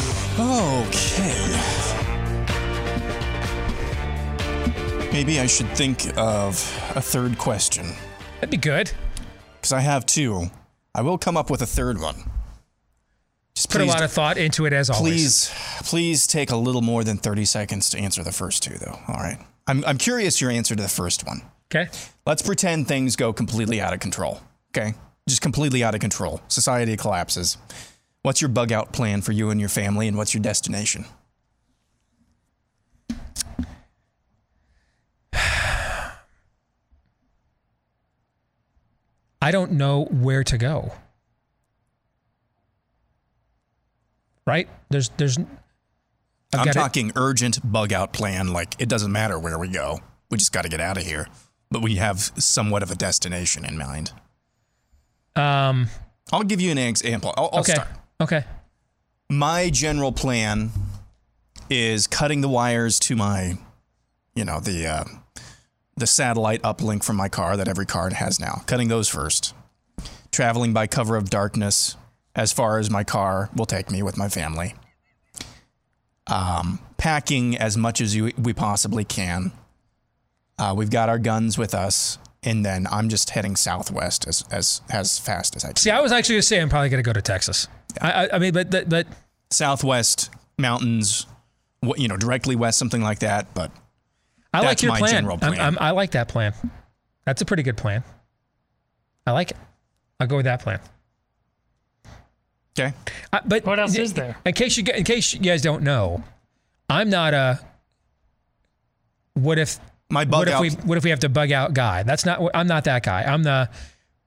[0.39, 1.91] Okay.
[5.11, 6.55] Maybe I should think of
[6.95, 7.85] a third question.
[8.35, 8.91] That'd be good.
[9.55, 10.49] Because I have two.
[10.95, 12.15] I will come up with a third one.
[13.55, 15.49] Just put a lot of thought into it as please, always.
[15.49, 18.97] Please, please take a little more than 30 seconds to answer the first two, though.
[19.07, 19.37] All right.
[19.67, 21.41] I'm, I'm curious your answer to the first one.
[21.73, 21.89] Okay.
[22.25, 24.41] Let's pretend things go completely out of control.
[24.75, 24.93] Okay.
[25.27, 26.41] Just completely out of control.
[26.47, 27.57] Society collapses.
[28.23, 31.05] What's your bug out plan for you and your family, and what's your destination?
[35.33, 36.11] I
[39.51, 40.93] don't know where to go.
[44.45, 44.67] Right?
[44.89, 45.47] There's there's I've
[46.53, 48.53] I'm got it- talking urgent bug out plan.
[48.53, 49.99] Like, it doesn't matter where we go.
[50.29, 51.27] We just got to get out of here.
[51.69, 54.11] But we have somewhat of a destination in mind.
[55.37, 55.87] Um,
[56.33, 57.33] I'll give you an example.
[57.37, 57.73] I'll, I'll okay.
[57.73, 57.87] start.
[58.21, 58.43] Okay.
[59.29, 60.69] My general plan
[61.71, 63.57] is cutting the wires to my,
[64.35, 65.03] you know, the uh,
[65.97, 68.61] the satellite uplink from my car that every car has now.
[68.67, 69.55] Cutting those first.
[70.31, 71.97] Traveling by cover of darkness
[72.35, 74.75] as far as my car will take me with my family.
[76.27, 79.51] Um, packing as much as you, we possibly can.
[80.59, 84.81] Uh, we've got our guns with us, and then I'm just heading southwest as as
[84.89, 85.75] as fast as I can.
[85.77, 87.67] See, I was actually gonna say I'm probably gonna go to Texas.
[88.01, 89.07] I, I, I mean, but but, but
[89.49, 91.25] southwest mountains,
[91.81, 93.53] what you know, directly west, something like that.
[93.53, 93.71] But
[94.53, 95.11] I like your my plan.
[95.11, 96.53] general I'm- I'm- I like that plan.
[97.25, 98.03] That's a pretty good plan.
[99.27, 99.57] I like it.
[100.19, 100.79] I'll go with that plan.
[102.77, 102.93] Okay.
[103.45, 104.37] but what else is there?
[104.45, 106.23] In case you in case you guys don't know,
[106.89, 107.59] I'm not a.
[109.33, 109.79] What if
[110.11, 112.03] my bug what if we what if we have to bug out guy?
[112.03, 112.41] That's not.
[112.53, 113.23] I'm not that guy.
[113.23, 113.69] I'm the.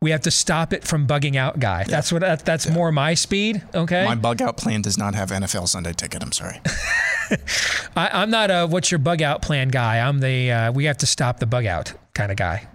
[0.00, 1.84] We have to stop it from bugging out guy.
[1.84, 3.62] That's what that, that's more my speed.
[3.74, 4.04] Okay.
[4.04, 6.22] My bug out plan does not have NFL Sunday ticket.
[6.22, 6.60] I'm sorry.
[7.96, 10.06] I, I'm not a what's your bug out plan guy.
[10.06, 12.68] I'm the uh, we have to stop the bug out kind of guy.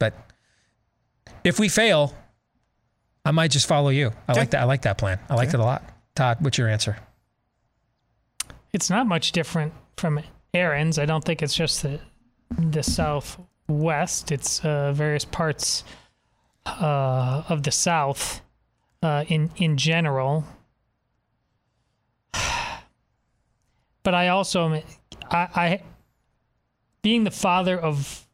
[0.00, 0.14] But
[1.44, 2.16] if we fail,
[3.24, 4.10] I might just follow you.
[4.26, 4.62] I like that.
[4.62, 5.20] I like that plan.
[5.30, 5.84] I liked it a lot.
[6.16, 6.96] Todd, what's your answer?
[8.72, 10.20] It's not much different from
[10.54, 10.98] Aaron's.
[10.98, 12.00] I don't think it's just the
[12.58, 14.32] the southwest.
[14.32, 15.84] It's uh, various parts
[16.66, 18.42] uh, of the south
[19.02, 20.44] uh, in in general.
[24.04, 24.82] But I also
[25.30, 25.82] I, I
[27.02, 28.26] being the father of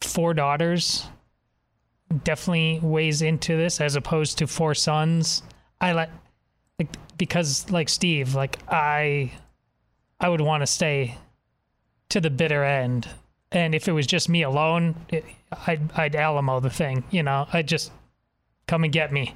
[0.00, 1.06] four daughters
[2.24, 5.42] definitely weighs into this as opposed to four sons.
[5.80, 6.10] I like
[7.18, 9.32] because like Steve, like I
[10.20, 11.18] I would want to stay
[12.10, 13.08] to the bitter end.
[13.52, 15.24] And if it was just me alone, it,
[15.66, 17.46] I'd I'd Alamo the thing, you know.
[17.52, 17.92] I'd just
[18.66, 19.34] come and get me.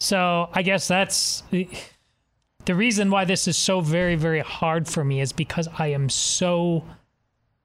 [0.00, 5.20] So I guess that's the reason why this is so very very hard for me
[5.20, 6.84] is because I am so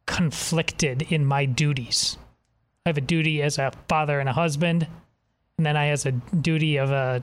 [0.07, 2.17] conflicted in my duties.
[2.85, 4.87] I have a duty as a father and a husband,
[5.57, 7.21] and then I has a duty of a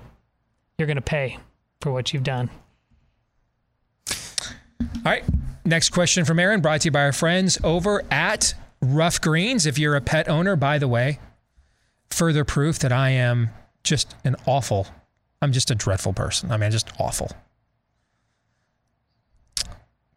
[0.79, 1.37] you're going to pay
[1.81, 2.49] for what you've done.
[4.11, 5.25] All right.
[5.65, 9.67] Next question from Aaron, brought to you by our friends over at Ruff Greens.
[9.67, 11.19] If you're a pet owner, by the way,
[12.11, 13.51] further proof that I am
[13.85, 14.87] just an awful,
[15.43, 16.51] I'm just a dreadful person.
[16.51, 17.31] I mean, just awful.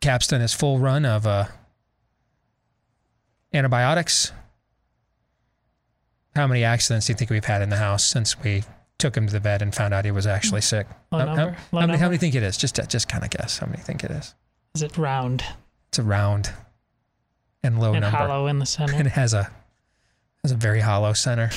[0.02, 1.46] Capstan is full run of uh,
[3.54, 4.32] antibiotics.
[6.36, 8.64] How many accidents do you think we've had in the house since we
[8.98, 10.88] took him to the vet and found out he was actually sick?
[11.12, 11.36] How- how-
[11.82, 12.58] how, many, how many think it is?
[12.58, 13.60] Just just kind of guess.
[13.60, 14.34] How many think it is?
[14.76, 15.44] Is it round
[15.90, 16.52] It's a round
[17.62, 18.94] and low and number, hollow in the center.
[18.96, 19.52] and it has a
[20.44, 21.52] has a very hollow center,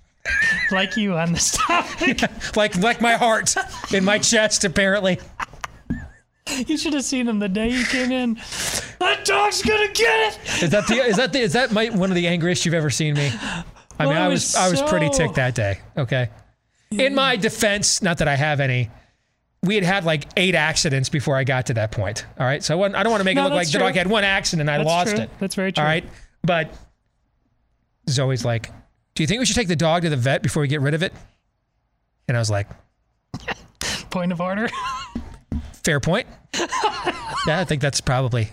[0.72, 2.22] like you on this topic.
[2.56, 3.54] like like my heart
[3.94, 4.64] in my chest.
[4.64, 5.20] Apparently,
[6.66, 8.34] You should have seen him the day you came in.
[8.98, 10.62] That dog's gonna get it.
[10.64, 12.90] is that the is that the, is that my, one of the angriest you've ever
[12.90, 13.30] seen me?
[13.98, 15.78] I mean, I was was I was pretty ticked that day.
[15.96, 16.28] Okay,
[16.90, 18.90] in my defense, not that I have any.
[19.62, 22.24] We had had like eight accidents before I got to that point.
[22.38, 23.94] All right, so I, I don't want to make No, it look like the dog
[23.94, 25.24] had one accident and I That's lost true.
[25.24, 25.30] it.
[25.38, 25.82] That's very true.
[25.82, 26.04] All right,
[26.42, 26.72] but
[28.08, 28.70] Zoe's like,
[29.14, 30.94] "Do you think we should take the dog to the vet before we get rid
[30.94, 31.12] of it?"
[32.26, 32.68] And I was like,
[34.10, 34.68] Point of order.
[35.84, 36.26] Fair point.
[37.46, 38.48] yeah, I think that's probably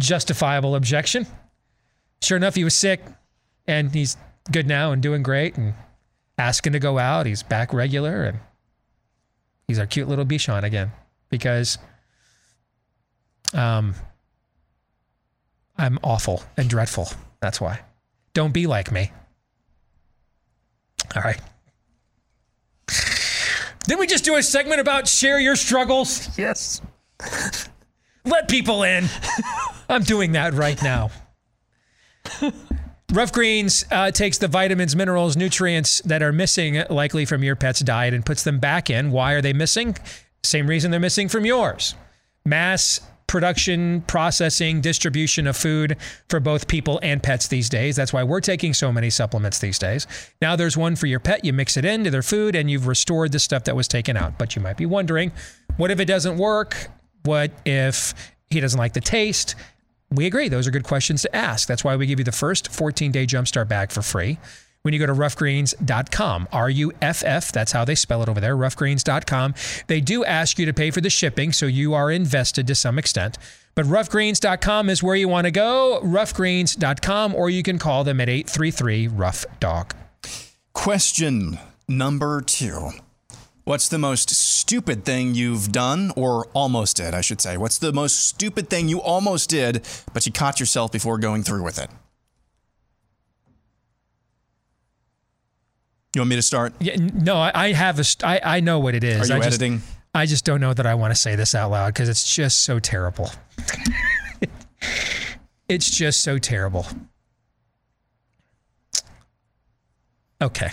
[0.00, 1.26] justifiable objection.
[2.22, 3.00] Sure enough, he was sick
[3.66, 4.16] and he's
[4.50, 5.74] good now and doing great and
[6.38, 7.26] asking to go out.
[7.26, 8.38] He's back regular and
[9.68, 10.90] he's our cute little Bichon again
[11.28, 11.78] because
[13.54, 13.94] um,
[15.76, 17.08] I'm awful and dreadful.
[17.40, 17.80] That's why.
[18.34, 19.12] Don't be like me.
[21.14, 21.40] All right.
[23.84, 26.36] Didn't we just do a segment about share your struggles?
[26.36, 26.82] Yes.
[28.24, 29.08] Let people in.
[29.88, 31.10] I'm doing that right now.
[33.12, 37.80] Ruff Greens uh, takes the vitamins, minerals, nutrients that are missing, likely from your pet's
[37.80, 39.10] diet, and puts them back in.
[39.10, 39.96] Why are they missing?
[40.42, 41.94] Same reason they're missing from yours.
[42.44, 45.96] Mass production, processing, distribution of food
[46.28, 47.96] for both people and pets these days.
[47.96, 50.06] That's why we're taking so many supplements these days.
[50.42, 51.44] Now there's one for your pet.
[51.44, 54.38] You mix it into their food and you've restored the stuff that was taken out.
[54.38, 55.32] But you might be wondering,
[55.76, 56.88] what if it doesn't work?
[57.24, 58.14] What if
[58.50, 59.54] he doesn't like the taste?
[60.10, 60.48] We agree.
[60.48, 61.68] Those are good questions to ask.
[61.68, 64.38] That's why we give you the first 14 day jumpstart bag for free.
[64.82, 68.40] When you go to ruffgreens.com, R U F F, that's how they spell it over
[68.40, 69.54] there, ruffgreens.com.
[69.86, 72.98] They do ask you to pay for the shipping, so you are invested to some
[72.98, 73.38] extent.
[73.74, 78.28] But ruffgreens.com is where you want to go, ruffgreens.com, or you can call them at
[78.28, 79.94] 833 Ruff Dog.
[80.72, 81.58] Question
[81.88, 82.90] number two.
[83.68, 87.58] What's the most stupid thing you've done, or almost did, I should say?
[87.58, 91.62] What's the most stupid thing you almost did, but you caught yourself before going through
[91.62, 91.90] with it?
[96.14, 96.72] You want me to start?
[96.80, 99.30] Yeah, no, I, I have a, I, I know what it is.
[99.30, 99.82] Are you I just, editing?
[100.14, 102.62] I just don't know that I want to say this out loud because it's just
[102.62, 103.30] so terrible.
[105.68, 106.86] it's just so terrible.
[110.40, 110.70] Okay.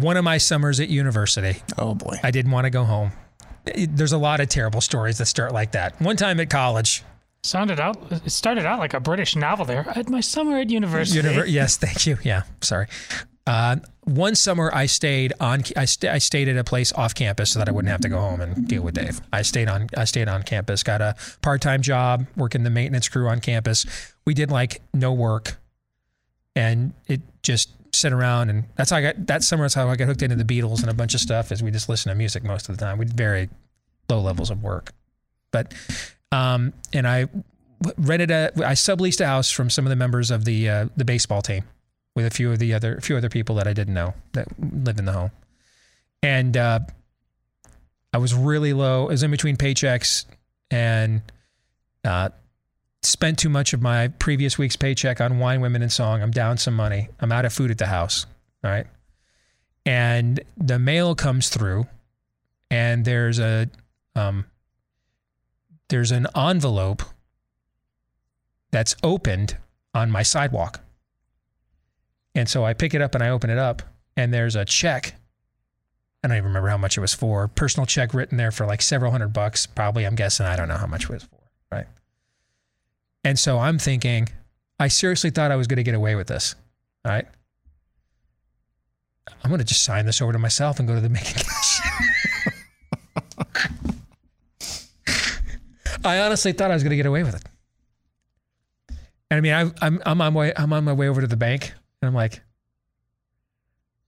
[0.00, 1.62] One of my summers at university.
[1.78, 2.18] Oh boy.
[2.22, 3.12] I didn't want to go home.
[3.66, 6.00] It- There's a lot of terrible stories that start like that.
[6.00, 7.02] One time at college.
[7.44, 7.96] Sounded out.
[8.10, 9.84] It started out like a British novel there.
[9.96, 11.20] At my summer at university.
[11.20, 12.16] Univer- yes, thank you.
[12.22, 12.86] Yeah, sorry.
[13.44, 15.64] Uh, one summer I stayed on.
[15.76, 18.08] I, st- I stayed at a place off campus so that I wouldn't have to
[18.08, 19.20] go home and deal with Dave.
[19.32, 19.88] I stayed on.
[19.96, 20.84] I stayed on campus.
[20.84, 23.84] Got a part time job working the maintenance crew on campus.
[24.24, 25.58] We did like no work,
[26.54, 29.26] and it just sit around and that's how I got.
[29.26, 31.52] That summer That's how I got hooked into the Beatles and a bunch of stuff.
[31.52, 32.98] As we just listen to music most of the time.
[32.98, 33.48] We did very
[34.08, 34.92] low levels of work,
[35.50, 35.74] but
[36.30, 37.28] um, and I
[37.98, 38.52] rented a.
[38.56, 41.64] I subleased a house from some of the members of the uh, the baseball team
[42.14, 44.48] with a few of the other a few other people that I didn't know that
[44.58, 45.30] live in the home,
[46.22, 46.80] and uh,
[48.12, 49.08] I was really low.
[49.08, 50.24] I was in between paychecks
[50.70, 51.22] and
[52.04, 52.30] uh,
[53.02, 56.22] spent too much of my previous week's paycheck on wine, women, and song.
[56.22, 57.08] I'm down some money.
[57.20, 58.26] I'm out of food at the house.
[58.64, 58.86] All right,
[59.84, 61.86] and the mail comes through,
[62.70, 63.68] and there's a
[64.14, 64.46] um,
[65.88, 67.02] there's an envelope
[68.70, 69.56] that's opened
[69.94, 70.80] on my sidewalk.
[72.34, 73.82] And so I pick it up and I open it up,
[74.16, 75.14] and there's a check.
[76.24, 77.48] I don't even remember how much it was for.
[77.48, 80.06] Personal check written there for like several hundred bucks, probably.
[80.06, 80.46] I'm guessing.
[80.46, 81.40] I don't know how much it was for.
[81.70, 81.86] Right.
[83.24, 84.28] And so I'm thinking,
[84.78, 86.54] I seriously thought I was going to get away with this.
[87.04, 87.26] All right.
[89.42, 91.80] I'm going to just sign this over to myself and go to the making cash.
[96.04, 97.42] I honestly thought I was going to get away with it.
[99.30, 101.26] And I mean, I, I'm I'm on my way I'm on my way over to
[101.26, 101.72] the bank,
[102.02, 102.42] and I'm like,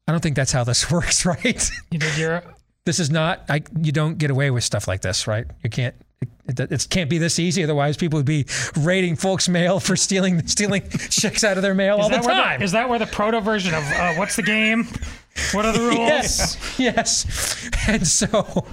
[0.06, 1.70] I don't think that's how this works, right?
[1.90, 2.42] You did your.
[2.84, 3.44] This is not.
[3.48, 5.46] I you don't get away with stuff like this, right?
[5.62, 5.94] You can't.
[6.46, 7.62] It, it, it can't be this easy.
[7.64, 8.46] Otherwise, people would be
[8.76, 12.60] raiding folks' mail for stealing stealing checks out of their mail all the time.
[12.60, 14.86] the, is that where the proto version of uh, what's the game?
[15.52, 15.98] What are the rules?
[15.98, 17.70] Yes, yes.
[17.88, 18.66] And so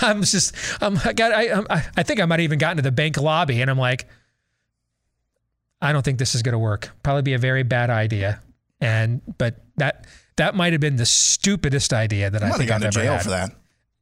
[0.00, 2.78] I'm just, I'm, I got, I, I'm- I, I think I might have even gotten
[2.78, 4.08] to the bank lobby, and I'm like,
[5.80, 6.90] I don't think this is going to work.
[7.02, 8.42] Probably be a very bad idea.
[8.80, 10.06] And but that
[10.36, 13.12] that might have been the stupidest idea that I might think I've to ever jail
[13.14, 13.22] had.
[13.22, 13.50] for that.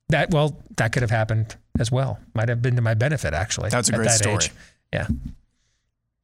[0.09, 2.19] That well, that could have happened as well.
[2.35, 3.71] Might have been to my benefit actually.
[3.71, 4.37] That's a at great that story.
[4.37, 4.51] age.
[4.93, 5.07] Yeah.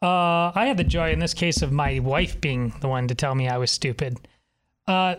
[0.03, 3.15] Uh, I had the joy in this case of my wife being the one to
[3.15, 4.19] tell me I was stupid.
[4.87, 5.17] Uh,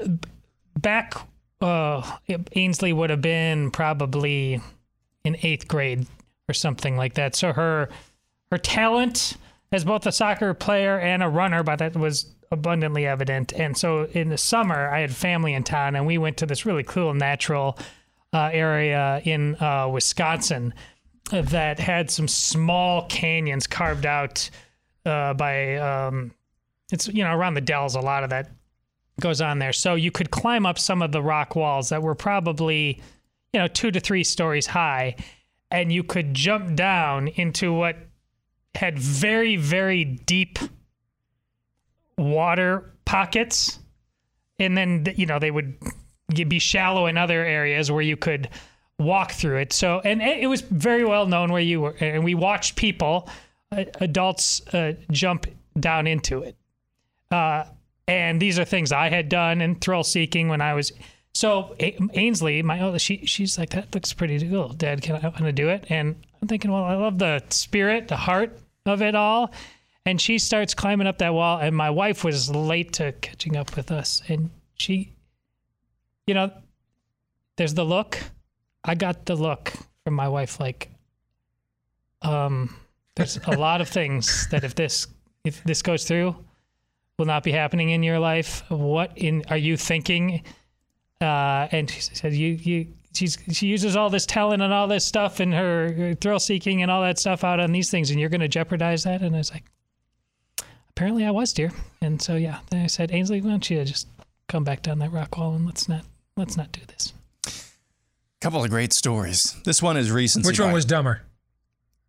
[0.79, 1.15] back,
[1.61, 2.17] uh,
[2.55, 4.59] Ainsley would have been probably
[5.23, 6.07] in eighth grade
[6.49, 7.35] or something like that.
[7.35, 7.89] So her
[8.51, 9.38] her talent
[9.71, 13.53] as both a soccer player and a runner, but that was abundantly evident.
[13.53, 16.65] And so in the summer, I had family in town, and we went to this
[16.65, 17.77] really cool natural
[18.33, 20.73] uh, area in uh, Wisconsin
[21.31, 24.49] that had some small canyons carved out
[25.05, 26.31] uh, by um,
[26.91, 27.95] it's you know around the dells.
[27.95, 28.51] A lot of that
[29.19, 32.15] goes on there, so you could climb up some of the rock walls that were
[32.15, 33.01] probably
[33.53, 35.15] you know two to three stories high,
[35.69, 37.97] and you could jump down into what
[38.75, 40.59] had very very deep
[42.17, 43.79] water pockets,
[44.59, 45.75] and then you know they would
[46.49, 48.49] be shallow in other areas where you could
[48.99, 49.73] walk through it.
[49.73, 53.29] So, and it was very well known where you were, and we watched people,
[53.71, 55.47] uh, adults, uh, jump
[55.79, 56.55] down into it.
[57.31, 57.65] Uh,
[58.07, 60.91] and these are things I had done and thrill seeking when I was
[61.33, 61.75] So
[62.13, 64.69] Ainsley, my oldest, she she's like that looks pretty cool.
[64.69, 65.85] Dad, can I want to do it?
[65.89, 69.51] And I'm thinking, well, I love the spirit, the heart of it all.
[70.05, 73.75] And she starts climbing up that wall, and my wife was late to catching up
[73.75, 75.13] with us, and she,
[76.27, 76.52] you know,
[77.57, 78.19] there's the look.
[78.84, 79.73] I got the look
[80.03, 80.89] from my wife, like,
[82.22, 82.76] um,
[83.15, 85.07] there's a lot of things that if this
[85.43, 86.35] if this goes through,
[87.18, 88.64] will not be happening in your life.
[88.69, 90.43] What in are you thinking?
[91.19, 95.03] Uh, and she said, "You, you." She's she uses all this talent and all this
[95.03, 98.30] stuff and her, thrill seeking and all that stuff out on these things, and you're
[98.30, 99.22] going to jeopardize that.
[99.22, 99.65] And I was like,
[100.91, 101.72] apparently I was, dear.
[102.02, 104.07] And so yeah, then I said, Ainsley, why don't you just
[104.48, 106.06] come back down that rock wall and let's not
[106.41, 107.13] let's not do this.
[108.41, 109.55] Couple of great stories.
[109.63, 110.47] This one is recency.
[110.47, 111.22] Which one was dumber?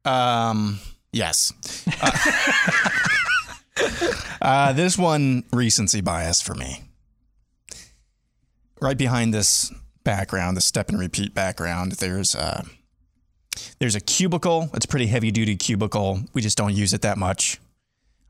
[0.06, 0.80] Um,
[1.12, 1.52] yes.
[2.00, 2.10] Uh,
[4.40, 6.82] uh, this one recency bias for me.
[8.80, 9.70] Right behind this
[10.02, 12.64] background, the step and repeat background, there's a
[13.80, 14.70] there's a cubicle.
[14.72, 16.22] It's a pretty heavy duty cubicle.
[16.32, 17.60] We just don't use it that much.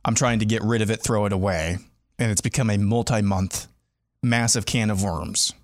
[0.04, 1.78] I'm trying to get rid of it, throw it away,
[2.18, 3.68] and it's become a multi-month
[4.20, 5.54] massive can of worms.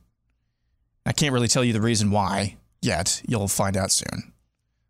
[1.07, 3.23] I can't really tell you the reason why yet.
[3.27, 4.33] You'll find out soon.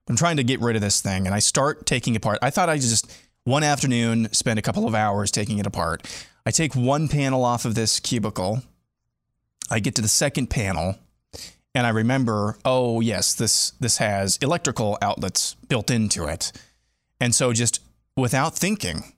[0.09, 2.39] I'm trying to get rid of this thing and I start taking apart.
[2.43, 3.13] I thought I just
[3.45, 6.03] one afternoon spend a couple of hours taking it apart.
[6.47, 8.63] I take one panel off of this cubicle.
[9.71, 10.97] I get to the second panel
[11.75, 16.53] and I remember, oh yes, this this has electrical outlets built into it.
[17.21, 17.83] And so just
[18.17, 19.13] without thinking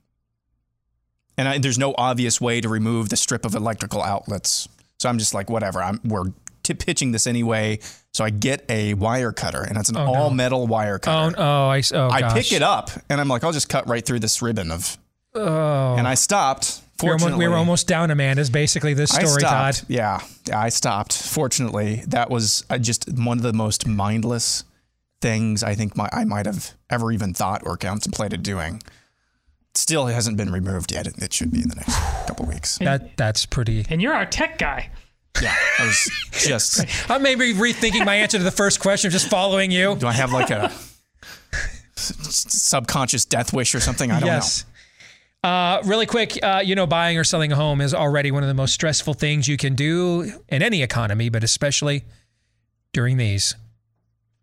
[1.37, 4.67] and I, there's no obvious way to remove the strip of electrical outlets.
[4.99, 5.81] So I'm just like whatever.
[5.81, 6.25] I'm we're
[6.63, 7.79] t- pitching this anyway.
[8.13, 10.13] So I get a wire cutter, and it's an Oh, no.
[10.13, 11.35] all metal wire cutter.
[11.37, 12.33] Oh, oh, I, s- oh, I gosh.
[12.33, 14.97] pick it up, and I'm like, I'll just cut right through this ribbon of.
[15.33, 15.95] Oh.
[15.95, 16.81] And I stopped.
[17.01, 18.41] We were, almost, Fortunately, we were almost down, Amanda.
[18.41, 19.79] Is basically this I story, Todd.
[19.87, 21.13] Yeah, yeah, I stopped.
[21.13, 24.65] Fortunately, that was uh, just one of the most mindless
[25.21, 28.83] things I think my, I might have ever even thought or contemplated doing.
[29.73, 31.07] Still hasn't been removed yet.
[31.07, 31.95] It, it should be in the next
[32.27, 32.77] couple weeks.
[32.79, 33.85] That that's pretty.
[33.89, 34.89] And you're our tech guy.
[35.41, 36.85] Yeah, I was just.
[37.09, 39.95] I may be rethinking my answer to the first question, just following you.
[39.95, 40.71] Do I have like a
[41.95, 44.11] subconscious death wish or something?
[44.11, 44.35] I don't know.
[44.35, 44.65] yes.
[45.43, 48.47] Uh, really quick, uh, you know, buying or selling a home is already one of
[48.47, 52.03] the most stressful things you can do in any economy, but especially
[52.93, 53.55] during these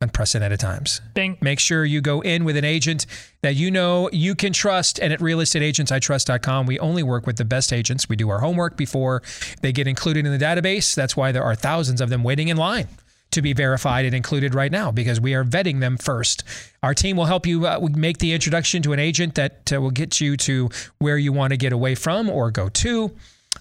[0.01, 1.01] unprecedented times.
[1.15, 1.37] Ding.
[1.41, 3.07] Make sure you go in with an agent
[3.43, 4.99] that you know you can trust.
[5.01, 8.09] And at realestateagentsitrust.com, we only work with the best agents.
[8.09, 9.23] We do our homework before
[9.61, 10.95] they get included in the database.
[10.95, 12.89] That's why there are thousands of them waiting in line
[13.31, 16.45] to be verified and included right now because we are vetting them first.
[16.83, 19.91] Our team will help you uh, make the introduction to an agent that uh, will
[19.91, 23.15] get you to where you want to get away from or go to.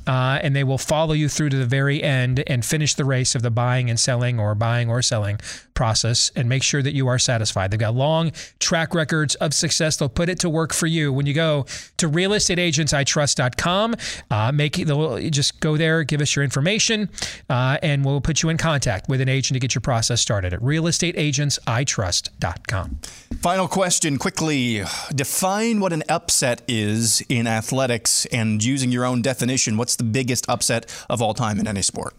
[0.07, 3.35] Uh, and they will follow you through to the very end and finish the race
[3.35, 5.37] of the buying and selling or buying or selling
[5.73, 7.71] process and make sure that you are satisfied.
[7.71, 9.97] They've got long track records of success.
[9.97, 11.65] They'll put it to work for you when you go
[11.97, 13.95] to realestateagentsitrust.com.
[14.31, 17.09] Uh, make they'll just go there, give us your information,
[17.49, 20.53] uh, and we'll put you in contact with an agent to get your process started
[20.53, 22.99] at realestateagentsitrust.com.
[23.41, 24.83] Final question quickly.
[25.13, 30.49] Define what an upset is in athletics and using your own definition, what's the biggest
[30.49, 32.13] upset of all time in any sport?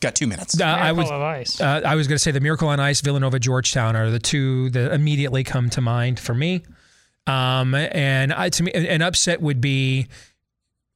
[0.00, 0.60] Got two minutes.
[0.60, 1.10] Uh, I was.
[1.60, 4.70] Uh, I was going to say the Miracle on Ice, Villanova, Georgetown are the two
[4.70, 6.62] that immediately come to mind for me.
[7.26, 10.08] Um, and I, to me, an upset would be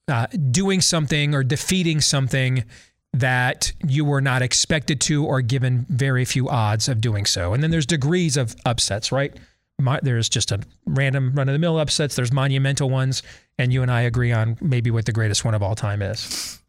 [0.07, 2.65] uh, doing something or defeating something
[3.13, 7.53] that you were not expected to or given very few odds of doing so.
[7.53, 9.35] And then there's degrees of upsets, right?
[9.79, 12.15] My, there's just a random run of the mill upsets.
[12.15, 13.23] There's monumental ones,
[13.59, 16.59] and you and I agree on maybe what the greatest one of all time is.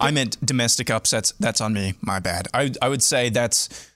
[0.00, 1.32] I meant domestic upsets.
[1.40, 1.94] That's on me.
[2.00, 2.48] My bad.
[2.54, 3.90] I, I would say that's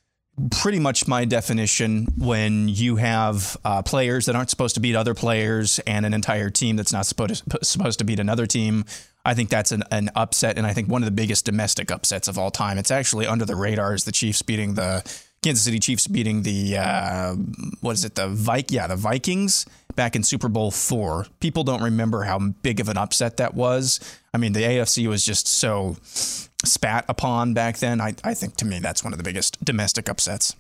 [0.51, 5.15] pretty much my definition when you have uh, players that aren't supposed to beat other
[5.15, 8.85] players and an entire team that's not supposed to, supposed to beat another team.
[9.25, 12.27] I think that's an, an upset, and I think one of the biggest domestic upsets
[12.27, 12.79] of all time.
[12.79, 15.03] It's actually under the radar is the Chiefs beating the
[15.43, 17.35] Kansas City Chiefs beating the uh,
[17.81, 19.67] what is it the Vik yeah the Vikings
[19.97, 21.27] back in Super Bowl four.
[21.41, 24.01] People don't remember how big of an upset that was.
[24.33, 28.01] I mean, the AFC was just so spat upon back then.
[28.01, 30.57] I, I think to me that's one of the biggest domestic upsets.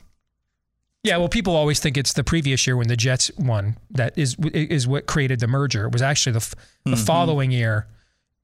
[1.02, 4.36] Yeah, well, people always think it's the previous year when the Jets won that is
[4.54, 5.84] is what created the merger.
[5.86, 6.54] It was actually the
[6.84, 7.06] the Mhm.
[7.06, 7.86] following year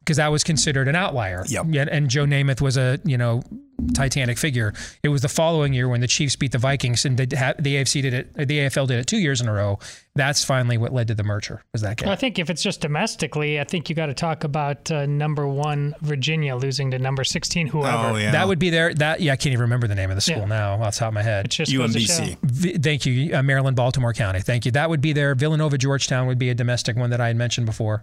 [0.01, 1.45] because that was considered an outlier.
[1.47, 1.67] Yep.
[1.69, 3.43] Yeah, and Joe Namath was a you know
[3.95, 4.73] Titanic figure.
[5.03, 8.03] It was the following year when the Chiefs beat the Vikings and the, the AFC
[8.03, 9.79] did it, the AFL did it two years in a row.
[10.15, 11.63] That's finally what led to the merger.
[11.73, 12.09] Was that game?
[12.11, 15.47] I think if it's just domestically, I think you got to talk about uh, number
[15.49, 18.19] one Virginia losing to number sixteen whoever.
[18.19, 18.93] That would be there.
[18.95, 19.21] that.
[19.21, 20.45] Yeah, I can't even remember the name of the school Yeah.
[20.47, 21.51] now off the top of my head.
[21.51, 22.25] just goes to show.
[22.43, 24.41] V- thank you, uh, Maryland, Baltimore County.
[24.41, 24.73] Thank you.
[24.73, 25.35] That would be there.
[25.35, 28.03] Villanova, Georgetown would be a domestic one that I had mentioned before,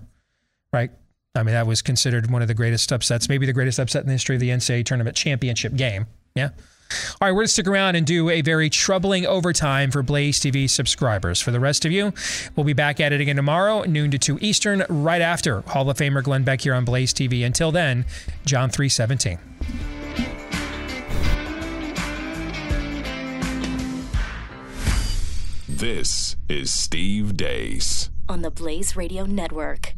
[0.73, 0.89] right?
[1.37, 4.07] I mean, that was considered one of the greatest upsets, maybe the greatest upset in
[4.07, 6.07] the history of the NCAA tournament championship game.
[6.35, 6.49] Yeah.
[7.19, 10.39] All right, we're going to stick around and do a very troubling overtime for Blaze
[10.39, 11.41] TV subscribers.
[11.41, 12.13] For the rest of you,
[12.55, 15.97] we'll be back at it again tomorrow, noon to 2 Eastern, right after Hall of
[15.97, 17.45] Famer Glenn Beck here on Blaze TV.
[17.45, 18.05] Until then,
[18.45, 19.37] John 317.
[25.67, 28.09] This is Steve Deace.
[28.29, 29.96] on the Blaze Radio Network.